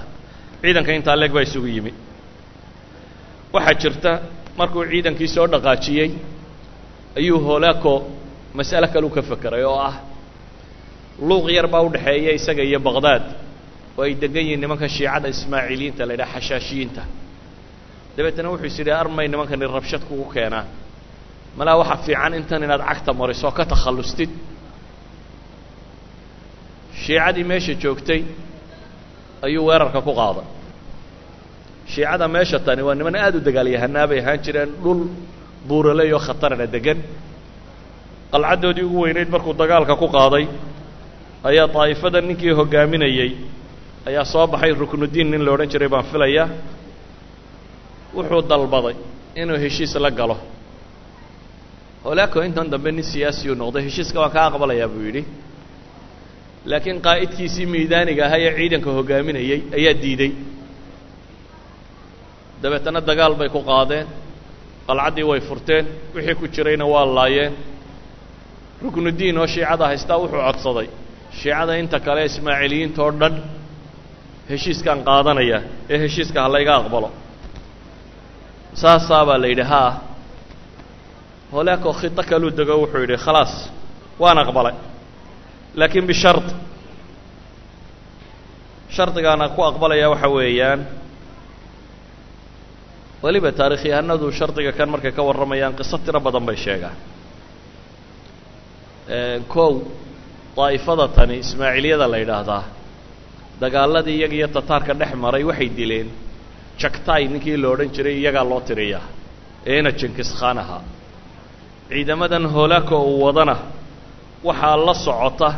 ciidanka 0.62 0.90
intaa 0.98 1.16
leeg 1.20 1.32
baa 1.36 1.42
isugu 1.48 1.66
yimi. 1.74 1.92
Waxaa 3.54 3.74
jirta 3.82 4.10
markuu 4.58 4.84
ciidankii 4.90 5.28
soo 5.34 5.46
dhaqaajiyey 5.52 6.10
ayuu 7.18 7.38
hoolaako 7.46 7.92
mas'ale 8.58 8.86
kaleu 8.94 9.10
ka 9.16 9.22
fekeray 9.30 9.64
oo 9.70 9.78
ah 9.88 9.94
luuq 11.28 11.46
yar 11.56 11.66
baa 11.72 11.82
udhaxeeya 11.88 12.30
isaga 12.38 12.62
iyo 12.68 12.78
baqdaad 12.88 13.24
oo 13.98 14.02
ay 14.06 14.12
degan 14.22 14.42
yihiin 14.46 14.60
nimanka 14.64 14.86
shiicada 14.96 15.28
ismaaciiliyiinta 15.34 16.02
la 16.08 16.12
yidhaha 16.14 16.38
xashaashiyiinta 16.40 17.02
dabeetana 18.16 18.48
wuxuu 18.52 18.66
is 18.70 18.76
yidhi 18.80 18.92
armay 19.02 19.26
nimankani 19.32 19.66
rabshad 19.76 20.02
kugu 20.08 20.24
keenaan 20.34 20.66
malaa 21.58 21.76
waxa 21.80 21.96
fiican 22.06 22.32
intan 22.40 22.62
inaad 22.66 22.82
cagta 22.88 23.10
mariso 23.20 23.48
ka 23.56 23.62
takhallustid 23.72 24.30
shiicadii 27.04 27.44
meesha 27.50 27.74
joogtay 27.82 28.20
ayuu 29.46 29.64
weerarka 29.68 30.00
ku 30.06 30.12
qaaday 30.20 30.46
shiicada 31.92 32.26
meesha 32.34 32.58
tani 32.66 32.82
waa 32.86 32.94
niman 32.98 33.14
aada 33.24 33.36
u 33.38 33.40
dagaalyahanaa 33.48 34.06
bay 34.10 34.18
ahaan 34.22 34.38
jireen 34.44 34.70
dhul 34.84 35.00
buuraley 35.68 36.08
oo 36.16 36.20
khatarana 36.26 36.66
degan 36.74 36.98
qalcaddoodii 38.32 38.84
ugu 38.88 38.98
weynayd 39.04 39.28
markuu 39.34 39.52
dagaalka 39.62 39.94
ku 40.02 40.06
qaaday 40.16 40.44
ayaa 41.48 41.66
daa'ifada 41.76 42.18
ninkii 42.28 42.52
hoggaaminayey 42.60 43.30
ayaa 44.08 44.24
soo 44.32 44.46
baxay 44.52 44.72
ruknuddiin 44.82 45.28
nin 45.32 45.42
la 45.46 45.50
odhan 45.54 45.68
jiray 45.72 45.88
baan 45.94 46.04
filayaa 46.12 46.46
wuxuu 48.16 48.42
dalbaday 48.52 48.94
inuu 49.40 49.58
heshiis 49.64 49.94
la 50.04 50.10
galo. 50.18 50.36
Holaako 52.04 52.38
intan 52.48 52.66
dambe 52.72 52.90
nin 52.96 53.04
siyaasiyuu 53.12 53.56
noqday 53.62 53.82
heshiiska 53.88 54.18
waan 54.22 54.32
kaa 54.36 54.46
aqbalayaa 54.50 54.88
buu 54.92 55.02
yidhi. 55.08 55.22
Laakiin 56.70 56.98
qaa'idkiisii 57.06 57.66
miidaaniga 57.74 58.22
ahaa 58.26 58.38
ee 58.46 58.52
ciidanka 58.58 58.90
hoggaaminayey 58.98 59.60
ayaa 59.78 59.94
diiday 60.02 60.32
dabeetana 62.62 63.00
dagaal 63.10 63.34
bay 63.40 63.48
ku 63.54 63.60
qaadeen 63.70 64.06
qalcaddii 64.88 65.24
way 65.30 65.40
furteen 65.48 65.84
wixii 66.14 66.34
ku 66.40 66.46
jirayna 66.54 66.84
waa 66.94 67.06
laayeen. 67.18 67.52
Ruknuddiin 68.82 69.36
oo 69.42 69.46
shiicada 69.54 69.84
haystaa 69.90 70.18
wuxuu 70.22 70.40
codsaday 70.48 70.86
shiicada 71.40 71.72
inta 71.82 71.98
kale 72.06 72.20
ismaaciiliyiinta 72.30 73.00
oo 73.06 73.12
dhan 73.20 73.34
heshiiskaan 74.50 75.00
qaadanaya 75.08 75.58
ee 75.92 75.98
heshiiska 76.04 76.38
ha 76.44 76.48
layga 76.54 76.72
aqbalo 76.80 77.08
saasaa 78.82 79.22
baa 79.28 79.38
la 79.42 79.46
yidhi 79.52 79.62
haa. 79.72 79.90
Holaakoo 81.54 81.92
khito 82.00 82.22
kaluu 82.30 82.50
dego 82.58 82.74
wuxuu 82.82 83.00
yidhi 83.04 83.16
khalaas 83.24 83.52
waan 84.22 84.38
aqbalay. 84.42 84.74
Laakiin 85.78 86.06
bishard 86.10 86.46
shardigaana 88.96 89.46
ku 89.56 89.60
aqbalaya 89.70 90.06
waxa 90.12 90.28
weeyaan 90.36 90.80
weliba 93.24 93.50
taarikhyahanadu 93.58 94.26
shardiga 94.38 94.72
kan 94.78 94.88
markay 94.94 95.12
ka 95.16 95.22
warramayaan 95.28 95.74
qiso 95.78 95.96
tiro 96.04 96.20
badan 96.26 96.44
bay 96.48 96.56
sheegaan. 96.64 96.96
Kow 99.54 99.72
daa'ifada 100.56 101.06
tani 101.16 101.34
ismaaciiliyada 101.44 102.06
la 102.12 102.18
yidhaahdaa 102.22 102.62
dagaaladii 103.62 104.16
iyaga 104.18 104.34
iyo 104.38 104.48
tataarka 104.56 104.92
dhex 105.00 105.12
maray 105.24 105.44
waxay 105.50 105.68
dileen 105.78 106.08
jagtay 106.80 107.22
ninkii 107.32 107.56
la 107.62 107.68
odhan 107.74 107.90
jiray 107.96 108.16
iyagaa 108.20 108.44
loo 108.50 108.60
tiriyaa 108.68 109.02
eena 109.72 109.90
jenkis 110.00 110.30
khaan 110.38 110.58
ahaa 110.62 110.82
ciidamadan 111.90 112.44
hoolaaka 112.54 112.96
uu 113.10 113.18
wadana 113.26 113.56
waxaa 114.48 114.76
la 114.86 114.94
socota 115.06 115.48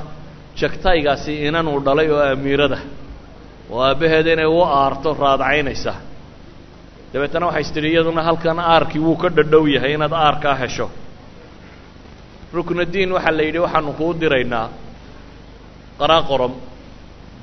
jagtaygaasi 0.61 1.33
inan 1.49 1.67
uu 1.73 1.81
dhalay 1.87 2.09
oo 2.17 2.23
amiirada. 2.35 2.79
Oo 3.73 3.81
aabbaheeda 3.89 4.31
inay 4.37 4.47
u 4.47 4.61
aarto 4.79 5.09
raadcaynaysa. 5.23 5.93
Dabeetana 7.13 7.47
waxay 7.49 7.63
istidhi 7.67 7.89
iyaduna 7.93 8.23
halkan 8.29 8.59
aarkii 8.75 9.01
wuu 9.07 9.17
ka 9.23 9.29
dhadhow 9.37 9.65
yahay 9.75 9.93
inaad 9.97 10.13
aarkaa 10.25 10.55
hesho. 10.63 10.87
Ruknadiin 12.57 13.11
waxaa 13.17 13.37
la 13.39 13.43
yidhi 13.49 13.59
waxaanu 13.65 13.91
kuu 13.99 14.13
diraynaa 14.21 14.67
qaraaqorom 16.01 16.53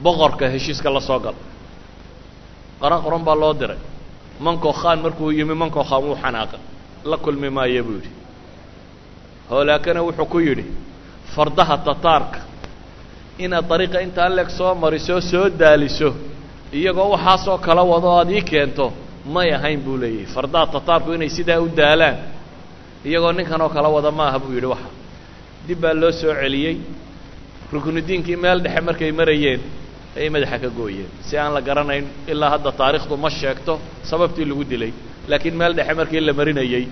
boqorka 0.03 0.45
heshiiska 0.53 0.89
la 0.95 0.99
soo 1.09 1.19
gal 1.26 1.36
qaraaqorom 2.84 3.23
baa 3.27 3.36
loo 3.41 3.53
diray. 3.61 3.79
Manko 4.45 4.69
khaan 4.81 4.99
markuu 5.05 5.29
yimi 5.38 5.55
manko 5.61 5.81
khaan 5.89 6.03
wuu 6.05 6.15
xanaaqay 6.23 6.59
la 7.11 7.17
kulmi 7.23 7.49
maaya 7.57 7.81
buu 7.88 7.95
yidhi. 7.99 8.11
Hoolaakana 9.49 10.01
wuxuu 10.07 10.25
ku 10.34 10.39
yidhi 10.47 10.65
fardaha 11.36 11.75
tataarka 11.88 12.39
inaad 13.43 13.65
dariiqa 13.71 13.99
intaan 14.05 14.31
leeg 14.38 14.49
soo 14.57 14.73
mariso 14.84 15.15
soo 15.31 15.45
daaliso 15.61 16.09
iyagoo 16.77 17.09
waxaasoo 17.15 17.57
kala 17.65 17.84
wado 17.91 18.09
aad 18.19 18.29
ii 18.38 18.41
keento 18.51 18.86
may 19.34 19.49
ahayn 19.57 19.79
buu 19.86 19.97
leeyahay. 20.01 20.25
Fardaha 20.36 20.65
tataarku 20.75 21.09
inay 21.17 21.29
sidaa 21.38 21.59
u 21.59 21.67
daalaan 21.79 22.17
iyagoo 23.07 23.31
ninkan 23.38 23.61
oo 23.65 23.69
kala 23.75 23.88
wada 23.95 24.11
ma 24.17 24.23
aha 24.29 24.39
buu 24.43 24.53
yidhi 24.57 24.65
waxa. 24.73 24.89
Dib 25.67 25.79
baa 25.84 25.93
loo 26.01 26.11
soo 26.11 26.34
celiyey. 26.41 26.75
Ruknudiinkii 27.73 28.36
meel 28.43 28.59
dhexe 28.63 28.81
markay 28.88 29.11
marayeen 29.19 29.61
ayay 30.18 30.30
madaxa 30.36 30.57
ka 30.64 30.70
gooyeen. 30.80 31.09
Si 31.28 31.34
aan 31.38 31.51
la 31.57 31.61
garanayn 31.68 32.05
ilaa 32.32 32.49
hadda 32.53 32.72
taarikhdu 32.82 33.16
ma 33.24 33.30
sheegto 33.39 33.74
sababtii 34.09 34.45
lagu 34.49 34.64
dilay. 34.72 34.91
Laakiin 35.30 35.55
meel 35.59 35.74
dhexe 35.78 35.93
markii 35.99 36.20
la 36.28 36.34
marinayey 36.39 36.86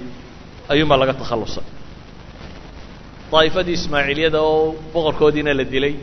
ayuunbaa 0.71 0.97
laga 1.01 1.13
takhallusay 1.21 1.63
daa'ifadii 3.33 3.73
ismaaciiliyada 3.79 4.39
oo 4.51 4.75
boqorkoodiina 4.93 5.53
la 5.59 5.63
dilay 5.73 5.93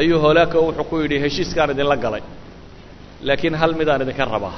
ayuu 0.00 0.18
hoolaaka 0.24 0.56
wuxuu 0.64 0.84
ku 0.90 0.96
yidhi 1.02 1.16
heshiiskaan 1.24 1.70
idinla 1.74 1.96
galay. 2.04 2.22
Laakiin 3.26 3.54
hal 3.60 3.72
midaan 3.80 4.02
idinka 4.04 4.24
rabaa. 4.34 4.56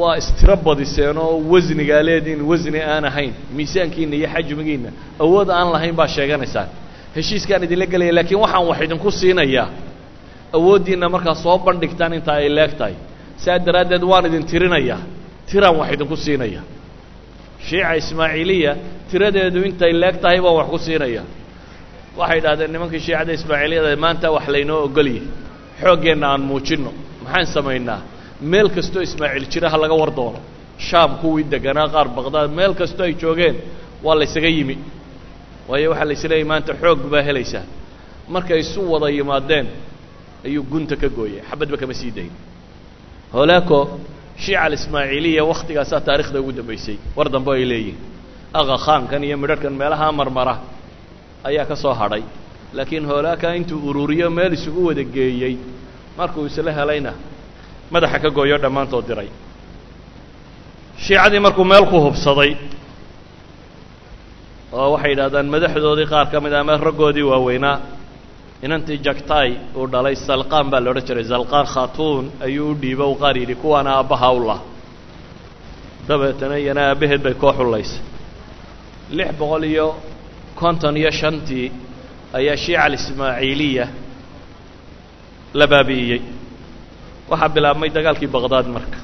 Waa 0.00 0.14
istiro 0.20 0.56
badiseen 0.66 1.16
oo 1.24 1.34
wasnigaa 1.52 2.02
leediin 2.08 2.40
wasni 2.50 2.80
aan 2.92 3.04
ahayn. 3.10 3.32
Miisaankiinna 3.56 4.16
iyo 4.18 4.28
xajmigiinna 4.34 4.90
awood 5.24 5.48
aan 5.58 5.68
lahayn 5.74 5.94
baa 6.00 6.06
sheeganaysaan. 6.16 6.68
Heshiiskaan 7.16 7.62
idinla 7.66 7.86
gelaya 7.92 8.12
laakiin 8.18 8.38
waxaan 8.44 8.64
wax 8.70 8.78
idinku 8.86 9.10
siinayaa 9.20 9.66
awooddiinna 10.56 11.08
markaa 11.14 11.34
soo 11.44 11.58
bandhigtaan 11.66 12.12
intaa 12.18 12.34
ay 12.42 12.48
leeg 12.58 12.72
tahay. 12.78 12.94
Saa 13.42 13.58
daraaddeed 13.66 14.02
waan 14.10 14.26
idin 14.28 14.44
tirinayaa 14.50 15.00
tiraan 15.48 15.76
wax 15.80 15.88
idinku 15.94 16.16
siinaya. 16.24 16.62
Shiica 17.66 17.92
ismaaciiliya 18.00 18.72
tiradeedu 19.10 19.58
intay 19.68 19.92
leeg 20.02 20.16
tahay 20.22 20.38
baan 20.44 20.54
wax 20.60 20.68
ku 20.72 20.78
siinaya. 20.86 21.22
Waxay 22.18 22.38
idhahdeen 22.40 22.70
nimankii 22.74 23.00
shiicada 23.06 23.32
ismaaciiliyada 23.38 23.96
maanta 24.04 24.26
wax 24.36 24.44
laynoo 24.54 24.78
ogolyahy 24.86 25.22
xooggeenna 25.82 26.26
aan 26.32 26.42
muujinno. 26.50 26.90
Maxaan 27.24 27.46
samaynaa? 27.56 28.00
Meel 28.52 28.68
kastoo 28.76 29.02
ismaaciil 29.08 29.44
jira 29.52 29.68
ha 29.72 29.76
laga 29.82 29.94
war 30.00 30.10
doono. 30.18 30.38
Shaam 30.88 31.10
kuwii 31.22 31.44
deganaa 31.52 31.88
qaar 31.94 32.08
baqdaad 32.16 32.50
meel 32.58 32.72
kastoo 32.80 33.04
ay 33.08 33.14
joogeen 33.22 33.56
waa 34.04 34.14
laysaga 34.20 34.48
yimi. 34.56 34.76
Waayo 35.68 35.88
waxaa 35.92 36.04
la 36.08 36.12
isleeyay 36.18 36.44
maanta 36.50 36.72
xoog 36.82 37.00
baa 37.12 37.22
helaysaa. 37.28 37.64
Markay 38.34 38.58
isu 38.64 38.80
wada 38.92 39.08
yimaadeen 39.16 39.66
ayuu 40.46 40.62
gunta 40.72 40.94
ka 41.02 41.08
gooyay. 41.08 41.40
Xabadba 41.50 41.76
kama 41.80 41.94
sii 42.00 42.10
dayn. 42.16 42.32
Holaako 43.34 43.78
shiica 44.42 44.60
alismaaciiliya 44.66 45.42
waktigaasaa 45.50 46.00
taarikhda 46.06 46.38
ugu 46.42 46.52
dambaysay 46.58 46.96
war 47.16 47.28
dambe 47.34 47.50
ay 47.58 47.64
leeyihiin 47.70 47.98
aqa 48.58 48.76
khaankan 48.84 49.22
iyo 49.26 49.36
midharhkan 49.42 49.72
meelahaa 49.80 50.12
marmara 50.20 50.54
ayaa 51.48 51.64
ka 51.70 51.76
soo 51.82 51.92
hadhay. 52.00 52.22
Laakiin 52.76 53.04
hoolaaka 53.10 53.46
intuu 53.58 53.78
ururiyo 53.88 54.26
meel 54.36 54.52
isugu 54.58 54.80
wada 54.88 55.04
geeyey 55.16 55.54
markuu 56.18 56.46
isla 56.50 56.72
helayna 56.78 57.12
madaxa 57.92 58.18
ka 58.24 58.30
gooyo 58.36 58.56
dhammaantood 58.64 59.06
diray. 59.08 59.28
Shiicadii 61.04 61.40
markuu 61.46 61.64
meel 61.70 61.84
ku 61.92 61.98
hubsaday 62.06 62.52
oo 64.78 64.88
waxay 64.94 65.10
yidhahdaan 65.12 65.46
madaxdoodii 65.54 66.06
qaar 66.12 66.26
ka 66.32 66.38
mid 66.44 66.52
ama 66.60 66.74
raggoodii 66.86 67.22
waaweynaa 67.30 67.76
inantii 68.62 68.98
jagtay 69.06 69.50
uu 69.76 69.86
dhalay 69.92 70.16
salqaan 70.16 70.70
baa 70.70 70.80
la 70.80 70.90
odhan 70.90 71.06
jiray 71.08 71.24
salqaan 71.24 71.66
khatuun 71.74 72.24
ayuu 72.46 72.70
u 72.70 72.74
dhiibo 72.82 73.14
qaar 73.22 73.36
yidhi 73.36 73.54
kuwaana 73.54 73.90
aabbaha 73.98 74.28
dabeetana 76.08 76.58
iyana 76.58 76.80
aabbaheed 76.90 77.22
bay 77.22 77.34
koo 77.34 77.52
xullaysay. 77.52 78.00
Lix 79.10 79.30
boqol 79.38 79.64
iyo 79.64 79.96
konton 80.54 80.96
iyo 80.96 81.10
shantii 81.10 81.72
ayaa 82.32 82.56
shiica 82.56 82.82
alismaaciiliya 82.84 83.86
la 85.54 85.66
baabi'iyey. 85.66 86.22
Waxaa 87.30 87.48
bilaabmay 87.48 87.90
dagaalkii 87.90 88.26
baqdaad 88.36 88.66
marka. 88.76 88.98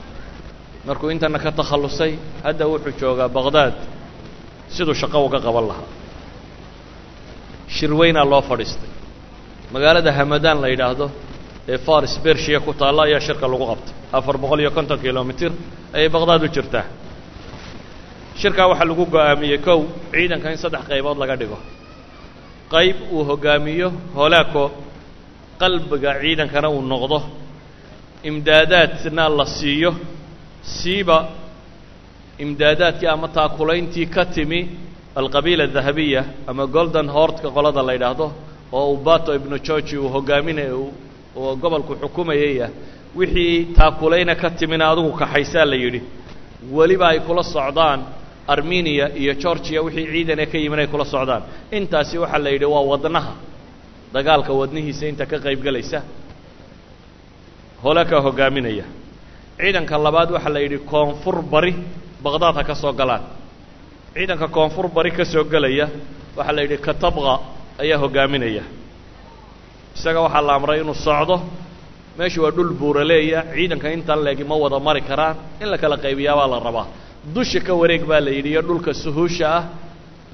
Markuu 0.87 1.11
intana 1.11 1.39
ka 1.39 1.53
takhallusay 1.53 2.13
hadda 2.45 2.67
wuxuu 2.67 2.99
joogaa 3.01 3.29
baqdaad. 3.29 3.75
Siduu 4.69 4.95
shaqo 4.95 5.19
uga 5.27 5.41
qaban 5.41 5.69
lahaa. 5.69 5.89
Shirweynaa 7.69 8.25
loo 8.25 8.43
fadhiistay 8.43 8.96
magaalada 9.75 10.11
hamadaan 10.19 10.59
la 10.63 10.69
yidhaahdo 10.73 11.07
ee 11.73 11.79
faris 11.87 12.15
bershiya 12.25 12.59
ku 12.67 12.73
taalla 12.81 13.03
ayaa 13.09 13.21
shirka 13.27 13.47
lagu 13.53 13.65
qabtay. 13.73 13.95
Afar 14.19 14.35
boqol 14.43 14.61
iyo 14.63 14.71
konton 14.77 14.99
kilomitir 15.05 15.53
ayay 15.97 16.09
baqdaad 16.17 16.43
u 16.43 16.49
jirtaa. 16.57 16.85
Shirkaa 18.41 18.67
waxaa 18.71 18.87
lagu 18.91 19.05
go'aamiyey 19.15 19.59
kow 19.67 19.79
ciidanka 20.13 20.49
in 20.55 20.59
saddex 20.65 20.83
qaybood 20.91 21.19
laga 21.23 21.37
dhigo. 21.41 21.59
Qayb 22.75 22.97
uu 23.15 23.23
hoggaamiyo 23.31 23.89
holaako 24.19 24.65
qalbiga 25.63 26.11
ciidankana 26.23 26.69
uu 26.75 26.83
noqdo 26.93 27.19
imdaadaadna 28.31 29.25
la 29.39 29.47
siiyo. 29.59 29.93
Siiba 30.77 31.19
imdaadaadkii 32.45 33.09
ama 33.15 33.29
taakulayntii 33.37 34.07
ka 34.15 34.23
timi 34.35 34.61
alqabiila 35.21 35.65
adahabiya 35.71 36.23
ama 36.51 36.65
golden 36.77 37.09
hortka 37.17 37.49
qolada 37.57 37.83
la 37.89 37.93
yidhaahdo 37.97 38.27
oo 38.73 38.93
ubato 38.95 39.35
ibnu 39.35 39.57
georgi 39.67 39.97
uu 39.99 40.09
hogaaminay 40.15 40.71
oo 41.37 41.57
gobolku 41.63 41.93
xukumayaya 42.03 42.69
wixii 43.19 43.65
taakulayna 43.77 44.35
ka 44.35 44.49
timina 44.59 44.85
adigu 44.93 45.13
kaxaysaa 45.21 45.65
la 45.71 45.77
yidhi. 45.77 46.01
Weliba 46.77 47.07
ay 47.13 47.21
kula 47.27 47.43
socdaan 47.43 48.01
armeniya 48.55 49.07
iyo 49.21 49.33
georgiya 49.43 49.81
wixii 49.83 50.07
ciidane 50.13 50.47
ka 50.47 50.59
yimin 50.59 50.79
ay 50.83 50.87
kula 50.93 51.05
socdaan. 51.05 51.43
Intaasi 51.79 52.19
waxaa 52.23 52.39
la 52.45 52.51
yidhi 52.55 52.65
waa 52.75 52.81
wadnaha. 52.93 53.33
Dagaalka 54.15 54.53
wadnihiisa 54.61 55.05
inta 55.11 55.25
ka 55.31 55.39
qayb 55.45 55.61
gelaysa 55.67 55.99
holakaa 57.83 58.21
hogaaminaya. 58.27 58.85
Ciidanka 59.59 59.99
labaad 59.99 60.31
waxaa 60.37 60.53
la 60.57 60.61
yidhi 60.65 60.79
koonfur 60.91 61.37
bari 61.53 61.73
baqdaad 62.25 62.55
ha 62.59 62.65
ka 62.65 62.75
soo 62.75 62.93
galaan. 62.93 63.23
Ciidanka 64.15 64.49
koonfur 64.49 64.87
bari 64.97 65.11
ka 65.19 65.25
soo 65.25 65.45
gelaya 65.53 65.87
waxaa 66.37 66.53
la 66.57 66.63
yidhi 66.63 66.79
katabqa 66.87 67.35
ayaa 67.83 67.99
hogaaminaya. 68.05 68.63
Isaga 69.97 70.21
waxaa 70.27 70.43
la 70.49 70.53
amray 70.59 70.81
inuu 70.83 70.95
socdo. 71.07 71.37
Meeshu 72.19 72.41
waa 72.45 72.51
dhul 72.57 72.73
buuraleeya 72.81 73.41
ciidanka 73.55 73.89
intan 73.97 74.19
leegi 74.27 74.45
ma 74.51 74.55
wada 74.63 74.79
mari 74.87 75.03
karaan. 75.11 75.37
In 75.63 75.69
la 75.73 75.79
kala 75.83 75.97
qaybiyaabaa 76.05 76.49
la 76.53 76.59
rabaa. 76.67 76.87
Dusha 77.35 77.61
ka 77.67 77.73
wareeg 77.81 78.03
baa 78.11 78.21
la 78.27 78.31
yidhi 78.37 78.51
iyo 78.55 78.63
dhulka 78.69 78.93
suhuusha 79.03 79.47
ah 79.59 79.63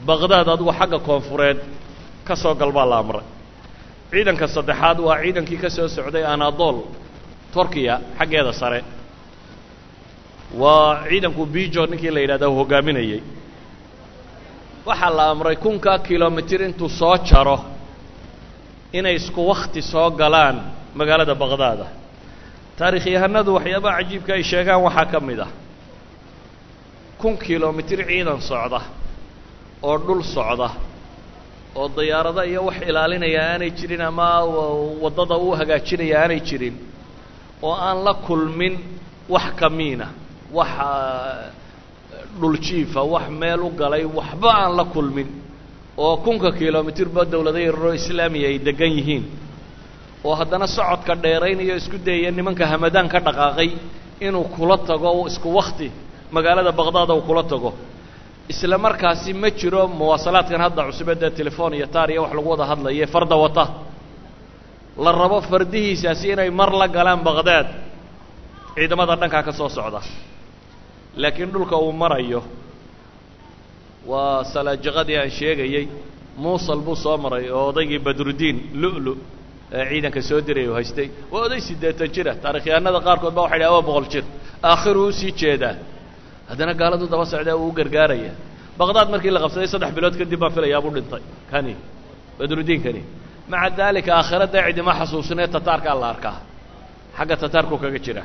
baqdaad 0.08 0.48
adigu 0.54 0.72
xagga 0.78 0.98
koonfureed. 1.08 1.58
Ka 2.26 2.34
soo 2.42 2.54
gal 2.60 2.72
baa 2.72 2.86
la 2.92 2.96
amray. 3.02 3.24
Ciidanka 4.10 4.46
saddexaad 4.54 4.98
waa 5.06 5.16
ciidankii 5.22 5.58
ka 5.62 5.68
soo 5.76 5.88
socday 5.96 6.24
anadol 6.34 6.76
turkiya 7.54 7.94
xaggeeda 8.18 8.52
sare. 8.60 8.80
Waa 10.62 11.04
ciidanku 11.08 11.42
bijo 11.54 11.82
ninkii 11.90 12.10
la 12.14 12.20
yidhahda 12.20 12.46
u 12.48 12.54
hogaaminayey 12.60 13.20
waxaa 14.86 15.10
la 15.18 15.24
amray 15.32 15.56
kunkaa 15.64 15.98
kilomitir 15.98 16.60
intuu 16.68 16.88
soo 17.00 17.16
jaro 17.28 17.58
inay 18.98 19.14
isku 19.20 19.40
wakti 19.50 19.80
soo 19.92 20.10
galaan 20.20 20.56
magaalada 20.98 21.34
baqdaada. 21.42 21.86
Taarikhyahanadu 22.78 23.50
waxyaabaha 23.56 23.96
cajiibka 23.98 24.32
ay 24.38 24.42
sheegaan 24.50 24.80
waxaa 24.86 25.06
ka 25.12 25.18
mid 25.28 25.40
ah. 25.40 25.48
Kun 27.20 27.34
kilomitir 27.44 28.00
ciidan 28.08 28.40
socda 28.50 28.80
oo 29.88 29.96
dhul 30.06 30.22
socda 30.34 30.68
oo 31.80 31.88
dayaarado 31.96 32.42
iyo 32.50 32.60
wax 32.68 32.76
ilaalinaya 32.88 33.40
aanay 33.52 33.70
jirin 33.78 34.00
ama 34.10 34.28
waddada 35.02 35.36
u 35.36 35.48
hagaajinaya 35.58 36.16
aanay 36.22 36.40
jirin 36.48 36.74
oo 37.66 37.74
aan 37.86 37.98
la 38.06 38.14
kulmin 38.26 38.74
wax 39.34 39.46
kamiina 39.60 40.06
wax 40.58 40.68
dhuljiifa 42.40 43.00
wax 43.12 43.26
meel 43.40 43.60
u 43.60 43.70
galay 43.80 44.04
waxba 44.18 44.50
aan 44.62 44.72
la 44.78 44.84
kulmin 44.94 45.28
oo 46.04 46.16
kunka 46.24 46.48
kilomitirba 46.58 47.20
dowlado 47.32 47.58
yararoo 47.66 47.92
islaamiya 48.00 48.48
ay 48.52 48.58
degan 48.66 48.92
yihiin 48.98 49.24
oo 50.26 50.34
haddana 50.40 50.66
socodka 50.76 51.12
dheeraynayo 51.24 51.74
isku 51.80 51.96
dayaya 52.06 52.30
nimanka 52.38 52.64
hamadaan 52.72 53.08
ka 53.12 53.18
dhaqaaqay 53.26 53.70
inuu 54.26 54.44
kula 54.54 54.76
tago 54.88 55.10
isku 55.30 55.48
wakti 55.58 55.88
magaalada 56.34 56.72
baqdaada 56.80 57.12
uu 57.18 57.22
kula 57.28 57.42
tago. 57.52 57.70
Isla 58.52 58.76
markaasi 58.86 59.30
ma 59.42 59.48
jiro 59.58 59.82
muwaasalaadkan 59.98 60.60
hadda 60.64 60.82
cusubadee 60.88 61.30
telefon 61.38 61.70
iyo 61.78 61.86
taar 61.94 62.08
iyo 62.10 62.22
wax 62.24 62.32
lagu 62.36 62.48
wada 62.52 62.64
hadlaye 62.70 63.06
farda 63.14 63.36
wata. 63.44 63.64
La 65.04 65.10
rabo 65.20 65.38
fardihiisaasi 65.50 66.26
inay 66.34 66.50
mar 66.60 66.70
la 66.80 66.86
galaan 66.96 67.20
baqdaad 67.28 67.66
ciidamada 68.76 69.14
dhankaa 69.20 69.42
ka 69.46 69.52
soo 69.58 69.68
socda 69.76 70.00
laakiin 71.20 71.50
dhulka 71.54 71.76
uu 71.84 71.92
marayo 72.02 72.40
waa 74.10 74.44
salaajiqadii 74.52 75.16
aan 75.22 75.30
sheegayey. 75.38 75.86
Muusal 76.42 76.80
buu 76.86 76.96
soo 77.04 77.16
maray 77.24 77.44
oo 77.56 77.64
odaygii 77.70 77.98
badrudiin 78.06 78.56
lu'lu 78.82 79.12
ee 79.76 79.84
ciidanka 79.90 80.20
soo 80.28 80.40
diray 80.46 80.66
u 80.68 80.74
haystay. 80.78 81.08
Waa 81.32 81.42
oday 81.46 81.60
siddeetan 81.68 82.08
jira 82.14 82.32
taarikhyahanada 82.44 83.00
qaarkood 83.06 83.34
ba 83.36 83.42
waxay 83.44 83.58
dhaha 83.62 83.72
waa 83.76 83.82
boqol 83.88 84.06
jir. 84.12 84.24
Aakhiruu 84.70 85.06
u 85.08 85.12
sii 85.18 85.32
jeedaa 85.40 85.74
haddana 86.50 86.72
gaaladu 86.80 87.04
daba 87.12 87.24
socdaa 87.32 87.56
uu 87.62 87.68
u 87.68 87.72
gargaaraya. 87.78 88.32
Baqdaad 88.78 89.08
markii 89.14 89.30
la 89.36 89.40
qabsaday 89.44 89.68
saddex 89.74 89.90
bilood 89.96 90.14
kadib 90.20 90.38
baan 90.42 90.52
filayaa 90.56 90.80
buu 90.84 90.92
dhintay. 90.96 91.22
Kani 91.50 91.74
badrudiin 92.38 92.80
kani. 92.86 93.02
Maca 93.52 93.70
daalika 93.78 94.10
aakhirada 94.18 94.58
cidima 94.66 94.92
xasuusinee 95.00 95.46
tataarkaa 95.54 95.94
la 96.02 96.06
arkaa. 96.14 96.36
Xagga 97.16 97.36
tataarku 97.42 97.76
kaga 97.84 97.98
jira 98.06 98.24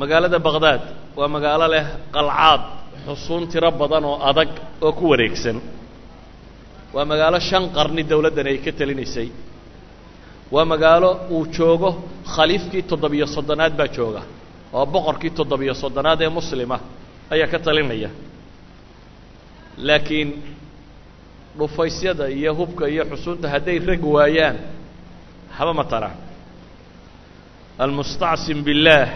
magaalada 0.00 0.38
baqdaad 0.46 0.82
waa 1.18 1.28
magaalo 1.36 1.66
leh 1.74 1.84
qalcaad 2.16 2.62
xusuun 3.06 3.42
tiro 3.52 3.70
badan 3.80 4.04
oo 4.10 4.16
adag 4.30 4.48
oo 4.86 4.92
ku 4.98 5.04
wareegsan. 5.12 5.56
Waa 6.94 7.04
magaalo 7.12 7.38
shan 7.48 7.64
qarni 7.76 8.02
dowladdan 8.10 8.46
ay 8.50 8.58
ka 8.64 8.72
telinaysay. 8.80 9.28
Waa 10.54 10.64
magaalo 10.72 11.10
uu 11.36 11.44
joogo 11.56 11.90
khaliifkii 12.34 12.82
toddobiyo 12.90 13.26
soddonaad 13.36 13.72
baa 13.80 13.88
jooga 13.96 14.22
oo 14.76 14.86
boqorkii 14.94 15.30
toddobiyo 15.38 15.74
soddonaad 15.82 16.20
ee 16.22 16.28
muslima 16.38 16.76
ayaa 17.32 17.48
ka 17.52 17.58
talinaya. 17.66 18.10
Laakiin 19.86 20.28
dhufaysyada 21.58 22.24
iyo 22.38 22.50
hubka 22.58 22.84
iyo 22.94 23.02
xusuunta 23.10 23.46
hadday 23.54 23.78
rag 23.90 24.02
waayaan 24.14 24.56
haba 25.56 25.72
ma 25.78 25.84
taraan. 25.92 26.16
Almustacsim 27.84 28.58
billaah 28.66 29.08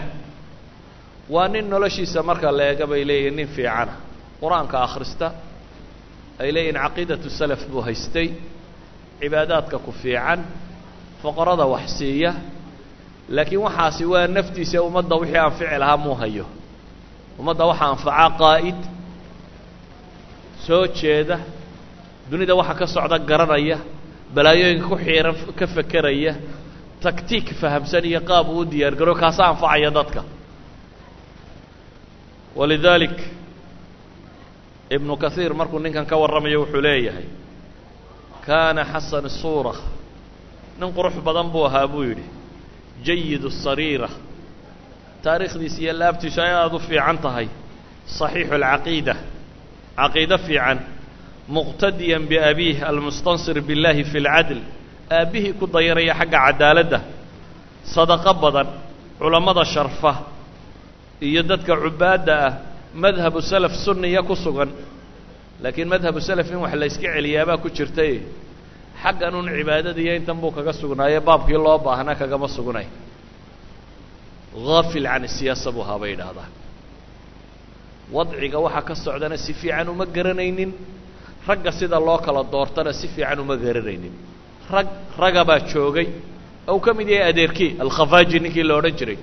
waa 1.33 1.47
nin 1.53 1.65
noloshiisa 1.73 2.19
marka 2.29 2.49
la 2.57 2.63
eega 2.71 2.85
bay 2.91 3.01
leeyihiin 3.09 3.35
nin 3.39 3.47
fiicana 3.55 3.93
qur'aanka 4.41 4.77
akhrista 4.87 5.27
ay 6.41 6.49
leeyihiin 6.55 6.79
caqiidatu 6.85 7.27
salaf 7.39 7.61
buu 7.71 7.81
haystay. 7.87 8.27
Cibaadaadka 9.19 9.77
ku 9.85 9.91
fiican 10.01 10.39
foqorada 11.21 11.65
wax 11.73 11.87
siiya. 11.99 12.31
Laakiin 13.35 13.61
waxaasi 13.67 14.03
waa 14.11 14.27
naftiisa 14.37 14.77
ummadda 14.87 15.15
wixii 15.21 15.37
anfici 15.45 15.77
lahaa 15.81 15.97
muu 16.03 16.15
hayo. 16.21 16.45
Ummadda 17.39 17.63
waxaa 17.69 17.89
anfacaa 17.93 18.29
qaa'id 18.41 18.79
soo 20.65 20.85
jeeda 20.99 21.37
dunida 22.29 22.53
waxa 22.59 22.73
ka 22.79 22.85
socda 22.95 23.17
garanaya 23.29 23.77
balaayooyinka 24.35 24.87
ku 24.91 24.95
xiiran 25.05 25.35
ka 25.59 25.65
fekeraya 25.75 26.33
taktiik 27.03 27.47
fahamsan 27.61 28.03
iyo 28.09 28.19
qaab 28.29 28.47
uu 28.53 28.59
u 28.61 28.65
diyaar 28.71 28.93
garo 28.99 29.13
kaasa 29.21 29.41
anfacaya 29.51 29.89
dadka 29.97 30.21
walidaalik 32.58 33.16
ibnu 34.96 35.16
kahiir 35.22 35.52
markuu 35.60 35.78
ninkan 35.84 36.06
ka 36.10 36.16
warramayo 36.22 36.58
wuxuu 36.62 36.80
leeyahay 36.86 37.24
kaana 38.46 38.82
xasan 38.92 39.28
suura 39.40 39.72
nin 40.78 40.92
qurux 40.96 41.14
badan 41.26 41.48
buu 41.52 41.64
ahaa 41.68 41.86
buu 41.92 42.02
yidhi 42.08 42.24
jayidu 43.06 43.48
sariira 43.64 44.08
taariikhdiisa 45.24 45.78
iyo 45.84 45.92
laabtiisu 46.00 46.40
ay 46.44 46.52
aada 46.60 46.76
u 46.76 46.78
fiican 46.88 47.18
tahay 47.24 47.48
صaxiixu 48.18 48.54
اlcaqiida 48.58 49.14
caqiido 49.96 50.36
fiican 50.46 50.78
muqtadiyan 51.56 52.22
biabiih 52.30 52.78
almustansir 52.90 53.56
biاllahi 53.68 54.02
fi 54.10 54.18
اlcadl 54.22 54.58
aabbihii 55.18 55.52
ku 55.60 55.66
dayanaya 55.74 56.14
xagga 56.20 56.38
cadaaladda 56.46 56.98
sadaqo 57.94 58.32
badan 58.42 58.68
culammada 59.20 59.64
sharfa 59.74 60.12
iyo 61.21 61.41
dadka 61.43 61.73
cubaadda 61.83 62.33
ah 62.47 62.53
madhabu 62.93 63.41
salaf 63.41 63.73
sunniya 63.85 64.21
ku 64.23 64.35
sugan. 64.35 64.69
Laakiin 65.61 65.87
madhabu 65.87 66.19
salaf 66.21 66.47
in 66.51 66.57
wax 66.63 66.73
la 66.75 66.85
yska 66.85 67.07
celiyaabaa 67.15 67.57
ku 67.57 67.69
jirtay. 67.69 68.21
Xaggan 69.01 69.33
un 69.35 69.47
cibaadada 69.57 69.99
iyo 70.01 70.13
intan 70.15 70.37
buu 70.41 70.51
kaga 70.51 70.73
sugnaaye 70.73 71.19
baabkii 71.19 71.57
loo 71.65 71.77
baahnaa 71.79 72.15
kagama 72.15 72.47
sugnay. 72.47 72.87
Haafil 74.67 75.05
can 75.05 75.27
siyaasa 75.27 75.71
buu 75.71 75.81
ahaa 75.85 75.99
bay 76.01 76.11
idhaahdaa. 76.13 76.47
Wadciga 78.11 78.59
waxa 78.65 78.81
ka 78.87 78.95
socdana 78.95 79.37
si 79.37 79.53
fiican 79.53 79.87
uma 79.89 80.05
garanaynin. 80.05 80.71
Ragga 81.47 81.71
sida 81.71 81.99
loo 81.99 82.17
kala 82.25 82.43
doortana 82.43 82.93
si 82.93 83.07
fiican 83.07 83.39
uma 83.39 83.55
garanaynin. 83.57 84.13
Rag 84.71 84.87
raga 85.17 85.43
baa 85.45 85.59
joogay. 85.71 86.07
Ou 86.67 86.79
ka 86.79 86.93
mid 86.93 87.07
yahay 87.09 87.29
adeerkii 87.31 87.75
alkhafaaji 87.79 88.39
ninkii 88.39 88.63
la 88.63 88.75
odhan 88.75 88.95
jiray 88.99 89.17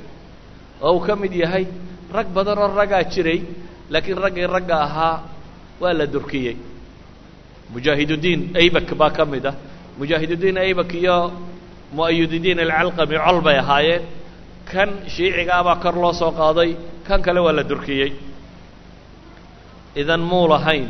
ou 0.88 0.96
ka 1.06 1.12
mid 1.22 1.32
yahay 1.42 1.64
rag 2.16 2.28
badan 2.36 2.58
oo 2.58 2.70
raggaa 2.80 3.02
jiray 3.12 3.40
laakiin 3.92 4.18
raggii 4.24 4.46
ragga 4.54 4.76
ahaa 4.86 5.16
waa 5.80 5.92
la 5.98 6.06
durkiyey. 6.14 6.56
Mujaahidudiin 7.72 8.40
aybak 8.60 8.88
baa 9.00 9.10
ka 9.16 9.24
mid 9.32 9.44
ah. 9.50 9.54
Mujaahidudiin 9.98 10.56
aybak 10.64 10.90
iyo 11.00 11.16
mu'ayudidiin 11.96 12.58
alcalqami 12.64 13.16
col 13.26 13.40
bay 13.46 13.58
ahaayeen. 13.62 14.02
Kan 14.70 14.90
shiiciga 15.14 15.52
abaa 15.60 15.76
kor 15.82 15.94
loo 16.02 16.12
soo 16.20 16.32
qaaday 16.40 16.70
kan 17.06 17.20
kale 17.26 17.40
waa 17.46 17.52
la 17.58 17.62
durkiyey. 17.70 18.10
Idan 20.00 20.20
muu 20.30 20.46
lahayn 20.52 20.88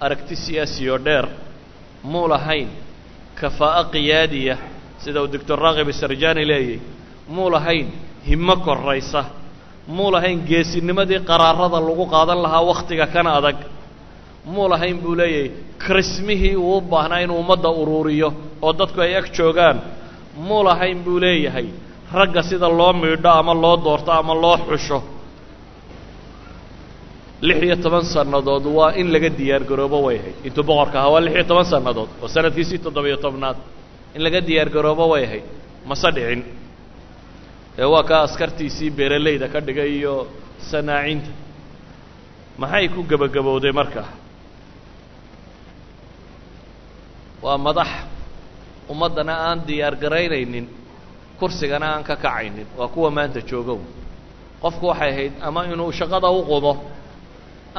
aragti 0.00 0.36
siyaasi 0.44 0.90
oo 0.90 0.98
dheer 1.06 1.26
muu 2.02 2.28
lahayn 2.32 2.68
kafaa'o 3.40 3.82
qiyaadiya 3.94 4.56
sida 5.02 5.18
uu 5.22 5.28
doctor 5.34 5.58
raakib 5.64 5.88
isarjani 5.94 6.44
leeyahy 6.50 6.80
muu 7.34 7.50
lahayn 7.54 7.88
himo 8.28 8.54
koraysa 8.66 9.20
muu 9.96 10.10
lahayn 10.14 10.38
geesinimadii 10.50 11.20
qaraarada 11.30 11.78
lagu 11.88 12.04
qaadan 12.14 12.38
lahaa 12.44 12.62
wakhtiga 12.70 13.06
kan 13.14 13.26
adag. 13.38 13.56
Muu 14.54 14.66
lahayn 14.72 14.96
buu 15.02 15.14
leeyahay 15.20 15.50
karismihii 15.84 16.56
uu 16.56 16.76
u 16.76 16.80
baahnaa 16.92 17.20
inuu 17.24 17.38
ummadda 17.42 17.68
uruuriyo 17.80 18.28
oo 18.66 18.72
dadku 18.80 19.00
ay 19.06 19.12
ag 19.20 19.26
joogaan. 19.36 19.76
Muu 20.46 20.62
lahayn 20.68 20.98
buu 21.04 21.18
leeyahay 21.24 21.66
ragga 22.18 22.42
sida 22.48 22.68
loo 22.78 22.92
miidho 23.00 23.30
ama 23.40 23.54
loo 23.62 23.76
doorto 23.84 24.10
ama 24.20 24.34
loo 24.42 24.56
xusho. 24.68 24.98
Lix 27.46 27.58
iyo 27.66 27.76
toban 27.84 28.04
sannadood 28.14 28.64
waa 28.78 28.92
in 29.00 29.06
laga 29.14 29.28
diyaar 29.38 29.62
garoobo 29.70 29.98
way 30.06 30.16
ahayd. 30.20 30.36
Intuu 30.48 30.64
boqorka 30.70 30.96
ahaa 31.00 31.10
waa 31.14 31.20
lix 31.26 31.34
iyo 31.38 31.44
toban 31.50 31.64
sannadood 31.72 32.08
oo 32.22 32.28
sanadkiisii 32.34 32.78
toddobiyo 32.84 33.16
tobnaad. 33.24 33.56
In 34.16 34.20
laga 34.24 34.40
diyaar 34.48 34.68
garoobo 34.76 35.04
way 35.12 35.22
ahayd 35.28 35.44
mase 35.90 36.08
dhicin 36.16 36.40
ee 37.78 37.84
waa 37.92 38.02
kaa 38.10 38.22
askartiisii 38.26 38.90
beeralayda 38.98 39.46
ka 39.52 39.58
dhigay 39.66 39.90
iyo 39.98 40.14
sanaacinta. 40.70 41.30
Maxay 42.60 42.86
ku 42.94 43.00
gebagabowday 43.10 43.72
markaa 43.80 44.08
waa 47.44 47.58
madax 47.66 47.88
ummaddana 48.92 49.34
aan 49.48 49.58
diyaar 49.68 49.94
garaynaynin 50.02 50.66
kursigana 51.38 51.86
aan 51.94 52.04
ka 52.08 52.14
kacaynin. 52.16 52.66
Waa 52.78 52.88
kuwa 52.94 53.10
maanta 53.16 53.40
joogow. 53.50 53.80
Qofku 54.62 54.84
waxay 54.90 55.10
ahayd 55.12 55.32
ama 55.46 55.60
inuu 55.72 55.92
shaqada 55.98 56.28
u 56.30 56.40
qumo 56.50 56.72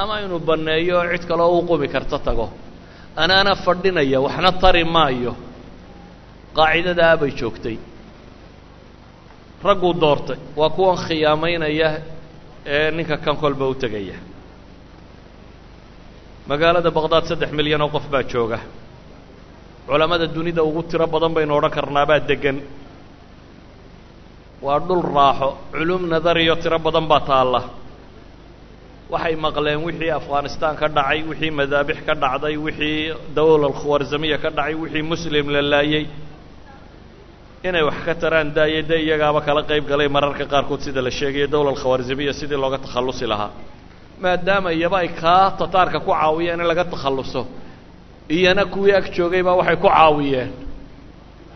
ama 0.01 0.13
inuu 0.23 0.39
banneeyo 0.49 0.97
cid 1.11 1.23
kaloo 1.29 1.57
u 1.59 1.61
qumi 1.69 1.87
karta 1.93 2.17
tago. 2.27 2.47
Anaana 3.23 3.55
fadhinaya 3.65 4.19
waxna 4.25 4.51
tari 4.61 4.83
maayo. 4.95 5.33
Qaacidadaa 6.57 7.17
bay 7.21 7.31
joogtay 7.39 7.77
ragguu 9.63 9.93
doortay. 10.01 10.37
Waa 10.59 10.69
kuwan 10.75 10.97
khiyaamaynaya 11.05 11.89
ee 12.75 12.91
ninka 12.91 13.17
kan 13.17 13.35
kolba 13.41 13.65
u 13.67 13.73
tegaya. 13.75 14.17
Magaalada 16.49 16.91
baqdaad 16.97 17.25
saddex 17.29 17.51
milyan 17.57 17.81
oo 17.81 17.89
qof 17.95 18.05
baa 18.13 18.23
jooga. 18.31 18.59
Culammada 19.87 20.27
dunida 20.35 20.61
ugu 20.63 20.81
tiro 20.89 21.07
badan 21.13 21.33
baynu 21.35 21.53
odhan 21.57 21.71
karnaabaa 21.77 22.19
deggan. 22.29 22.57
Waa 24.65 24.79
dhul 24.87 25.01
raaxo 25.15 25.49
culum 25.73 26.01
nadariyo 26.13 26.55
tiro 26.63 26.79
badan 26.85 27.05
baa 27.11 27.19
taalla. 27.29 27.61
Waxay 29.13 29.35
maqleen 29.45 29.79
wixii 29.85 30.11
afghanistan 30.19 30.73
ka 30.79 30.87
dhacay 30.95 31.19
wixii 31.29 31.51
madaabix 31.59 31.97
ka 32.07 32.13
dhacday 32.23 32.55
wixii 32.65 33.13
dawla 33.35 33.65
alkhawarzamiya 33.71 34.37
ka 34.43 34.49
dhacay 34.57 34.75
wixii 34.81 35.01
muslim 35.11 35.45
la 35.55 35.61
laayey 35.73 36.03
inay 37.63 37.83
wax 37.83 37.97
ka 38.05 38.13
taraan 38.15 38.53
daaya 38.53 38.81
de 38.89 38.95
iyagaaba 39.05 39.41
kala 39.41 39.61
qayb 39.69 39.85
galay 39.87 40.07
mararka 40.07 40.45
qaarkood 40.45 40.81
sida 40.85 41.01
la 41.01 41.09
sheegayo 41.11 41.47
dawla 41.47 41.69
alkhawarzamiya 41.73 42.33
sidii 42.39 42.55
looga 42.63 42.77
takhallusi 42.85 43.25
lahaa. 43.31 43.51
Maadaama 44.21 44.69
iyaba 44.73 44.97
ay 45.03 45.09
kaa 45.21 45.51
tataarka 45.59 45.99
ku 46.05 46.11
caawiyeen 46.11 46.59
in 46.61 46.67
laga 46.67 46.85
takhalluso 46.85 47.41
iyana 48.29 48.63
kuwii 48.73 48.93
ag 48.99 49.05
joogay 49.15 49.43
baa 49.43 49.55
waxay 49.59 49.75
ku 49.77 49.87
caawiyeen 49.87 50.49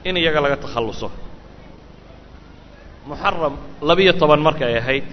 in 0.08 0.16
iyaga 0.18 0.42
laga 0.46 0.58
takhalluso. 0.66 1.08
Muxaram 3.08 3.54
labiyo 3.82 4.14
toban 4.14 4.42
markay 4.48 4.78
ahayd 4.78 5.04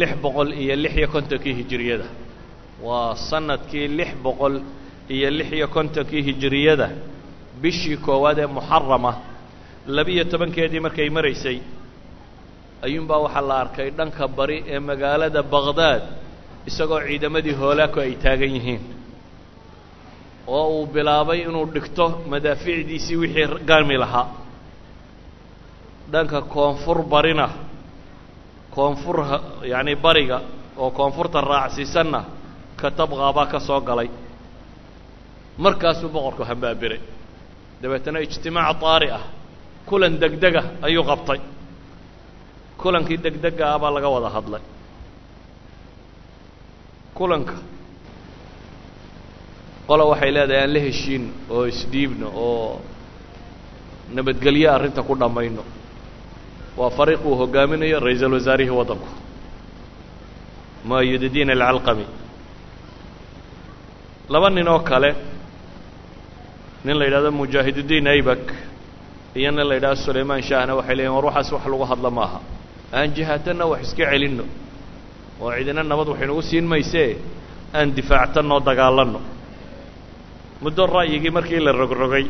lix 0.00 0.10
boqol 0.22 0.48
iyo 0.62 0.74
lix 0.76 0.92
iyo 0.96 1.08
kontonkii 1.08 1.54
hijiriyada 1.58 2.04
waa 2.86 3.14
sannadkii 3.30 3.88
lix 3.98 4.10
boqol 4.24 4.54
iyo 5.14 5.28
lix 5.38 5.48
iyo 5.58 5.68
kontonkii 5.68 6.22
hijiriyada 6.28 6.88
bishii 7.62 7.96
koowaad 8.06 8.38
ee 8.38 8.46
muxarama 8.56 9.12
labiyo 9.96 10.24
tobankeedii 10.32 10.80
markay 10.86 11.08
maraysay 11.16 11.58
ayuunbaa 12.86 13.18
waxaa 13.24 13.48
la 13.50 13.56
arkay 13.64 13.88
dhanka 13.98 14.24
bari 14.38 14.58
ee 14.74 14.78
magaalada 14.88 15.40
baqdaad 15.54 16.02
isagoo 16.68 17.00
ciidamadii 17.08 17.54
hoolaako 17.60 17.98
ay 18.06 18.12
taagan 18.24 18.52
yihiin 18.56 18.82
oo 20.56 20.64
uu 20.76 20.86
bilaabay 20.94 21.38
inuu 21.48 21.66
dhigto 21.74 22.04
madaafiicdiisii 22.32 23.16
wixii 23.22 23.46
gaarmi 23.68 23.96
lahaa. 24.02 24.26
Dhanka 26.12 26.38
koonfur 26.54 26.98
barina 27.12 27.46
koonfur 28.74 29.16
yacni 29.72 29.94
bariga 30.04 30.38
oo 30.82 30.90
koonfurta 30.98 31.38
raacsiisanna 31.52 32.20
katabqaabaa 32.80 33.46
ka 33.52 33.58
soo 33.68 33.80
galay. 33.88 34.08
Markaasuu 35.64 36.08
boqorku 36.14 36.42
hambaabiray 36.50 37.00
dabeetana 37.82 38.18
ijtimaac 38.26 38.78
taari 38.82 39.08
ah. 39.18 39.24
Kulan 39.88 40.14
degdega 40.22 40.62
ayuu 40.86 41.04
qabtay. 41.10 41.40
Kulankii 42.80 43.18
degdega 43.24 43.64
ah 43.74 43.78
baa 43.82 43.90
laga 43.96 44.08
wada 44.14 44.28
hadlay. 44.36 44.62
Kulanka. 47.16 47.54
Qola 49.88 50.04
waxay 50.10 50.30
leedahay 50.36 50.62
aan 50.64 50.72
la 50.74 50.80
heshiin 50.86 51.24
oo 51.54 51.64
isdhiibno 51.72 52.26
oo 52.34 52.80
nabadgelyo 54.16 54.68
arrinta 54.76 55.02
ku 55.08 55.14
dhammayno. 55.20 55.62
Waa 56.78 56.90
fariiq 56.98 57.22
uu 57.28 57.36
hogaaminayo 57.40 58.00
ra'iisul 58.06 58.32
wasaarihii 58.38 58.76
waddanku 58.80 59.08
muayudidiin 60.86 61.50
alcalqami 61.50 62.06
laba 64.32 64.48
nin 64.50 64.68
oo 64.68 64.80
kale 64.90 65.10
nin 66.86 66.98
la 66.98 67.04
yidhahdo 67.04 67.30
mujaahidudiin 67.40 68.06
aybak 68.14 68.44
iyo 69.34 69.50
nin 69.50 69.66
la 69.68 69.74
yidhahdo 69.74 69.96
sulaymaan 70.06 70.42
shaahna 70.42 70.72
waxay 70.78 70.96
leeyihiin 70.96 71.16
war 71.16 71.24
waxaas 71.24 71.52
wax 71.52 71.64
lagu 71.72 71.84
hadla 71.92 72.10
maaha. 72.18 72.40
Aan 72.92 73.10
jihaatanna 73.16 73.64
wax 73.72 73.80
iska 73.82 74.04
celinno. 74.10 74.44
Oo 75.40 75.50
cidina 75.58 75.82
nabad 75.82 76.08
waxaynugu 76.08 76.42
siin 76.42 76.64
maysee 76.72 77.18
aan 77.74 77.90
difaactanoo 77.96 78.60
dagaalanno 78.68 79.20
muddo 80.62 80.86
ra'yigii 80.86 81.30
markii 81.30 81.60
la 81.66 81.72
rogrogay 81.72 82.26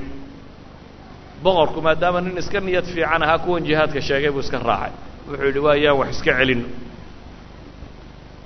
boqorku 1.43 1.81
maadaama 1.87 2.21
nin 2.21 2.39
iska 2.39 2.61
niyad 2.61 2.85
fiican 2.95 3.23
ahaa 3.23 3.39
kuwan 3.45 3.63
jihaadka 3.65 4.01
sheegay 4.01 4.31
buu 4.31 4.41
iska 4.41 4.59
raacay. 4.59 4.93
Wuxuu 5.29 5.47
yidhi 5.47 5.59
waa 5.67 5.77
yaan 5.77 5.99
wax 6.01 6.11
iska 6.17 6.33
celinno 6.39 6.69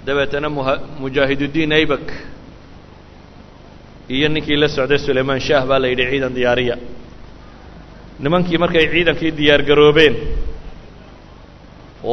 dabeetana 0.07 0.49
muha 0.51 0.75
aybak 1.79 2.07
iyo 4.15 4.27
ninkii 4.35 4.57
la 4.63 4.69
socday 4.77 4.99
sulaymaan 5.07 5.41
shaah 5.49 5.65
baa 5.71 5.79
la 5.83 5.89
yidhi 5.93 6.05
ciidan 6.11 6.33
diyaariya. 6.39 6.77
Nimankii 8.23 8.59
markay 8.65 8.85
ciidankii 8.93 9.31
diyaar 9.39 9.63
garoobeen 9.69 10.15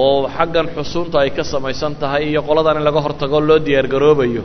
oo 0.01 0.27
xaggan 0.37 0.67
xusuunta 0.75 1.17
ay 1.23 1.31
ka 1.37 1.43
samaysan 1.43 1.93
tahay 2.01 2.23
iyo 2.31 2.41
qoladan 2.47 2.77
in 2.79 2.83
laga 2.87 2.99
hortago 3.05 3.39
loo 3.49 3.59
diyaar 3.67 3.87
garoobayo 3.93 4.43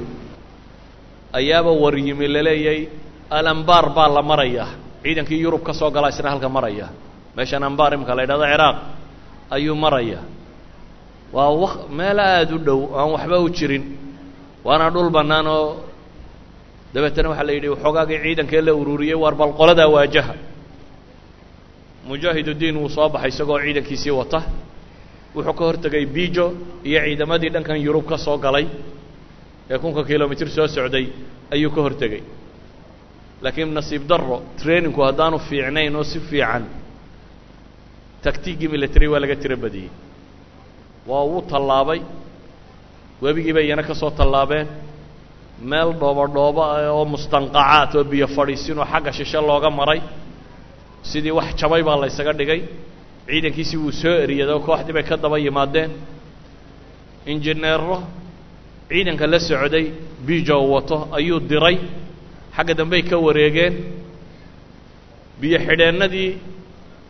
ayaaba 1.38 1.70
war 1.82 1.94
yimi 2.06 2.26
laleeyay 2.34 2.80
alambaar 3.38 3.86
baa 3.96 4.08
la 4.16 4.22
marayaa. 4.22 4.68
Ciidankii 5.02 5.40
yurub 5.44 5.62
ka 5.66 5.72
soo 5.80 5.90
galaa 5.90 6.10
isna 6.14 6.30
halka 6.32 6.48
maraya 6.56 6.86
meeshan 7.36 7.62
ambaar 7.68 7.90
imika 7.96 8.14
la 8.18 8.22
yidhahdo 8.24 8.44
ciraaq 8.52 8.76
ayuu 9.56 9.74
maraya 9.84 10.18
waa 11.36 11.50
wa 11.62 11.70
meel 11.98 12.18
aada 12.20 12.54
u 12.54 12.58
dhow 12.66 12.80
aan 12.98 13.08
waxba 13.14 13.36
u 13.40 13.48
jirin 13.56 13.84
waana 14.66 14.86
dhul 14.94 15.10
bannaan 15.16 15.46
oo 15.56 15.66
dabeetana 16.94 17.28
waxaa 17.32 17.46
la 17.48 17.52
yidhi 17.56 17.68
waxoogaagii 17.74 18.18
ciidankee 18.24 18.60
la 18.66 18.72
ururiyey 18.80 19.14
waar 19.22 19.34
bal 19.40 19.52
qoladaa 19.60 19.88
waajaha. 19.96 20.34
Mujaahidudiin 22.08 22.76
wuu 22.80 22.88
soo 22.96 23.08
baxay 23.14 23.28
isagoo 23.34 23.58
ciidankiisii 23.64 24.10
wata. 24.20 24.40
Wuxuu 25.34 25.54
ka 25.58 25.64
hortegay 25.68 26.04
bijo 26.16 26.46
iyo 26.88 27.00
ciidamadii 27.06 27.50
dhankan 27.54 27.78
yurub 27.86 28.04
ka 28.10 28.16
soo 28.26 28.36
galay 28.44 28.66
ee 29.70 29.78
kunka 29.82 30.02
kilomitr 30.08 30.48
soo 30.56 30.66
socday 30.76 31.06
ayuu 31.54 31.70
ka 31.76 31.80
hortegey 31.86 32.22
laakiin 33.44 33.70
nasiib 33.78 34.02
darro 34.10 34.36
trainingku 34.60 35.00
haddaanu 35.06 35.38
fiicnayn 35.48 35.96
oo 35.96 36.04
si 36.12 36.18
fiican 36.30 36.64
taktiigii 38.24 38.68
military 38.74 39.06
waa 39.12 39.20
laga 39.22 39.36
tiro 39.42 39.56
badiyey 39.64 39.90
waa 41.10 41.24
uu 41.32 41.40
tallaabay 41.52 42.00
webigii 43.24 43.54
iyana 43.66 43.82
ka 43.88 43.94
soo 44.00 44.10
tallaabeen 44.20 44.66
meel 45.60 45.92
dhoobo 46.00 46.24
dhoobo 46.34 46.62
ah 46.62 46.90
oo 46.96 47.04
mustanqacaad 47.12 47.90
oo 47.98 48.04
biyo 48.10 48.26
fadhiisinoo 48.36 48.84
xagga 48.92 49.12
shishe 49.12 49.38
looga 49.48 49.70
maray 49.70 50.00
sidii 51.10 51.30
wax 51.38 51.48
jabay 51.60 51.82
baa 51.82 51.96
la 52.02 52.06
ysaga 52.06 52.32
dhigay. 52.32 52.60
Ciidankiisii 53.26 53.76
wuu 53.82 53.92
soo 54.02 54.14
eriyado 54.24 54.54
kooxdii 54.66 54.92
bay 54.96 55.02
ka 55.08 55.16
daba 55.16 55.38
yimaadeen. 55.44 55.90
Injineero 57.26 57.96
ciidanka 58.88 59.26
la 59.26 59.38
socday 59.38 59.86
bijo 60.26 60.56
wato 60.72 61.08
ayuu 61.16 61.40
diray. 61.40 61.78
Xagga 62.56 62.74
dambey 62.74 63.02
ka 63.10 63.16
wareegeen. 63.26 63.74
Biyo 65.40 65.58
xidheennadii 65.66 66.30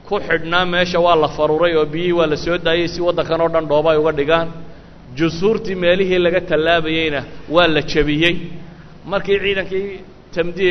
ku 0.09 0.15
xidhnaa 0.29 0.65
meesha 0.73 0.99
waa 1.01 1.17
la 1.17 1.29
faruuray 1.29 1.75
oo 1.77 1.87
biyihii 1.87 2.13
waa 2.19 2.27
la 2.27 2.37
soo 2.37 2.59
daayey 2.59 2.89
si 2.89 3.01
waddankan 3.01 3.41
oo 3.41 3.49
dhan 3.49 3.67
dhooba 3.71 3.91
ay 3.93 3.99
uga 3.99 4.13
dhigaan 4.13 4.49
jusuurtii 5.19 5.75
meelihii 5.85 6.19
laga 6.27 6.41
tallaabayeyna 6.51 7.21
waa 7.55 7.67
la 7.75 7.83
jebiyey 7.93 8.35
markii 9.13 9.39
ciidankii 9.45 9.87
tamdi 10.35 10.67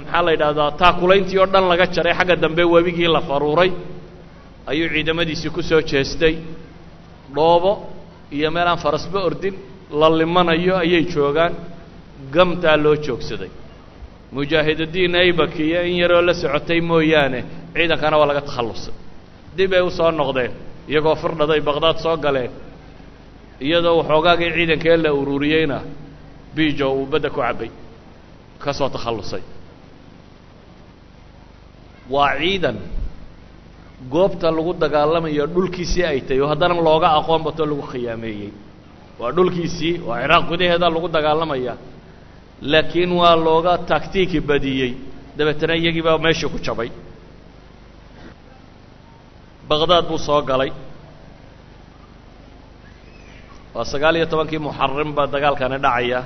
maxaa 0.00 0.22
la 0.26 0.30
yidhahdaa 0.34 0.70
taakulayntii 0.82 1.38
oo 1.42 1.46
dhan 1.52 1.64
laga 1.72 1.86
jaray 1.94 2.14
xagga 2.18 2.36
dambe 2.44 2.62
webigii 2.74 3.08
la 3.16 3.20
faruuray 3.28 3.70
ayuu 4.70 4.88
ciidamadiisii 4.94 5.50
ku 5.56 5.62
soo 5.70 5.80
jeestay. 5.90 6.34
Dhoobo 7.34 7.72
iyo 8.36 8.50
meel 8.54 8.68
aan 8.68 8.78
farasba 8.84 9.18
ordin 9.28 9.54
la 10.00 10.08
limanayo 10.20 10.74
ayay 10.84 11.02
joogaan. 11.14 11.52
Gamtaa 12.34 12.76
loo 12.84 12.96
joogsaday. 13.06 13.50
Mujaahidudiin 14.32 15.14
aybak 15.22 15.58
iyo 15.66 15.80
in 15.90 15.96
yaroo 16.02 16.22
la 16.28 16.34
socotay 16.42 16.80
mooyaane 16.90 17.40
ciidankana 17.74 18.16
waa 18.20 18.26
laga 18.30 18.40
takhallusay. 18.48 18.94
Dib 19.56 19.72
ay 19.72 19.80
u 19.80 19.90
soo 19.98 20.10
noqdeen 20.20 20.52
iyagoo 20.90 21.14
firdhaday 21.22 21.60
baqdaad 21.68 21.98
soo 22.04 22.16
galeen 22.24 22.50
iyadoo 23.66 23.94
waxoogaagii 24.00 24.50
ciidankee 24.56 24.96
la 25.04 25.10
ururiyeyna 25.20 25.78
bijo 26.56 26.86
uu 26.98 27.06
badda 27.12 27.28
ku 27.34 27.40
cabbay 27.46 27.70
ka 28.62 28.70
soo 28.78 28.88
takhallusay. 28.94 29.42
Waa 32.14 32.32
ciidan 32.40 32.76
goobta 34.12 34.48
lagu 34.56 34.72
dagaalamayo 34.82 35.44
dhulkiisii 35.54 36.04
ay 36.10 36.20
tahay 36.26 36.40
oo 36.42 36.48
haddana 36.52 36.74
looga 36.88 37.08
aqoon 37.18 37.42
bato 37.46 37.62
lagu 37.70 37.82
khiyaameeyey. 37.92 38.50
Waa 39.20 39.30
dhulkiisii 39.36 39.94
waa 40.06 40.18
ciraaq 40.22 40.44
gudaheeda 40.50 40.86
lagu 40.94 41.08
dagaalamaya 41.16 41.74
laakiin 42.72 43.12
waa 43.20 43.36
looga 43.46 43.72
taktiiki 43.90 44.38
badiyey. 44.48 44.92
Dabeetana 45.36 45.74
iyagii 45.80 46.02
baa 46.06 46.18
meeshii 46.24 46.48
ku 46.54 46.58
jabay. 46.66 46.90
Baqdaad 49.68 50.04
buu 50.08 50.18
soo 50.26 50.40
galay 50.50 50.70
waa 53.74 53.84
sagaal 53.92 54.16
iyo 54.18 54.26
tobankii 54.32 54.58
muxarim 54.66 55.10
baa 55.16 55.26
dagaalkani 55.34 55.78
dhacaya. 55.84 56.20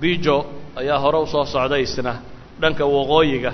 Bijo 0.00 0.36
ayaa 0.80 0.98
hore 1.04 1.18
u 1.24 1.26
soo 1.26 1.44
socday 1.54 1.84
dhanka 2.60 2.84
waqooyiga 2.96 3.52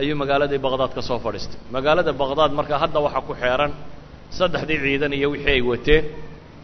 ayuu 0.00 0.16
magaaladii 0.22 0.58
baqdaad 0.66 0.92
ka 0.96 1.02
soo 1.08 1.18
fadhiistay 1.24 1.58
magaalada 1.74 2.12
baqdaad 2.22 2.52
marka 2.58 2.74
hadda 2.82 2.98
waxaa 3.06 3.22
ku 3.28 3.32
xeeran 3.42 3.72
saddexdii 4.38 4.78
ciidan 4.84 5.12
iyo 5.18 5.28
wixii 5.34 5.52
ay 5.56 5.62
wateen 5.70 6.04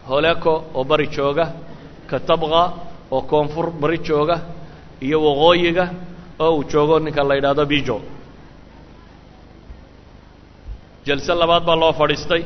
holeko 0.09 0.53
oo 0.77 0.83
bari 0.89 1.07
jooga 1.15 1.45
katabqa 2.11 2.63
oo 3.15 3.21
koonfur 3.31 3.65
bari 3.81 3.97
jooga 4.07 4.35
iyo 5.05 5.17
waqooyiga 5.27 5.85
oo 6.43 6.51
uu 6.57 6.63
joogo 6.71 6.95
ninka 7.05 7.23
la 7.29 7.35
yidhaahdo 7.37 7.65
bijo. 7.71 7.97
Jalse 11.05 11.31
labaad 11.41 11.63
baa 11.69 11.75
loo 11.83 11.93
fadhiistay 11.99 12.43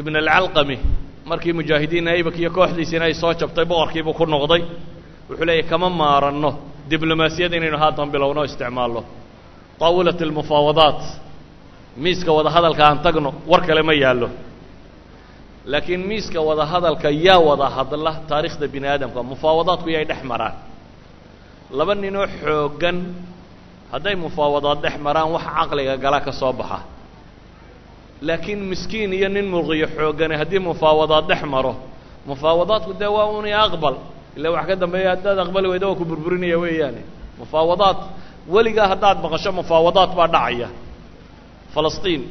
ibn 0.00 0.14
alcalqami 0.22 0.76
markii 1.32 1.52
mujaahidiin 1.58 2.08
aybak 2.14 2.36
iyo 2.42 2.50
kooxdiisiina 2.56 3.04
ay 3.08 3.14
soo 3.22 3.32
jabtay 3.40 3.64
boqorkiibuu 3.70 4.14
ku 4.18 4.24
noqday. 4.34 4.62
Wuxuu 5.28 5.46
leeyahy 5.48 5.68
kama 5.72 5.88
maaranno 6.00 6.50
diblomaasiyad 6.90 7.52
inaynu 7.58 7.78
haatan 7.82 8.08
bilowno 8.14 8.42
isticmaalno. 8.48 9.02
Taawilat 9.80 10.20
almufaawadaat 10.26 11.00
miiska 12.04 12.30
wada 12.36 12.50
hadalka 12.56 12.82
aan 12.88 12.98
tagno 13.04 13.30
war 13.50 13.62
kale 13.68 13.82
ma 13.88 13.94
yaallo. 14.04 14.28
Laakiin 15.72 16.02
miiska 16.10 16.38
wada 16.48 16.64
hadalka 16.72 17.08
yaa 17.26 17.38
wada 17.48 17.66
hadla 17.76 18.12
taariikhda 18.28 18.66
bini 18.74 18.86
aadamka 18.92 19.20
mufaawadaadku 19.30 19.88
yay 19.96 20.04
dhex 20.10 20.20
maraan. 20.30 20.54
Laba 21.78 21.94
ninoo 22.02 22.26
xooggan 22.40 22.96
hadday 23.92 24.14
mufaawadaad 24.24 24.78
dhex 24.84 24.94
maraan 25.06 25.28
wax 25.34 25.44
caqliga 25.56 25.94
gala 26.04 26.18
ka 26.26 26.32
soo 26.40 26.52
baxa 26.60 26.78
laakiin 28.28 28.60
miskiin 28.70 29.10
iyo 29.18 29.28
nin 29.34 29.46
muqiyo 29.54 29.86
xooggani 29.96 30.34
haddii 30.40 30.58
mufaawadaad 30.68 31.24
dhex 31.30 31.42
maro. 31.54 31.72
Mufaawadaadku 32.28 32.92
dee 33.00 33.10
waa 33.16 33.26
uni 33.38 33.52
aqbal. 33.64 33.96
Ila 34.36 34.48
wax 34.54 34.66
ka 34.68 34.74
dambeeya 34.82 35.10
haddaad 35.14 35.38
aqbali 35.44 35.66
weyda 35.72 35.86
waa 35.90 35.94
ku 36.00 36.04
burburinaya 36.10 36.58
weeyaane. 36.64 37.02
Mufaawadaad 37.40 37.96
weligaa 38.54 38.88
haddaad 38.92 39.18
maqasho 39.24 39.50
mufaawadaad 39.58 40.10
baa 40.18 40.28
dhacaya. 40.34 40.68
Falastiin 41.74 42.22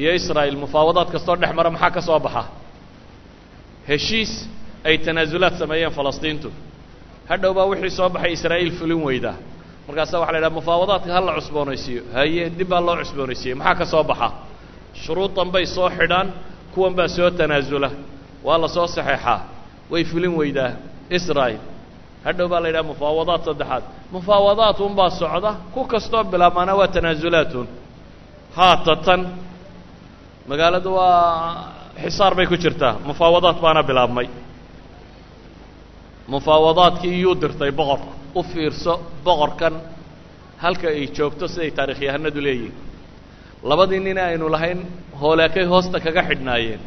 iyo 0.00 0.10
israa'il 0.20 0.56
mufaawadaad 0.64 1.08
kastoo 1.14 1.36
dhex 1.42 1.52
mara 1.58 1.70
maxaa 1.74 1.90
ka 1.96 2.00
soo 2.08 2.18
baxa? 2.26 2.42
Heshiis 3.88 4.32
ay 4.84 4.98
tanaasulaad 4.98 5.54
sameeyeen 5.62 5.92
falastiintu. 5.98 6.48
Hadhow 7.30 7.52
baa 7.58 7.66
wixii 7.70 7.90
soo 7.98 8.08
baxay 8.14 8.32
israa'iil 8.38 8.72
fulin 8.78 9.00
weydaa. 9.08 9.36
Markaasa 9.88 10.14
waxa 10.20 10.32
la 10.32 10.38
yidhaha 10.38 10.54
mufaawadaadka 10.58 11.10
ha 11.16 11.20
la 11.28 11.32
cusboonaysiiyo. 11.38 12.02
Haye 12.16 12.44
dib 12.58 12.68
baa 12.72 12.80
loo 12.86 12.96
cusboonaysiiyey. 13.02 13.54
Maxaa 13.60 13.74
ka 13.80 13.84
soo 13.92 14.04
baxa 14.10 14.28
shuruudan 15.04 15.48
bay 15.54 15.66
soo 15.66 15.88
xidhaan 15.98 16.28
kuwan 16.74 16.94
baa 16.98 17.08
soo 17.16 17.30
tanaasula. 17.38 17.90
Waa 18.46 18.58
la 18.62 18.68
soo 18.68 18.86
saxeexaa 18.86 19.40
way 19.90 20.04
fulin 20.10 20.34
weydaa. 20.40 20.72
Israa'il. 21.16 21.60
Hadhow 22.24 22.48
baa 22.52 22.60
la 22.62 22.68
yidhaha 22.68 22.86
mufaawadaad 22.92 23.42
saddexaad. 23.48 23.84
Mufaawadaad 24.14 24.76
unbaa 24.86 25.10
socda. 25.20 25.50
Ku 25.74 25.80
kastoo 25.92 26.24
bilaabmaana 26.32 26.72
waa 26.80 26.88
tanaasulaatun. 26.94 27.66
Haata 28.56 28.94
tan. 29.06 29.20
Magaaladu 30.50 30.90
waa 30.94 31.72
xisaar 32.02 32.32
bay 32.38 32.46
ku 32.46 32.56
jirtaa. 32.56 32.94
Mufaawadaad 33.08 33.56
baana 33.64 33.82
bilaabmay. 33.88 34.28
Mufaawadaadkii 36.32 37.14
iyuu 37.18 37.34
dirtay 37.42 37.70
boqorku 37.78 38.10
u 38.34 38.42
fiirso 38.50 38.92
boqorkan. 39.24 39.74
Halka 40.62 40.88
ay 40.88 41.06
joogto 41.16 41.44
siday 41.48 41.70
taarikhyahanadu 41.78 42.40
leeyihiin 42.46 42.87
labadii 43.62 44.00
nin 44.00 44.18
aynu 44.18 44.46
lahayn 44.54 44.80
hooleekay 45.20 45.64
hoosta 45.72 46.00
kaga 46.00 46.22
xidhnaayeen. 46.28 46.80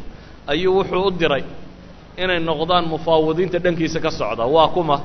Ayuu 0.51 0.73
wuxuu 0.77 1.07
u 1.07 1.11
diray 1.19 1.43
inay 2.23 2.39
noqdaan 2.49 2.85
mufaawadiinta 2.93 3.59
dhankiisa 3.63 3.99
ka 4.05 4.11
socda. 4.19 4.45
Waa 4.55 4.67
kuma 4.75 4.97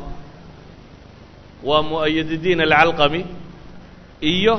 waa 1.68 1.82
mu'ayadidiin 1.90 2.60
alcalqami 2.66 3.20
iyo 4.32 4.54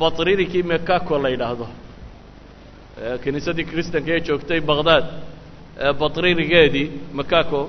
batriirikii 0.00 0.62
mekako 0.72 1.14
la 1.22 1.28
yidhaahdo. 1.34 1.66
Kiniisadii 3.22 3.64
kristanka 3.70 4.10
ee 4.16 4.20
joogtay 4.26 4.60
baqdaad 4.70 5.04
batriirigeedii 6.00 6.86
mekako 7.18 7.60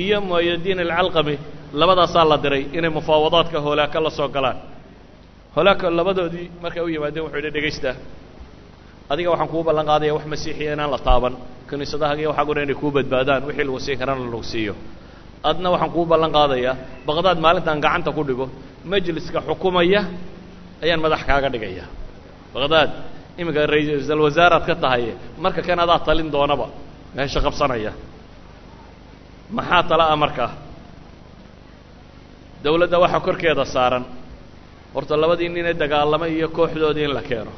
iyo 0.00 0.18
mu'ayadiin 0.28 0.78
alcalqami 0.80 1.34
labadaasaa 1.80 2.24
la 2.30 2.36
diray 2.44 2.62
inay 2.78 2.90
mufaawadaadka 2.98 3.58
hoolaaka 3.64 3.98
la 4.06 4.10
soo 4.18 4.28
galaan 4.28 4.56
hoolaaka 5.56 5.86
labadoodii 5.98 6.46
markay 6.62 6.82
u 6.82 6.88
yimaadeen 6.94 7.24
wuxuu 7.24 7.38
yidhi 7.40 7.50
dhegaysta 7.56 7.90
adiga 9.12 9.30
waxaan 9.32 9.48
kuu 9.52 9.62
ballan 9.68 9.86
qaadaya 9.90 10.12
wax 10.16 10.24
masiixiya 10.32 10.72
inaan 10.76 10.90
la 10.94 10.98
taaban. 11.08 11.34
Kiniisadahaga 11.68 12.20
iyo 12.22 12.30
waxaaguna 12.32 12.60
inay 12.66 12.74
kuu 12.80 12.90
badbaadaan 12.96 13.42
wixii 13.48 13.64
lagu 13.68 13.80
siin 13.84 13.98
karana 14.00 14.20
lagu 14.32 14.42
siiyo. 14.52 14.74
Adna 15.48 15.68
waxaan 15.74 15.90
kuu 15.94 16.04
ballan 16.12 16.30
qaadayaa 16.36 16.74
baqdaad 17.08 17.38
maalintaan 17.44 17.78
gacanta 17.84 18.10
ku 18.16 18.22
dhigo 18.28 18.46
majliska 18.90 19.38
xukumaya 19.48 20.00
ayaan 20.84 21.00
madax 21.04 21.22
kaaga 21.28 21.48
dhigaya. 21.54 21.84
Baqdaad 22.54 22.90
iminka 23.40 23.60
ra'iisal 23.72 24.20
wasaaraad 24.26 24.64
ka 24.68 24.74
tahay 24.82 25.04
marka 25.44 25.60
kan 25.66 25.78
adaa 25.84 25.98
talin 26.06 26.28
doonaba 26.34 26.66
meesha 27.16 27.40
qabsanaya. 27.46 27.92
Maxaa 29.56 29.82
tala 29.88 30.04
a 30.12 30.16
markaa 30.22 30.50
dawladda 32.64 32.96
waxaa 33.04 33.20
korkeeda 33.26 33.64
saaran 33.74 34.04
horta 34.94 35.14
labadii 35.22 35.48
nin 35.54 35.66
ee 35.70 35.74
dagaalama 35.82 36.26
iyo 36.36 36.48
kooxdoodii 36.48 37.04
in 37.08 37.14
la 37.18 37.22
keeno. 37.30 37.52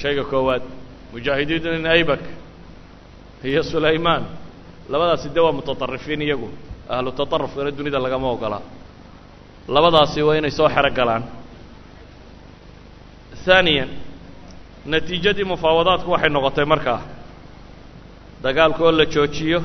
Shayga 0.00 0.24
koowaad 0.32 0.62
mujaahidiidun 1.12 1.74
in 1.80 1.86
aybak 1.94 2.20
iyo 3.48 3.62
sulaymaan 3.62 4.22
labadaasi 4.92 5.28
de 5.34 5.40
waa 5.44 5.52
mutaطarifiin 5.58 6.22
iyagu. 6.26 6.48
Ahlu 6.94 7.10
taطarufkana 7.18 7.70
dunida 7.78 7.98
lagama 8.04 8.26
ogolaa 8.34 8.62
labadaasi 9.74 10.20
waa 10.26 10.36
inay 10.40 10.50
soo 10.58 10.68
xero 10.74 10.90
galaan. 10.98 11.22
Haaniya 13.46 13.86
natiijadii 14.92 15.44
mufaawadaadku 15.52 16.10
waxay 16.14 16.30
noqotay 16.36 16.64
markaa 16.72 17.00
dagaalka 18.44 18.82
oo 18.86 18.92
la 18.98 19.04
joojiyo 19.14 19.60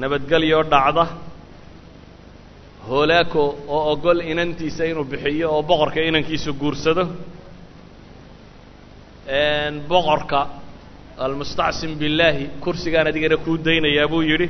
nabadgelya 0.00 0.56
oo 0.58 0.62
dhacda 0.72 1.04
hoolaako 2.86 3.42
oo 3.68 3.82
ogol 3.92 4.20
inantiisa 4.32 4.82
inuu 4.90 5.04
bixiyo 5.12 5.46
oo 5.54 5.62
boqorka 5.62 6.00
inankiisu 6.08 6.50
guursado. 6.60 7.04
Boqorka 9.88 10.40
almustacsim 11.24 11.92
billaahi 12.00 12.44
kursigaan 12.64 13.06
adigana 13.10 13.36
kuu 13.44 13.56
daynayaa 13.66 14.08
buu 14.12 14.22
yidhi. 14.30 14.48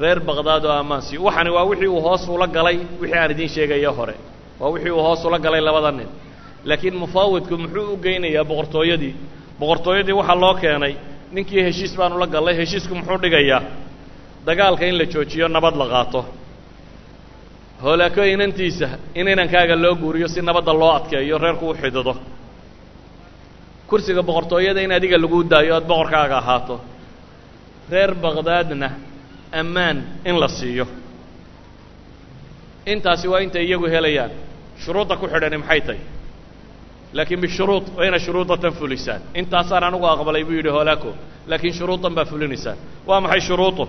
Reer 0.00 0.18
baqdaad 0.28 0.64
oo 0.64 0.72
ammaansi. 0.82 1.14
Waxani 1.26 1.50
waa 1.56 1.64
wixii 1.70 1.88
uu 1.88 2.00
hoos 2.06 2.28
ula 2.28 2.46
galay 2.56 2.78
wixii 3.00 3.18
aan 3.18 3.30
idiin 3.34 3.48
sheegayo 3.54 3.92
hore. 3.98 4.14
Waa 4.60 4.70
wixii 4.74 4.90
uu 4.90 5.02
hoos 5.06 5.24
ula 5.24 5.38
galay 5.38 5.60
labada 5.60 5.90
nin. 5.98 6.08
Laakiin 6.64 6.96
mufaawidku 7.02 7.54
muxuu 7.62 7.92
u 7.92 7.96
geynayaa 8.04 8.44
boqortooyadii? 8.50 9.14
Boqortooyadii 9.60 10.12
waxaa 10.20 10.40
loo 10.42 10.54
keenay 10.62 10.94
ninkii 11.34 11.62
heshiis 11.66 11.92
baanu 11.98 12.18
la 12.22 12.26
gallay 12.34 12.54
heshiisku 12.60 12.94
muxuu 12.98 13.18
dhigayaa 13.22 13.60
dagaalka 14.46 14.84
in 14.90 14.96
la 15.00 15.04
joojiyo 15.12 15.46
nabad 15.48 15.74
la 15.80 15.86
qaato 15.94 16.20
hoolaako 17.82 18.22
inantiisa 18.34 18.88
in 19.14 19.28
inankaaga 19.28 19.76
loo 19.82 19.94
guuriyo 20.02 20.28
si 20.28 20.40
nabadda 20.42 20.72
loo 20.80 20.92
adkeeyo 20.98 21.38
reerku 21.44 21.70
u 21.70 21.74
xidido 21.74 22.14
kursiga 23.88 24.22
boqortooyada 24.28 24.80
in 24.86 24.92
adiga 24.98 25.18
lagu 25.22 25.38
daayo 25.52 25.74
aad 25.78 25.86
boqorkaaga 25.90 26.36
ahaato. 26.42 26.76
Reer 27.90 28.14
baqdaadna 28.24 28.88
ammaan 29.60 29.98
in 30.24 30.36
la 30.40 30.48
siiyo. 30.48 30.86
Intaasi 32.86 33.26
waa 33.28 33.40
intay 33.44 33.64
iyagu 33.68 33.86
helayaan. 33.94 34.30
Shuruudda 34.84 35.16
ku 35.20 35.26
xidhani 35.32 35.58
maxay 35.62 35.80
tahy 35.80 36.00
laakiin 37.16 37.40
bishuruud 37.44 37.84
waa 37.96 38.04
inay 38.08 38.20
shuruudatan 38.26 38.72
fulisaan. 38.80 39.20
Intaasaan 39.34 39.84
anigu 39.84 40.06
aqbalay 40.06 40.44
buu 40.44 40.56
yidhi 40.58 40.70
hoolaako 40.76 41.10
laakiin 41.50 41.74
shuruudan 41.78 42.14
baa 42.16 42.24
fulinaysaan. 42.24 42.76
Waa 43.06 43.20
maxay 43.20 43.40
shuruudu 43.48 43.84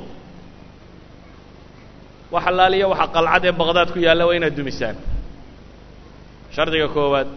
wax 2.34 2.44
allaaliya 2.52 2.88
waxa 2.92 3.08
qalcad 3.16 3.44
ee 3.46 3.52
baqdaad 3.62 3.90
ku 3.94 4.00
yaalla 4.06 4.24
waa 4.28 4.36
inaad 4.40 4.56
dumisaan. 4.60 4.96
Shardiga 6.56 6.88
koowaad. 6.96 7.28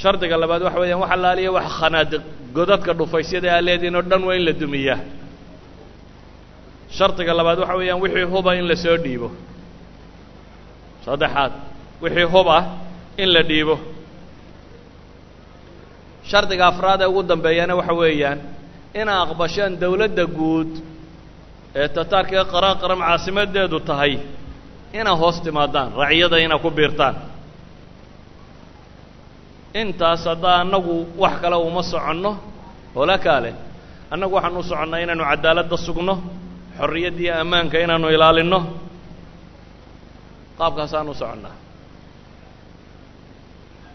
Shardiga 0.00 0.36
labaad 0.42 0.62
waxa 0.66 0.78
weeyaan 0.82 1.00
wax 1.04 1.10
allaaliya 1.16 1.50
wax 1.56 1.66
khanaadiq 1.80 2.22
godadka 2.56 2.92
dhufaysyada 2.98 3.48
aa 3.56 3.60
leediin 3.66 3.96
oo 3.98 4.02
dhan 4.10 4.22
waa 4.28 4.34
in 4.38 4.44
la 4.48 4.52
dumiyaa. 4.62 4.98
Shardiga 6.96 7.32
labaad 7.38 7.58
waxa 7.62 7.74
weeyaan 7.80 8.00
wixii 8.04 8.26
huba 8.32 8.50
in 8.58 8.64
la 8.70 8.76
soo 8.84 8.96
dhiibo. 9.04 9.28
Saddexaad 11.06 11.52
wixii 12.02 12.26
hub 12.34 12.48
ah 12.58 12.62
in 13.22 13.28
la 13.34 13.42
dhiibo. 13.50 13.76
Shardiga 16.30 16.64
afraad 16.72 17.00
ee 17.02 17.06
ugu 17.10 17.22
dambeeyana 17.22 17.74
waxa 17.80 17.92
weeyaan 18.02 18.38
inaa 19.00 19.20
aqbashaan 19.26 19.72
dawladda 19.82 20.24
guud 20.38 20.70
ee 21.80 21.88
tataarka 21.96 22.34
ee 22.40 22.44
qaraaqaram 22.54 23.00
caasimadeedu 23.08 23.78
tahay 23.88 24.12
inaa 25.00 25.16
hoos 25.22 25.36
timaadaan 25.46 25.88
raciyada 26.00 26.36
inaa 26.46 26.58
ku 26.64 26.70
biirtaan. 26.78 27.14
Intaas 29.82 30.22
haddaa 30.30 30.56
annagu 30.62 30.94
wax 31.22 31.34
kale 31.42 31.56
uma 31.68 31.82
soconno 31.92 32.32
hoolakaale 32.96 33.50
annagu 34.12 34.34
waxaan 34.36 34.56
u 34.56 34.62
soconnaa 34.70 35.00
inaanu 35.04 35.24
cadaaladda 35.30 35.76
sugno 35.86 36.14
xorriyadda 36.78 37.32
ammaanka 37.42 37.76
inaanu 37.84 38.06
ilaalinno. 38.16 38.60
Qaabkaasaan 40.58 41.08
u 41.08 41.14
soconnaa. 41.22 41.56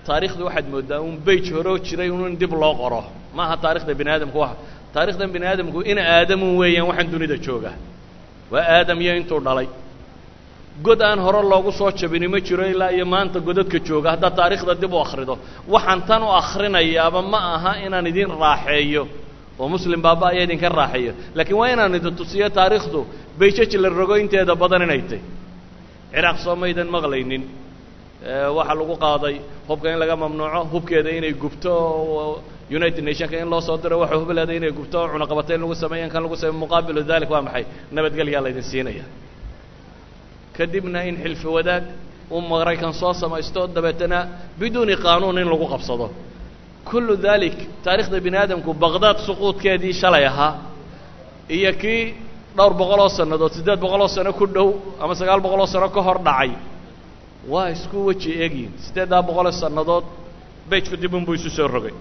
Taarikhda 0.05 0.43
waxaad 0.47 0.67
mooddaa 0.73 0.99
un 1.07 1.15
beyj 1.27 1.45
horoo 1.55 1.77
jiray 1.85 2.09
un 2.15 2.21
in 2.29 2.35
dib 2.41 2.51
loo 2.61 2.73
qoro. 2.81 3.01
Ma 3.35 3.41
aha 3.45 3.55
taarikhda 3.63 3.93
bini 3.99 4.11
aadamku 4.15 4.37
wa 4.43 4.49
taarikhdan 4.93 5.29
bini 5.33 5.45
aadamku 5.51 5.79
in 5.91 5.97
aadamun 6.15 6.51
weeyaan 6.61 6.87
waxaan 6.89 7.11
dunida 7.13 7.37
jooga 7.45 7.71
waa 8.53 8.63
aadam 8.77 8.97
iyo 9.03 9.13
intuu 9.19 9.39
dhalay. 9.47 9.67
God 10.87 11.01
aan 11.01 11.19
hore 11.25 11.41
loogu 11.51 11.71
soo 11.79 11.91
jabini 11.99 12.27
ma 12.33 12.39
jiro 12.47 12.63
ilaa 12.73 12.91
iyo 12.95 13.05
maanta 13.13 13.39
godadka 13.47 13.79
jooga 13.87 14.09
haddaad 14.13 14.35
taariikhda 14.39 14.73
dib 14.81 14.93
u 14.93 14.99
akhrido. 15.05 15.33
Waxaan 15.73 16.01
tan 16.07 16.21
u 16.23 16.29
akhrinayaaba 16.41 17.21
ma 17.31 17.39
aha 17.55 17.71
inaan 17.85 18.07
idin 18.11 18.29
raaxeeyo. 18.43 19.03
Oo 19.59 19.67
muslim 19.73 20.01
baaba 20.05 20.25
ayaa 20.31 20.43
idinka 20.47 20.69
raaxeeyo. 20.79 21.11
Laakiin 21.35 21.57
waa 21.61 21.69
inaan 21.73 21.95
idin 21.99 22.15
tusiyo 22.19 22.47
taariikhdu 22.57 22.99
bayjaj 23.39 23.71
la 23.83 23.89
rogo 23.99 24.15
inteeda 24.23 24.53
badan 24.61 24.81
inay 24.87 25.01
tay 25.09 25.21
ciraaq 26.13 26.37
soo 26.45 26.55
maydan 26.61 26.87
maqlaynin. 26.95 27.43
Waxaa 28.57 28.75
lagu 28.79 28.95
qaaday 29.05 29.35
hubka 29.67 29.87
in 29.93 29.97
laga 30.01 30.15
mamnuuco 30.23 30.59
hubkeeda 30.73 31.09
inay 31.17 31.33
gubto 31.43 31.73
united 32.77 33.03
nationka 33.09 33.35
in 33.43 33.49
loo 33.53 33.61
soo 33.67 33.77
diro 33.83 33.95
waxa 34.03 34.15
hubleeda 34.21 34.53
inay 34.59 34.71
gubto 34.79 34.99
cunaqabata 35.13 35.51
in 35.55 35.61
lagu 35.63 35.75
sameeyo 35.83 36.03
in 36.05 36.11
kan 36.13 36.21
lagu 36.25 36.35
sameyo 36.41 36.57
muqaabilu 36.63 37.01
dalik 37.11 37.29
waa 37.33 37.41
maxay? 37.47 37.63
Nabadgelyaa 37.95 38.41
laydin 38.45 38.63
siinaya 38.71 39.05
kadibna 40.57 40.99
in 41.09 41.15
xilfi 41.23 41.47
wadaag 41.57 41.83
uu 42.35 42.41
maraykan 42.51 42.93
soo 43.01 43.13
samaysto 43.21 43.61
dabeetana 43.75 44.19
biduuni 44.59 44.95
qaanuun 45.05 45.37
in 45.43 45.47
lagu 45.53 45.65
qabsado. 45.73 46.07
Kullu 46.89 47.15
dalik 47.27 47.57
taarikhda 47.85 48.17
bini 48.25 48.37
aadamku 48.43 48.71
baqdaad 48.83 49.17
suquudkeedii 49.27 49.93
shalay 50.01 50.25
ahaa 50.31 50.53
iyo 51.57 51.71
kii 51.81 52.01
dhowr 52.57 52.73
boqoloo 52.81 53.09
sannadood 53.17 53.51
siddeed 53.57 53.79
boqoloo 53.85 54.07
sano 54.15 54.31
ku 54.39 54.45
dhow 54.55 54.67
ama 55.03 55.13
sagaal 55.19 55.39
boqoloo 55.45 55.67
sano 55.73 55.87
ka 55.95 56.01
hor 56.07 56.17
dhacay 56.27 56.51
waa 57.53 57.67
isku 57.75 57.97
weji 58.07 58.31
eegyihin 58.43 58.73
siddeeddaa 58.85 59.21
boqoloo 59.29 59.51
sannadood 59.63 60.05
bejku 60.71 60.95
dib 61.01 61.13
unbuu 61.17 61.33
isu 61.39 61.49
soo 61.57 61.67
rogay 61.75 61.93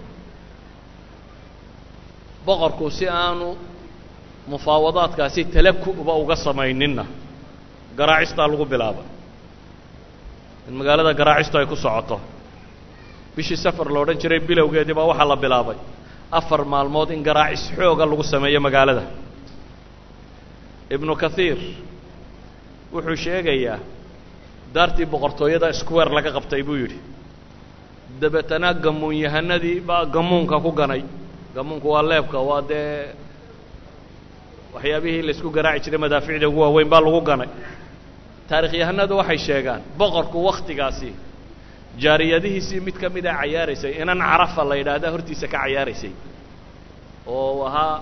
boqorku 2.49 2.87
si 2.99 3.07
aanu 3.21 3.49
mufaawadaadkaasi 4.53 5.41
talaku'ba 5.55 6.13
uga 6.23 6.37
samayninna. 6.47 7.05
Garaacistaa 7.99 8.49
lagu 8.53 8.65
bilaabay 8.73 9.07
in 10.69 10.75
magaalada 10.81 11.13
garaacistu 11.21 11.57
ay 11.61 11.67
ku 11.73 11.77
socoto. 11.85 12.17
Bishii 13.37 13.57
safar 13.65 13.87
lo 13.95 13.99
odhan 14.05 14.19
jiray 14.23 14.41
bilowgeedii 14.49 14.95
baa 14.99 15.07
waxaa 15.11 15.29
la 15.33 15.37
bilaabay. 15.45 15.77
Afar 16.39 16.61
maalmood 16.73 17.11
in 17.17 17.23
garaacis 17.29 17.65
xooga 17.77 18.05
lagu 18.11 18.23
sameeyo 18.33 18.61
magaalada. 18.67 19.03
Ibnu 20.95 21.13
kathiir 21.23 21.59
wuxuu 22.93 23.17
sheegayaa 23.25 23.79
daartii 24.75 25.07
boqortooyada 25.13 25.69
square 25.81 26.11
laga 26.17 26.31
qabtay 26.37 26.63
buu 26.69 26.77
yidhi. 26.83 26.99
Dabeetana 28.21 28.69
gamuun-yahanadii 28.85 29.79
baa 29.89 30.05
gamuunka 30.15 30.57
ku 30.65 30.71
ganay 30.81 31.03
gamuunku 31.59 31.89
waa 31.95 32.03
leebka 32.11 32.39
waa 32.49 32.63
dee 32.71 33.15
waxyaabihii 34.75 35.23
laysku 35.29 35.49
garaaci 35.57 35.85
jiray 35.85 36.01
madaaficda 36.05 36.47
ugu 36.51 36.61
waaweyn 36.65 36.89
baa 36.93 37.01
lagu 37.07 37.21
ganay. 37.31 37.49
Taarikhyahanadu 38.51 39.15
waxay 39.21 39.39
sheegaan 39.47 39.81
boqorku 40.01 40.39
wakhtigaasi 40.49 41.11
jaariyadihiisii 42.03 42.81
mid 42.87 42.97
ka 43.03 43.09
mida 43.15 43.33
cayaaraysay 43.41 43.93
inan 44.03 44.19
carafa 44.31 44.63
la 44.71 44.75
yidhaahda 44.81 45.09
hortiisa 45.15 45.47
ka 45.53 45.59
cayaaraysay 45.65 46.13
oo 47.27 47.65
ahaa 47.69 47.97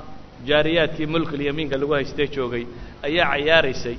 jaariyaadkii 0.49 1.07
mulkulyamiinka 1.15 1.77
lagu 1.81 1.93
haystee 1.99 2.27
joogay 2.35 2.65
ayaa 3.07 3.27
cayaaraysay 3.33 3.97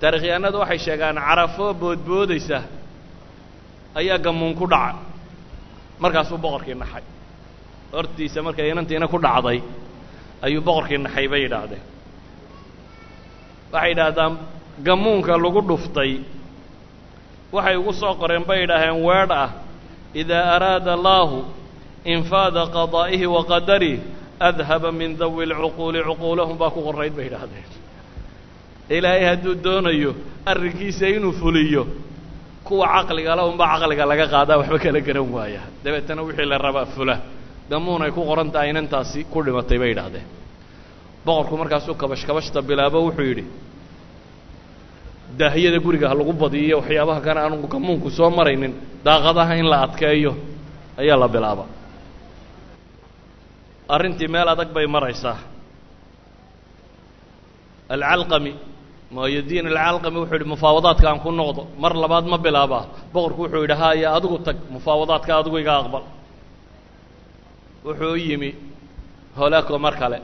taarikhyahanadu 0.00 0.56
waxay 0.62 0.78
sheegaan 0.86 1.16
carafo 1.28 1.66
boodboodaysa 1.80 2.58
ayaa 4.00 4.18
gamuun 4.26 4.54
ku 4.60 4.66
dhaca 4.72 4.98
markaasuu 6.02 6.38
boqorkii 6.44 6.74
naxay 6.82 7.02
hortiisa 7.92 8.42
markay 8.46 8.70
inantiina 8.72 9.06
ku 9.12 9.18
dhacday 9.18 9.58
ayuu 10.46 10.62
boqorkii 10.66 10.98
naxay 11.06 11.26
bay 11.32 11.40
yidhaahdeen. 11.44 11.82
Waxay 13.72 13.90
yidhaahdaan 13.92 14.32
gamuunka 14.86 15.32
lagu 15.44 15.60
dhuftay. 15.70 16.12
Waxay 17.52 17.76
ugu 17.80 17.92
soo 18.00 18.14
qoreen 18.20 18.44
bay 18.48 18.58
yidhaaheen 18.64 18.96
weedh 19.06 19.32
ah 19.42 19.50
idaa 20.20 20.44
araada 20.56 20.90
allaahu 20.98 21.38
infaada 22.14 22.62
qadaa'ihi 22.76 23.26
wa 23.34 23.42
qadarih 23.52 23.98
adhaba 24.48 24.88
min 25.00 25.10
dawi 25.20 25.44
lcuquuli 25.50 26.00
cuquulahum 26.08 26.56
baa 26.60 26.70
ku 26.74 26.80
qorayd 26.88 27.14
bay 27.16 27.26
yidhaahdeen. 27.28 27.68
Ilaahay 28.96 29.24
hadduu 29.30 29.54
doonayo 29.64 30.10
arrinkiisa 30.50 31.06
inuu 31.16 31.32
fuliyo 31.40 31.82
kuwa 32.66 32.86
caqligale 32.94 33.42
unbaa 33.50 33.78
caqliga 33.78 34.04
laga 34.10 34.26
qaadaa 34.34 34.58
waxba 34.60 34.78
kala 34.84 35.00
garan 35.06 35.28
waaya. 35.36 35.62
Dabeetana 35.84 36.22
wixii 36.26 36.48
la 36.52 36.58
rabaa 36.66 36.86
fula 36.94 37.16
gamuun 37.72 38.02
ay 38.06 38.12
ku 38.16 38.22
qoran 38.30 38.48
tahay 38.54 38.68
inantaasi 38.72 39.20
ku 39.32 39.38
dhimatay 39.46 39.78
bay 39.82 39.88
yidhaahdeen. 39.92 40.26
Boqorku 41.26 41.54
markaasuu 41.60 41.94
kabash 42.02 42.24
kabashta 42.28 42.58
bilaabo 42.68 42.98
wuxuu 43.06 43.26
yidhi 43.30 43.44
daahiyada 45.40 45.78
guriga 45.84 46.06
ha 46.10 46.14
lagu 46.20 46.32
badiyo 46.42 46.76
waxyaabaha 46.80 47.20
kana 47.26 47.40
aanu 47.44 47.56
gamuunku 47.74 48.08
soo 48.18 48.30
maraynin 48.38 48.72
daaqadaha 49.06 49.52
in 49.60 49.66
la 49.72 49.78
adkeeyo 49.86 50.32
ayaa 51.00 51.16
la 51.22 51.28
bilaaba 51.34 51.64
arrintii 53.94 54.28
meel 54.34 54.48
adag 54.54 54.70
bay 54.76 54.86
maraysaa. 54.96 55.38
Alcalqami 57.94 58.52
muayadiin 59.14 59.66
alcalqami 59.72 60.16
wuxuu 60.20 60.34
yidhi 60.36 60.48
mufaawadaadka 60.54 61.06
aan 61.10 61.20
ku 61.24 61.30
noqdo 61.40 61.62
mar 61.82 61.92
labaad 62.02 62.24
ma 62.32 62.38
bilaabaa. 62.46 62.84
Boqorku 63.14 63.40
wuxuu 63.44 63.62
yidhi 63.64 63.76
haya 63.82 64.08
adigu 64.16 64.36
tag 64.46 64.56
mufaawadaadka 64.74 65.30
adigu 65.40 65.56
iga 65.62 65.74
aqbal 65.82 66.02
wuxuu 67.84 68.12
u 68.12 68.16
yimi 68.26 68.50
holaako 69.38 69.78
mar 69.84 69.94
kale. 70.00 70.18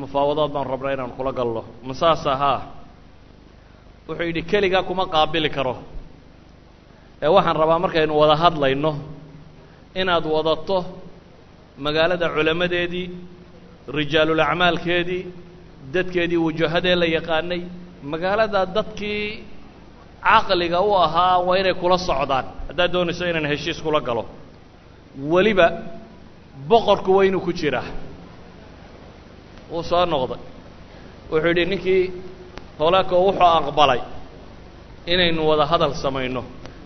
Mufaawadaad 0.00 0.50
baan 0.54 0.66
rabnaa 0.72 0.92
inaan 0.96 1.12
kula 1.16 1.32
galno. 1.38 1.62
Masaasa 1.88 2.32
haa 2.42 2.60
wuxuu 4.08 4.26
yidhi 4.28 4.42
keligaa 4.50 4.82
kuma 4.88 5.04
qaabili 5.14 5.50
karo. 5.56 5.74
Ee 7.22 7.28
waxaan 7.36 7.56
rabaa 7.62 7.78
markaynu 7.84 8.14
wada 8.20 8.36
hadlayno 8.42 8.92
inaad 10.00 10.24
wadato 10.34 10.78
magaalada 11.84 12.26
culammadeedii 12.34 13.06
rijaalulacmaalkeedii 13.96 15.22
dadkeedii 15.94 16.36
wajahadee 16.46 16.94
la 17.00 17.06
yaqaanay 17.16 17.60
magaalada 18.12 18.60
dadkii 18.76 19.24
caqliga 20.28 20.78
u 20.80 20.90
ahaa 21.04 21.38
waa 21.46 21.56
inay 21.60 21.74
kula 21.82 21.98
socdaan. 22.08 22.44
Haddaad 22.68 22.90
doonayso 22.94 23.24
inaan 23.30 23.46
heshiis 23.52 23.78
kula 23.84 24.00
galo 24.08 24.24
weliba 25.32 25.66
boqorku 26.68 27.10
waa 27.16 27.24
inuu 27.28 27.40
ku 27.46 27.52
jiraa. 27.52 27.84
Wuu 29.70 29.82
soo 29.90 30.04
noqday. 30.12 30.40
Wuxuu 31.30 31.48
yidhi 31.48 31.64
ninkii 31.70 32.02
holaako 32.78 33.14
wuxuu 33.26 33.46
aqbalay 33.58 34.00
inaynu 35.12 35.40
wada 35.50 35.64
hadal 35.70 35.94
samayno 36.04 36.42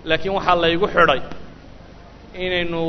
laakiin 0.08 0.34
waxaa 0.38 0.54
laygu 0.62 0.86
xidhay 0.94 1.20
inaynu 2.44 2.80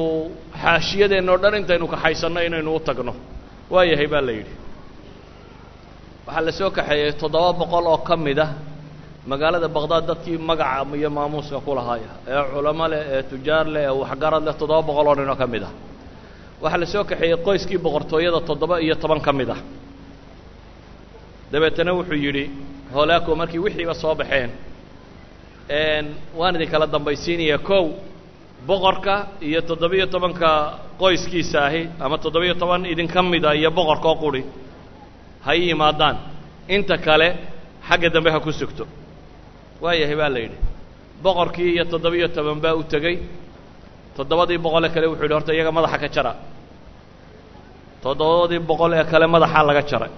xaashiyadeenna 0.62 1.32
o 1.32 1.38
dhan 1.42 1.56
intaynu 1.62 1.86
kaxaysanno 1.94 2.40
inaynu 2.48 2.70
u 2.76 2.80
tagno. 2.88 3.14
Waayahay 3.74 4.08
baa 4.14 4.22
la 4.28 4.32
yidhi. 4.38 4.54
Waxaa 6.28 6.42
la 6.48 6.52
soo 6.60 6.70
kaxeeyey 6.78 7.12
toddoba 7.22 7.52
boqol 7.60 7.86
oo 7.94 7.98
ka 8.08 8.16
mid 8.26 8.40
ah 8.40 8.50
magaalada 9.32 9.67
baqdaad 9.78 10.03
dadkii 10.09 10.38
magaca 10.49 10.95
iyo 10.99 11.09
maamuuska 11.17 11.59
ku 11.65 11.71
lahaaya 11.80 12.11
ee 12.32 12.41
culamo 12.53 12.86
leh 12.91 13.01
ee 13.15 13.23
tujaar 13.32 13.65
leh 13.75 13.84
ee 13.89 13.93
waxgarad 14.01 14.43
leh 14.47 14.55
toddoba 14.59 14.82
boqol 14.89 15.07
oo 15.11 15.15
nin 15.19 15.30
oo 15.30 15.36
ka 15.41 15.47
mid 15.53 15.63
ah. 15.63 15.71
Waxaa 16.63 16.78
la 16.82 16.86
soo 16.93 17.03
kaxeeyey 17.11 17.38
qoyskii 17.45 17.78
boqortooyada 17.86 18.39
toddoba 18.49 18.75
iyo 18.86 18.95
toban 19.03 19.19
ka 19.25 19.32
mid 19.39 19.49
ah. 19.55 19.59
Dabeetana 21.51 21.91
wuxuu 21.97 22.15
yidhi 22.25 22.43
holaako 22.95 23.32
markii 23.41 23.59
wixiiba 23.65 23.93
soo 24.03 24.15
baxeen 24.21 24.49
waan 26.39 26.55
idin 26.55 26.69
kala 26.73 26.86
dambaysiinaya 26.93 27.57
kow 27.69 27.84
boqorka 28.69 29.15
iyo 29.47 29.59
toddoba-iyo 29.69 30.07
tobanka 30.13 30.49
qoyskiisa 31.01 31.59
ahi 31.67 31.82
ama 31.99 32.15
toddoba-iyo 32.23 32.55
toban 32.61 32.82
idinka 32.93 33.19
mida 33.32 33.49
iyo 33.59 33.69
boqorkoo 33.78 34.15
quri 34.23 34.41
ha 35.45 35.51
i 35.55 35.61
yimaadaan. 35.69 36.15
Inta 36.75 36.95
kale 36.97 37.28
xagga 37.88 38.09
dambe 38.15 38.30
ha 38.32 38.39
ku 38.39 38.51
sugto 38.51 38.84
waayahay 39.84 40.15
baa 40.21 40.30
la 40.36 40.39
yidhi. 40.43 40.57
Boqorkii 41.23 41.69
iyo 41.73 41.84
toddoba-iyo 41.91 42.28
toban 42.36 42.59
baa 42.63 42.73
u 42.75 42.84
tegey. 42.93 43.15
Toddobadii 44.17 44.57
boqole 44.65 44.88
kale 44.93 45.07
wuxuu 45.11 45.23
yidhi 45.25 45.34
horta 45.38 45.51
iyaga 45.57 45.71
madaxa 45.78 45.97
ka 46.03 46.07
jara. 46.15 46.34
Toddobadii 48.03 48.59
boqol 48.69 48.91
ee 48.99 49.03
kale 49.11 49.25
madaxaa 49.36 49.63
laga 49.69 49.82
jaray. 49.91 50.11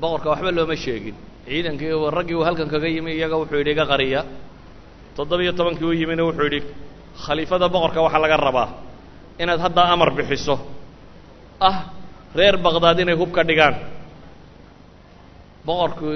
Boqorka 0.00 0.28
waxba 0.32 0.50
looma 0.56 0.76
sheegin. 0.84 1.14
Ciidankii 1.46 1.92
raggii 2.16 2.34
uu 2.38 2.44
halkan 2.48 2.68
kaga 2.72 2.88
yimi 2.94 3.10
iyaga 3.18 3.36
wuxuu 3.40 3.58
yidhi 3.60 3.70
iga 3.76 3.84
qariya. 3.92 4.20
Toddoba-iyo 5.16 5.52
tobankii 5.58 5.84
u 5.84 5.92
yimina 6.00 6.22
wuxuu 6.28 6.46
yidhi 6.48 6.60
khaliifada 7.24 7.66
boqorka 7.74 8.00
waxaa 8.06 8.22
laga 8.24 8.36
rabaa 8.46 8.68
inaad 9.42 9.60
haddaa 9.66 9.86
amar 9.94 10.10
bixiso. 10.18 10.54
Ah 11.68 11.76
reer 12.38 12.56
baqdaad 12.64 12.98
inay 13.02 13.14
hub 13.20 13.30
ka 13.36 13.42
dhigaan. 13.48 13.74
Boqorku 15.66 16.08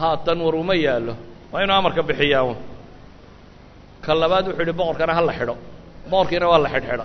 haatan 0.00 0.38
war 0.46 0.54
uma 0.62 0.74
yaallo. 0.86 1.14
Waa 1.52 1.62
inuu 1.64 1.76
amarka 1.80 2.02
bixiyaa 2.08 2.54
ka 4.04 4.12
labaad 4.22 4.44
wuxuu 4.48 4.60
yidhi 4.62 4.72
boqorkana 4.80 5.12
ha 5.18 5.22
la 5.28 5.32
xidho. 5.38 5.54
Boqorkiina 6.10 6.46
waa 6.52 6.58
la 6.64 6.68
xidhxidha. 6.74 7.04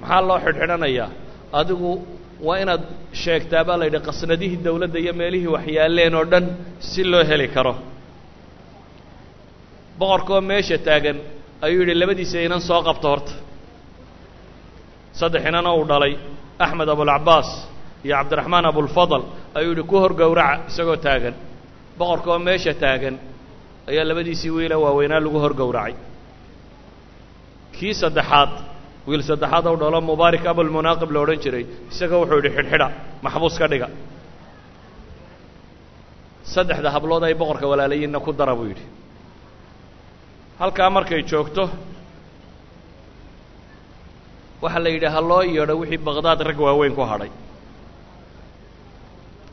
Maxaa 0.00 0.20
loo 0.28 0.38
xidhxidhanayaa? 0.44 1.08
Adigu 1.60 1.90
waa 2.46 2.58
inaad 2.62 2.82
sheegtaa 3.22 3.62
baa 3.68 3.76
la 3.80 3.84
yidhi 3.88 4.00
qasnadihii 4.08 4.58
dawladda 4.66 4.98
iyo 5.02 5.12
meelihii 5.20 5.46
waxyaaleen 5.56 6.14
oo 6.20 6.24
dhan 6.32 6.44
si 6.90 7.02
loo 7.12 7.24
heli 7.30 7.48
karo. 7.54 7.74
Boqorkaoo 10.00 10.40
meesha 10.50 10.76
taagan 10.86 11.18
ayuu 11.66 11.80
yidhi 11.82 11.94
labadiisa 12.02 12.38
inan 12.46 12.60
soo 12.68 12.80
qabto 12.88 13.06
horta. 13.12 13.32
Saddex 15.18 15.42
inana 15.50 15.70
uu 15.78 15.84
dhalay. 15.90 16.12
Axmed 16.64 16.88
abulcabaas 16.94 17.48
iyo 18.04 18.14
cabdiraxmaan 18.18 18.64
abulfadal 18.70 19.22
ayuu 19.58 19.70
yidhi 19.72 19.82
ku 19.90 19.96
hor 20.02 20.12
gowraca 20.20 20.54
isagoo 20.70 20.96
taagan 21.06 21.34
boqorka 21.98 22.28
oo 22.34 22.38
meesha 22.48 22.72
taagan 22.82 23.16
ayaa 23.90 24.04
labadiisii 24.10 24.50
wiila 24.56 24.76
waaweynaa 24.84 25.20
lagu 25.24 25.38
hor 25.44 25.54
gowracay. 25.60 25.94
Kii 27.76 27.94
saddexaad 28.02 28.50
wiil 29.08 29.22
saddexaad 29.30 29.64
ou 29.70 29.76
dhalo 29.82 29.98
mubaarik 30.10 30.44
abulmunaaqib 30.52 31.10
la 31.14 31.18
odhan 31.24 31.38
jiray 31.44 31.64
isaga 31.92 32.16
wuxuu 32.20 32.38
yidhi 32.40 32.50
xidhxidha 32.56 32.88
maxbuus 33.24 33.56
ka 33.60 33.66
dhiga. 33.72 33.88
Saddexda 36.54 36.88
hablood 36.94 37.22
ay 37.28 37.34
boqorka 37.40 37.66
walaalayiinna 37.72 38.18
ku 38.26 38.30
dara 38.32 38.54
buu 38.58 38.66
yidhi. 38.70 38.84
Halkaa 40.60 40.90
markay 40.96 41.22
joogto 41.30 41.64
waxaa 44.62 44.82
la 44.84 44.90
yidhi 44.94 45.06
ha 45.14 45.20
loo 45.30 45.42
yeedho 45.56 45.74
wixii 45.80 45.98
baqdaad 46.08 46.40
rag 46.48 46.58
waaweyn 46.66 46.94
ku 46.98 47.02
hadhay. 47.10 47.30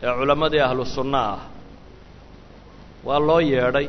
Ee 0.04 0.14
culammadii 0.20 0.62
ahlu 0.68 0.86
sunna 0.96 1.20
ah 1.34 1.40
waa 3.08 3.20
loo 3.28 3.40
yeedhay. 3.52 3.88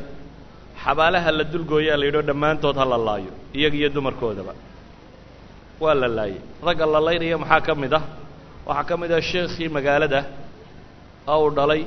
Xabaalaha 0.83 1.31
la 1.37 1.43
dulgooyaa 1.53 1.97
la 1.99 2.05
yidhio 2.07 2.21
dhammaantood 2.29 2.75
ha 2.81 2.85
la 2.93 2.97
laayo. 3.07 3.31
Iyaga 3.57 3.75
iyo 3.81 3.89
dumarkoodaba. 3.95 4.53
Waa 5.83 5.93
la 6.01 6.07
laayay. 6.17 6.41
Ragga 6.65 6.85
la 6.93 6.99
laynaya 7.07 7.37
maxaa 7.43 7.61
ka 7.67 7.73
mid 7.75 7.93
ah? 7.93 8.03
Waxaa 8.67 8.83
ka 8.89 8.95
mid 9.01 9.11
ah 9.11 9.21
sheekhii 9.29 9.69
magaalada 9.75 10.21
ou 11.27 11.49
dhalay 11.57 11.81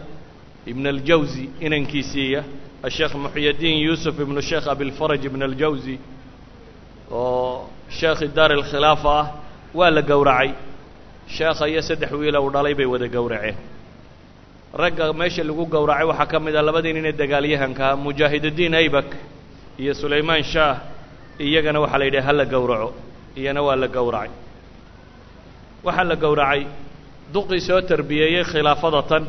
ibn 0.71 0.85
aljawsi 0.93 1.45
inankiisiiya 1.67 2.41
asheekh 2.87 3.15
muxyadiin 3.25 3.77
yuusuf 3.87 4.17
ibnu 4.25 4.41
sheekh 4.49 4.67
abilfaraj 4.73 5.23
ibn 5.29 5.43
aljawsi 5.49 5.95
oo 7.11 7.69
sheekhi 7.99 8.27
daar 8.37 8.53
alkhilaafa 8.59 9.09
ah 9.21 9.27
waa 9.79 9.91
la 9.97 10.03
gowracay. 10.11 10.51
Sheekha 11.37 11.65
iyo 11.73 11.83
saddex 11.89 12.11
wiila 12.21 12.41
uu 12.41 12.51
dhalay 12.55 12.75
bay 12.79 12.87
wada 12.93 13.09
gowraceen 13.17 13.57
ragga 14.75 15.13
meesha 15.13 15.43
lagu 15.45 15.65
gowracay 15.67 16.05
waxaa 16.11 16.27
ka 16.33 16.39
mid 16.41 16.55
ah 16.57 16.63
labadii 16.63 16.93
nin 16.97 17.07
ee 17.07 17.13
dagaalyahankaa 17.23 17.97
mujaahidudiin 18.05 18.75
aybak 18.75 19.09
iyo 19.83 19.93
sulaymaan 19.95 20.43
shaah 20.53 20.77
iyagana 21.41 21.81
waxaa 21.85 21.99
la 21.99 22.05
yidhi 22.09 22.21
ha 22.27 22.33
la 22.33 22.45
gowraco. 22.45 22.91
Iyana 23.37 23.61
waa 23.63 23.77
la 23.83 23.89
gowracay. 23.89 24.31
Waxaa 25.87 26.05
la 26.11 26.17
gowracay 26.17 26.61
duqii 27.35 27.61
soo 27.69 27.81
tarbiyeeyey 27.91 28.45
khilaafada 28.51 29.03
tan 29.11 29.25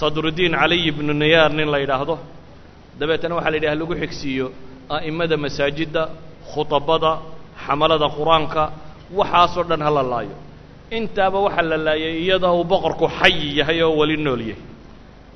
sadrudiin 0.00 0.52
caliy 0.60 0.82
ibnu 0.90 1.12
niyaar 1.22 1.52
nin 1.58 1.68
la 1.74 1.78
yidhaahdo. 1.82 2.14
Dabeetana 2.98 3.34
waxaa 3.38 3.50
la 3.52 3.56
yidhi 3.58 3.68
ha 3.70 3.74
lagu 3.80 3.94
xigsiiyo 4.02 4.46
a'immada 4.96 5.36
masaajidda 5.44 6.02
khutabada 6.52 7.12
xamalada 7.66 8.06
qur'aanka 8.16 8.62
waxaasoo 9.18 9.64
dhan 9.70 9.80
ha 9.86 9.90
la 9.98 10.02
laayo. 10.12 10.34
Intaaba 10.98 11.38
waxaa 11.46 11.62
la 11.70 11.76
laayay 11.86 12.14
iyadoo 12.24 12.54
uu 12.60 12.64
boqorku 12.72 13.06
xayi 13.20 13.46
yahay 13.58 13.78
oo 13.86 13.94
weli 14.00 14.16
nool 14.26 14.40
yahay 14.50 14.62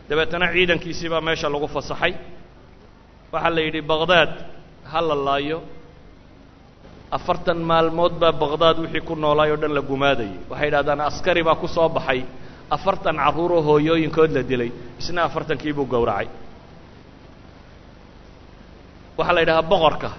dabeetana 0.09 0.46
ciidankiisii 0.54 1.09
baa 1.12 1.20
meesha 1.28 1.48
lagu 1.54 1.68
fasaxay. 1.76 2.12
Waxaa 3.32 3.50
la 3.57 3.61
yidhi 3.66 3.80
baqdaad 3.92 4.32
ha 4.92 5.00
la 5.09 5.14
laayo. 5.28 5.59
Afartan 7.16 7.59
maalmood 7.70 8.14
baa 8.22 8.32
baqdaad 8.42 8.76
wixii 8.82 9.00
ku 9.09 9.14
noolaay 9.22 9.50
oo 9.54 9.57
dhan 9.62 9.72
la 9.78 9.80
gumaadayay. 9.90 10.36
Waxay 10.50 10.66
yidhahdaan 10.68 11.00
askari 11.09 11.42
baa 11.48 11.54
ku 11.62 11.66
soo 11.76 11.88
baxay. 11.96 12.20
Afartan 12.76 13.16
carruuroo 13.24 13.62
hooyooyinkood 13.68 14.30
la 14.36 14.42
dilay. 14.50 14.70
Isna 15.00 15.20
afartankii 15.28 15.72
buu 15.76 15.86
gowracay. 15.94 16.28
Waxaa 19.18 19.34
la 19.36 19.40
yidhahaa 19.42 19.62
boqorka. 19.72 20.11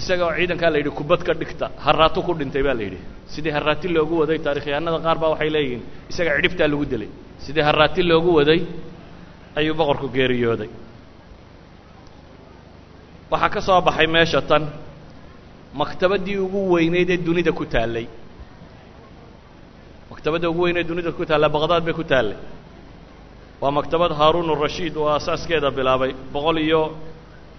Isaga 0.00 0.24
oo 0.28 0.34
ciidankaa 0.38 0.70
la 0.72 0.78
yidhi 0.80 0.90
kubad 0.98 1.20
ka 1.26 1.32
dhigta. 1.40 1.66
Haraato 1.84 2.20
ku 2.26 2.32
dhintay 2.38 2.62
baa 2.66 2.74
la 2.78 2.82
yidhi. 2.86 2.98
Sidii 3.32 3.50
haraati 3.56 3.88
loogu 3.96 4.14
waday 4.22 4.38
taarikhyahanada 4.46 4.98
qaar 5.06 5.18
baa 5.22 5.30
waxay 5.34 5.50
leeyihiin 5.54 5.82
isaga 6.10 6.30
cidhibtaa 6.36 6.68
lagu 6.72 6.84
dilay 6.92 7.08
sidii 7.44 7.62
haraati 7.68 8.02
loogu 8.10 8.30
waday? 8.38 8.60
Ayuu 9.58 9.74
boqorku 9.80 10.06
geeriyooday. 10.16 10.70
Waxaa 13.30 13.48
ka 13.54 13.60
soo 13.66 13.80
baxay 13.86 14.06
meesha 14.06 14.40
tan 14.50 14.62
maktabaddii 15.80 16.38
ugu 16.44 16.60
weyneyd 16.74 17.10
ee 17.10 17.16
dunida 17.26 17.52
ku 17.52 17.64
taallay. 17.74 18.06
Maktabadda 20.10 20.46
ugu 20.50 20.62
weyneed 20.66 20.86
dunida 20.90 21.10
ku 21.12 21.24
taalla 21.26 21.48
baqdaad 21.48 21.82
bay 21.86 21.94
ku 22.00 22.04
taallay. 22.04 22.36
Waa 23.60 23.70
maktabad 23.78 24.12
haaruun 24.18 24.50
urashiid 24.54 24.96
oo 24.96 25.08
asaaskeeda 25.18 25.70
bilaabay 25.70 26.12
boqol 26.34 26.58
iyo 26.66 26.82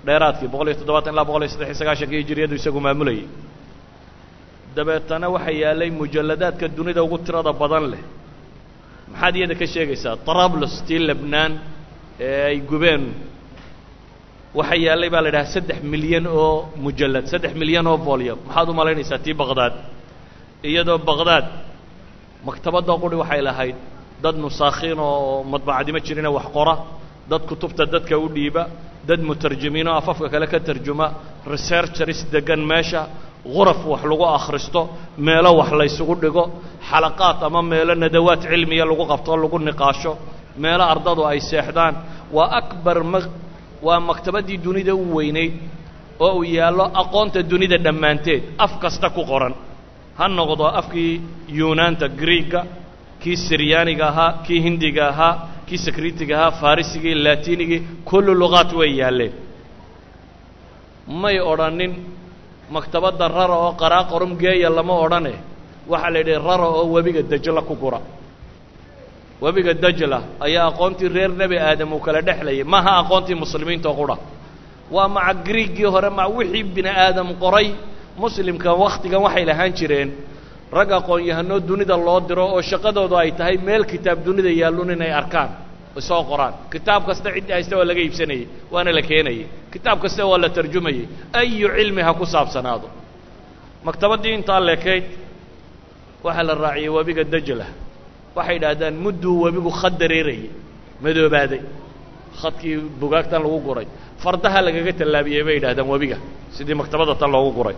dheeraadkii 0.06 0.48
boqol 0.54 0.68
iyo 0.70 0.76
toddobaatan 0.80 1.14
ilaa 1.14 1.26
boqol 1.30 1.44
iyo 1.44 1.50
saddex 1.54 1.68
iyo 1.72 1.78
sagaashankii 1.82 2.20
hijiriyadu 2.22 2.56
isagu 2.60 2.80
maamulayay. 2.86 3.26
Dabeetana 4.76 5.28
waxaa 5.36 5.52
yaallay 5.64 5.90
mujalladaadka 6.00 6.66
dunida 6.78 7.02
ugu 7.04 7.18
tirada 7.26 7.52
badan 7.62 7.86
leh 7.94 8.04
maxaad 9.12 9.36
iyada 9.40 9.56
ka 9.62 9.66
sheegaysaa 9.74 10.16
trablos 10.28 10.74
tii 10.88 11.00
lebnaan 11.10 11.52
ee 12.28 12.42
ay 12.50 12.58
gubeen. 12.72 13.04
Waxaa 14.58 14.80
yaallay 14.86 15.10
baa 15.14 15.22
la 15.26 15.30
idhaha 15.32 15.52
saddex 15.56 15.80
milyan 15.94 16.26
oo 16.42 16.52
mujallad 16.86 17.26
saddex 17.34 17.54
milyan 17.62 17.86
oo 17.92 17.98
volyum 18.08 18.40
maxaad 18.48 18.68
u 18.70 18.74
malaynaysaa 18.80 19.20
tii 19.26 19.34
baqdaad? 19.42 19.74
Iyadoo 20.70 20.98
baqdaad 21.10 21.46
maktabadda 22.48 22.94
quri 23.04 23.16
waxay 23.24 23.42
lahayd 23.50 23.76
dad 24.24 24.36
nusaakhiin 24.44 25.00
oo 25.00 25.44
madbacadimo 25.54 26.00
jirina 26.08 26.30
wax 26.38 26.48
qora 26.56 26.76
dad 27.32 27.42
kutubta 27.50 27.84
dadka 27.94 28.16
u 28.18 28.28
dhiiba 28.36 28.64
dad 29.10 29.20
mutarjimiin 29.30 29.88
oo 29.92 29.96
afafka 30.02 30.28
kale 30.34 30.48
ka 30.54 30.60
tarjuma 30.68 31.08
researchers 31.54 32.20
degan 32.34 32.62
meesha 32.72 33.02
quraf 33.54 33.80
wax 33.92 34.02
lagu 34.12 34.26
akhristo 34.38 34.82
meelo 35.28 35.50
wax 35.60 35.70
laysugu 35.80 36.16
dhigo 36.24 36.44
xalaqaad 36.90 37.38
ama 37.48 37.62
meelo 37.72 37.94
nadawaad 38.04 38.42
cilmiya 38.52 38.86
lagu 38.92 39.04
qabto 39.12 39.30
o 39.34 39.38
lagu 39.44 39.58
niqaasho 39.70 40.14
meelo 40.64 40.84
ardadu 40.94 41.22
ay 41.32 41.40
seexdaan 41.50 41.94
waa 42.36 42.50
akbar 42.60 42.98
ma 43.12 43.20
waa 43.88 44.00
maktabaddii 44.10 44.58
dunida 44.66 44.94
u 44.96 45.16
weynayd 45.18 45.54
oo 46.26 46.32
uu 46.40 46.44
yaallo 46.58 46.86
aqoonta 47.02 47.40
dunida 47.52 47.78
dhammaanteed 47.86 48.42
af 48.66 48.72
kasta 48.84 49.08
ku 49.16 49.22
qoran 49.32 49.54
ha 50.20 50.26
noqdo 50.40 50.66
afkii 50.80 51.14
yunaanta 51.60 52.08
griega 52.22 52.62
kii 53.22 53.38
siryaaniga 53.48 54.06
ahaa 54.12 54.32
kii 54.46 54.60
hindiga 54.66 55.04
ahaa 55.14 55.34
kii 55.68 55.78
sakritiga 55.86 56.34
ahaa 56.40 56.52
farisigii 56.62 57.16
latinigii 57.26 57.82
kullu 58.10 58.32
luqaat 58.42 58.70
way 58.80 58.92
yaalleen 59.02 59.34
may 61.24 61.38
odhanin 61.52 61.92
maktabadda 62.70 63.28
rara 63.28 63.56
oo 63.66 63.72
qaraa 63.82 64.04
qorum 64.12 64.32
geeya 64.42 64.70
lama 64.78 64.94
odhane 65.06 65.34
waxaa 65.92 66.10
la 66.14 66.20
yidhi 66.20 66.36
rara 66.48 66.68
oo 66.78 66.86
webiga 66.94 67.22
dajla 67.32 67.62
ku 67.62 67.76
gura. 67.76 68.00
Webiga 69.42 69.74
dajla 69.74 70.20
ayaa 70.46 70.68
aqoontii 70.72 71.10
reer 71.16 71.30
nebi 71.42 71.58
aadam 71.58 71.94
uu 71.94 72.00
kala 72.06 72.22
dhexlayay 72.28 72.64
maaha 72.74 72.92
aqoontii 73.02 73.36
muslimiinta 73.44 73.90
qura. 74.00 74.16
Waa 74.92 75.08
maca 75.16 75.34
griiggii 75.48 75.86
hore 75.94 76.10
maca 76.10 76.30
wixii 76.38 76.64
bini 76.76 76.90
aadam 76.90 77.28
qoray 77.44 77.68
muslimka 78.22 78.70
wakhtigan 78.84 79.22
waxay 79.26 79.46
lahaan 79.50 79.72
jireen 79.80 80.10
rag 80.78 80.90
aqoon-yahanoo 81.00 81.60
dunida 81.70 81.96
loo 82.08 82.20
diro 82.28 82.46
oo 82.56 82.62
shaqadoodu 82.62 83.16
ay 83.22 83.32
tahay 83.40 83.58
meel 83.68 83.84
kitaab 83.92 84.20
dunida 84.26 84.50
yaallun 84.62 84.90
inay 84.96 85.12
arkaan 85.22 85.50
soo 86.02 86.24
qoraan. 86.30 86.54
Kitaab 86.74 87.02
kasta 87.08 87.30
ciddii 87.36 87.54
haysta 87.58 87.74
waa 87.80 87.86
laga 87.90 88.02
iibsanayey 88.06 88.46
waana 88.74 88.92
la 88.98 89.02
keenayey 89.10 89.46
kitaab 89.74 89.98
kasta 90.04 90.22
waa 90.32 90.38
la 90.44 90.50
tarjumayey 90.58 91.06
ayu 91.40 91.68
cilmi 91.78 92.02
ha 92.08 92.12
ku 92.20 92.26
saabsanaado. 92.26 92.88
Maktabaddii 93.88 94.34
intaa 94.38 94.60
leekayd 94.70 95.06
waxaa 96.26 96.44
la 96.50 96.54
raaciyey 96.66 96.90
webiga 96.98 97.24
dajla. 97.34 97.66
Waxay 98.38 98.56
idhaahdaan 98.60 98.96
mudduu 99.06 99.36
webigu 99.46 99.72
khad 99.80 99.94
dareerayay 100.02 100.50
madoobaaday. 101.04 101.62
Khadkii 102.42 102.76
bugaagtan 103.02 103.42
lagu 103.46 103.60
guray. 103.68 103.88
Fardaha 104.24 104.60
lagaga 104.68 104.92
tallaabiyey 105.00 105.44
bay 105.48 105.56
yidhahdaan 105.58 105.88
webiga 105.94 106.18
sidii 106.56 106.76
maktabadda 106.82 107.16
tan 107.22 107.32
loogu 107.36 107.52
guray. 107.58 107.76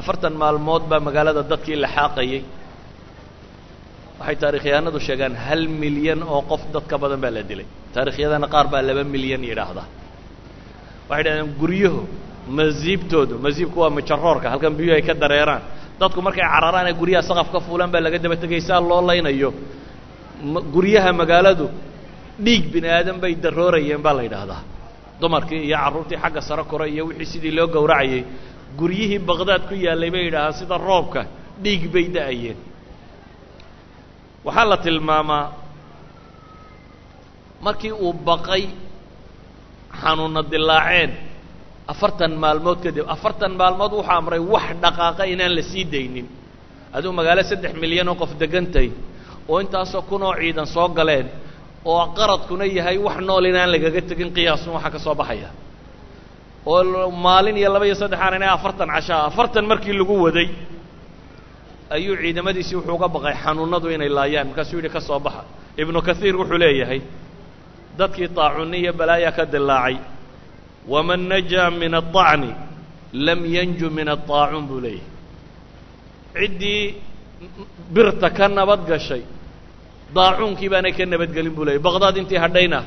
Afartan 0.00 0.34
maalmood 0.42 0.82
baa 0.90 1.00
magaalada 1.06 1.42
dadkii 1.52 1.76
la 1.84 1.88
xaaqayey 1.96 2.40
waxay 4.20 4.36
taarikhyahanadu 4.42 4.98
sheegaan 5.06 5.34
hal 5.46 5.62
milyan 5.82 6.20
oo 6.34 6.40
qof 6.50 6.62
dad 6.74 6.84
ka 6.90 6.96
badan 7.02 7.20
baa 7.24 7.30
la 7.36 7.42
dilay. 7.50 7.66
Taarikhyadana 7.94 8.46
qaar 8.54 8.66
baa 8.72 8.82
laba 8.88 9.02
milyan 9.14 9.42
yidhaahdaa 9.50 9.86
waxay 11.10 11.22
dhahdeen 11.26 11.48
guryahu 11.60 12.00
masiibtoodu 12.58 13.34
masiibku 13.46 13.78
waa 13.82 13.90
mijaroorka 13.98 14.46
halkan 14.52 14.72
biyuhu 14.78 14.94
ay 14.98 15.02
ka 15.08 15.14
dareeraan. 15.22 15.62
Dadku 16.00 16.20
markay 16.26 16.42
cararaan 16.52 16.86
ee 16.90 16.94
guryaha 17.00 17.22
saqaf 17.30 17.48
ka 17.54 17.58
fuulaan 17.66 17.90
baa 17.94 18.00
laga 18.06 18.18
daba 18.24 18.36
tegay 18.42 18.60
saa 18.68 18.80
loo 18.90 19.00
laynayo. 19.10 19.50
Guryaha 20.74 21.10
magaaladu 21.20 21.66
dhiig 22.44 22.64
bini 22.72 22.88
aadan 22.96 23.16
bay 23.22 23.32
daroorayeen 23.44 24.00
baa 24.06 24.14
la 24.18 24.22
yidhaahdaa. 24.26 24.60
Dumarkii 25.20 25.60
iyo 25.68 25.76
carruurtii 25.82 26.18
xagga 26.22 26.40
sare 26.48 26.62
koray 26.70 26.90
iyo 26.94 27.02
wixii 27.08 27.26
sidii 27.32 27.50
loo 27.58 27.66
gowracayey 27.76 28.22
guryihii 28.80 29.18
baqdaad 29.30 29.62
ku 29.68 29.74
yaallay 29.86 30.10
bay 30.14 30.22
yidhaahaan 30.28 30.54
sida 30.60 30.76
roobka 30.88 31.20
dhiig 31.64 31.82
bay 31.94 32.06
da'ayeen 32.16 32.56
waxaa 34.46 34.64
la 34.72 34.76
tilmaamaa 34.86 35.44
markii 37.66 37.92
uu 38.06 38.12
baqay 38.28 38.64
xanuunna 40.00 40.42
dilaaceen 40.52 41.10
afartan 41.92 42.32
maalmood 42.42 42.78
kadib 42.84 43.04
afartan 43.14 43.52
maalmood 43.60 43.92
wuxuu 43.98 44.12
amray 44.18 44.38
wax 44.54 44.66
dhaqaaqa 44.82 45.22
inaan 45.32 45.52
la 45.58 45.62
sii 45.70 45.84
daynin. 45.92 46.26
Aduu 46.96 47.12
magaalo 47.18 47.42
saddex 47.50 47.72
milyan 47.82 48.08
oo 48.08 48.14
qof 48.22 48.32
degantay 48.42 48.88
oo 49.50 49.58
intaasoo 49.64 50.02
kunoo 50.10 50.34
ciidan 50.40 50.66
soo 50.74 50.88
galeen 50.98 51.26
oo 51.92 52.02
qaradkuna 52.18 52.64
yahay 52.78 52.98
wax 53.06 53.16
nool 53.28 53.44
inaan 53.50 53.70
lagaga 53.74 54.00
tegin 54.08 54.30
qiyaasun 54.36 54.72
waxa 54.76 54.90
ka 54.94 54.98
soo 55.06 55.14
baxaya. 55.20 55.50
Oo 56.66 57.10
maalin 57.26 57.56
iyo 57.60 57.68
laba 57.74 57.86
iyo 57.88 57.94
saddexaan 58.02 58.34
inay 58.38 58.48
afartan 58.56 58.88
cashaa 58.94 59.20
afartan 59.28 59.64
markii 59.70 59.92
lagu 60.00 60.14
waday 60.26 60.48
ayuu 61.95 62.15
ciidamadiisii 62.21 62.75
wuxuu 62.79 62.95
uga 62.97 63.07
baqay 63.15 63.35
xanuunadu 63.43 63.87
inay 63.95 64.09
laayaan 64.17 64.47
markaasuu 64.49 64.77
yidhi 64.79 64.89
ka 64.95 65.01
soo 65.07 65.19
baxa 65.25 65.43
ibnu 65.81 65.99
kaiir 66.07 66.35
wuxuu 66.41 66.57
leeyahay 66.63 67.01
dadkii 67.99 68.27
taacunni 68.37 68.77
iyo 68.83 68.93
balaaya 68.99 69.31
ka 69.37 69.43
dilaacay 69.53 69.95
waman 70.93 71.21
najaa 71.31 71.69
min 71.81 71.93
aلطacni 71.99 72.51
lam 73.25 73.39
yanju 73.55 73.87
min 73.97 74.07
aلطaacuun 74.15 74.65
buu 74.69 74.79
leeyahay 74.85 75.11
ciddii 76.39 76.81
birta 77.93 78.27
ka 78.37 78.45
nabad 78.57 78.81
gashay 78.89 79.23
daacuunkii 80.15 80.69
baanay 80.73 80.93
ka 80.97 81.03
nabadgelin 81.13 81.53
buu 81.57 81.65
leeyay 81.67 81.81
baqdaad 81.87 82.15
intii 82.21 82.39
hadhayna 82.45 82.79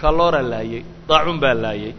kaloora 0.00 0.42
laayey 0.52 0.82
daacuun 1.08 1.38
baa 1.42 1.54
laayey 1.64 1.92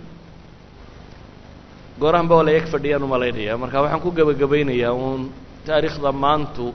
goorahan 2.00 2.28
ba 2.30 2.36
waa 2.40 2.44
la 2.48 2.52
eg 2.60 2.66
fadhiyaan 2.74 3.04
u 3.04 3.08
malaynaya 3.14 3.54
marka 3.62 3.78
waxaan 3.84 4.02
ku 4.06 4.10
gebagabaynayaa 4.18 4.94
uun 4.94 5.22
taariikhda 5.67 6.11
maantu. 6.25 6.67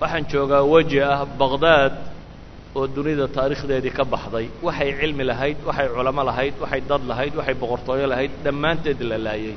Waxaan 0.00 0.24
joogaa 0.32 0.62
weji 0.72 0.98
ah 1.12 1.20
baqdaad 1.40 1.94
oo 2.78 2.86
dunida 2.96 3.26
taariikhdeedii 3.36 3.90
ka 3.98 4.04
baxday. 4.12 4.46
Waxay 4.66 4.90
cilmi 5.00 5.24
lahayd 5.30 5.56
waxay 5.68 5.88
culamo 5.94 6.22
lahayd 6.30 6.54
waxay 6.62 6.80
dad 6.90 7.02
lahayd 7.10 7.32
waxay 7.38 7.54
boqortooyo 7.62 8.06
lahayd 8.12 8.30
dhammaanteed 8.44 9.00
la 9.10 9.18
laayay. 9.26 9.56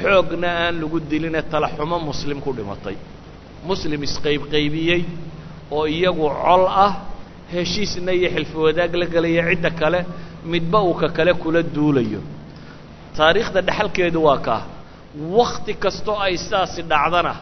Xoogna 0.00 0.48
aan 0.64 0.74
lagu 0.80 0.98
diline 1.10 1.40
talaxumo 1.52 1.96
muslim 2.10 2.38
ku 2.44 2.50
dhimatay. 2.58 2.96
Muslim 3.70 4.00
isqaybqaybiyey 4.08 5.02
oo 5.76 5.84
iyagu 5.96 6.26
col 6.44 6.64
ah 6.86 6.92
heshiisna 7.52 8.12
iyo 8.18 8.28
xilfi 8.34 8.56
wadaag 8.66 8.92
la 9.00 9.06
gelaya 9.14 9.42
cidda 9.50 9.70
kale 9.80 10.00
midba 10.52 10.78
uu 10.88 10.94
ka 11.00 11.08
kale 11.16 11.32
kula 11.42 11.62
duulayo. 11.74 12.20
Taariikhda 13.16 13.60
dhexalkeedu 13.68 14.20
waa 14.28 14.38
kaa 14.46 14.62
wakti 15.36 15.72
kastoo 15.84 16.18
ay 16.26 16.36
saasi 16.36 16.82
dhacdana. 16.82 17.34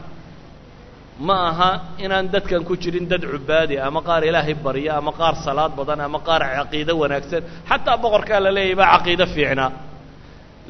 Ma 1.19 1.37
aha 1.49 1.71
inaan 2.05 2.29
dadkan 2.35 2.65
ku 2.69 2.77
jirin 2.77 3.07
dad 3.09 3.23
cubaadi 3.33 3.79
ama 3.79 4.01
qaar 4.09 4.23
ilaahay 4.29 4.55
barya 4.55 4.93
ama 5.01 5.13
qaar 5.13 5.35
salaad 5.45 5.73
badan 5.79 6.01
ama 6.01 6.19
qaar 6.29 6.43
caqiido 6.57 6.93
wanaagsan. 7.03 7.43
Xataa 7.69 7.97
boqorkaa 8.03 8.41
la 8.45 8.51
leeyahy 8.57 8.75
baa 8.81 8.89
caqiido 8.99 9.27
fiicnaa 9.35 9.71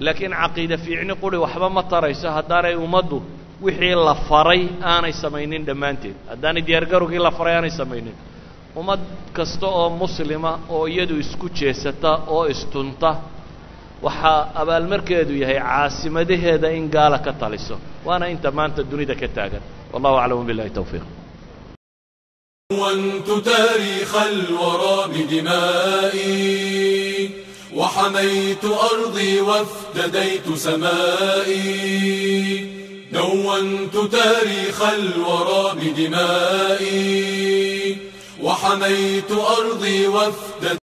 laakiin 0.04 0.32
caqiide 0.42 0.76
fiicni 0.84 1.14
quri 1.22 1.36
waxba 1.44 1.68
ma 1.76 1.82
tarayso 1.92 2.28
haddaanay 2.36 2.74
ummaddu 2.84 3.18
wixii 3.64 3.94
la 4.08 4.14
faray 4.28 4.62
aanay 4.92 5.12
samaynin 5.22 5.62
dhammaanteed. 5.68 6.14
Haddaanay 6.30 6.62
diyaargarowgii 6.68 7.18
la 7.26 7.30
faray 7.38 7.54
aanay 7.58 7.70
samaynin. 7.80 8.14
Ummad 8.80 9.00
kasta 9.36 9.66
oo 9.80 9.88
muslima 10.02 10.52
oo 10.76 10.84
iyadu 10.92 11.14
isku 11.24 11.46
jeesata 11.58 12.12
oo 12.34 12.44
istunta 12.54 13.10
waxaa 14.02 14.40
abaalmarkeedu 14.62 15.32
yahay 15.42 15.58
caasimadaheeda 15.68 16.68
in 16.78 16.84
gaala 16.94 17.18
ka 17.26 17.32
taliso. 17.32 17.76
Waana 18.06 18.26
inta 18.34 18.50
maanta 18.58 18.82
dunida 18.90 19.14
ka 19.20 19.28
taagan. 19.36 19.62
Wallahu 19.92 20.16
aclam 20.22 20.46
bilahi 20.50 20.70
towfiiq 20.80 21.04
ونت 22.72 23.28
تاريخ 23.30 24.12
الورى 24.16 24.98
بدمائي 25.14 26.36
وحميت 27.74 28.64
أرضي 28.64 29.40
وافتديت 29.40 30.46
سمائي 30.54 31.66
دونت 33.12 33.96
تاريخ 34.12 34.82
الورى 34.82 35.64
بدمائي 35.80 37.16
وحميت 38.42 39.30
أرضي 39.58 40.06
وافتديت 40.06 40.85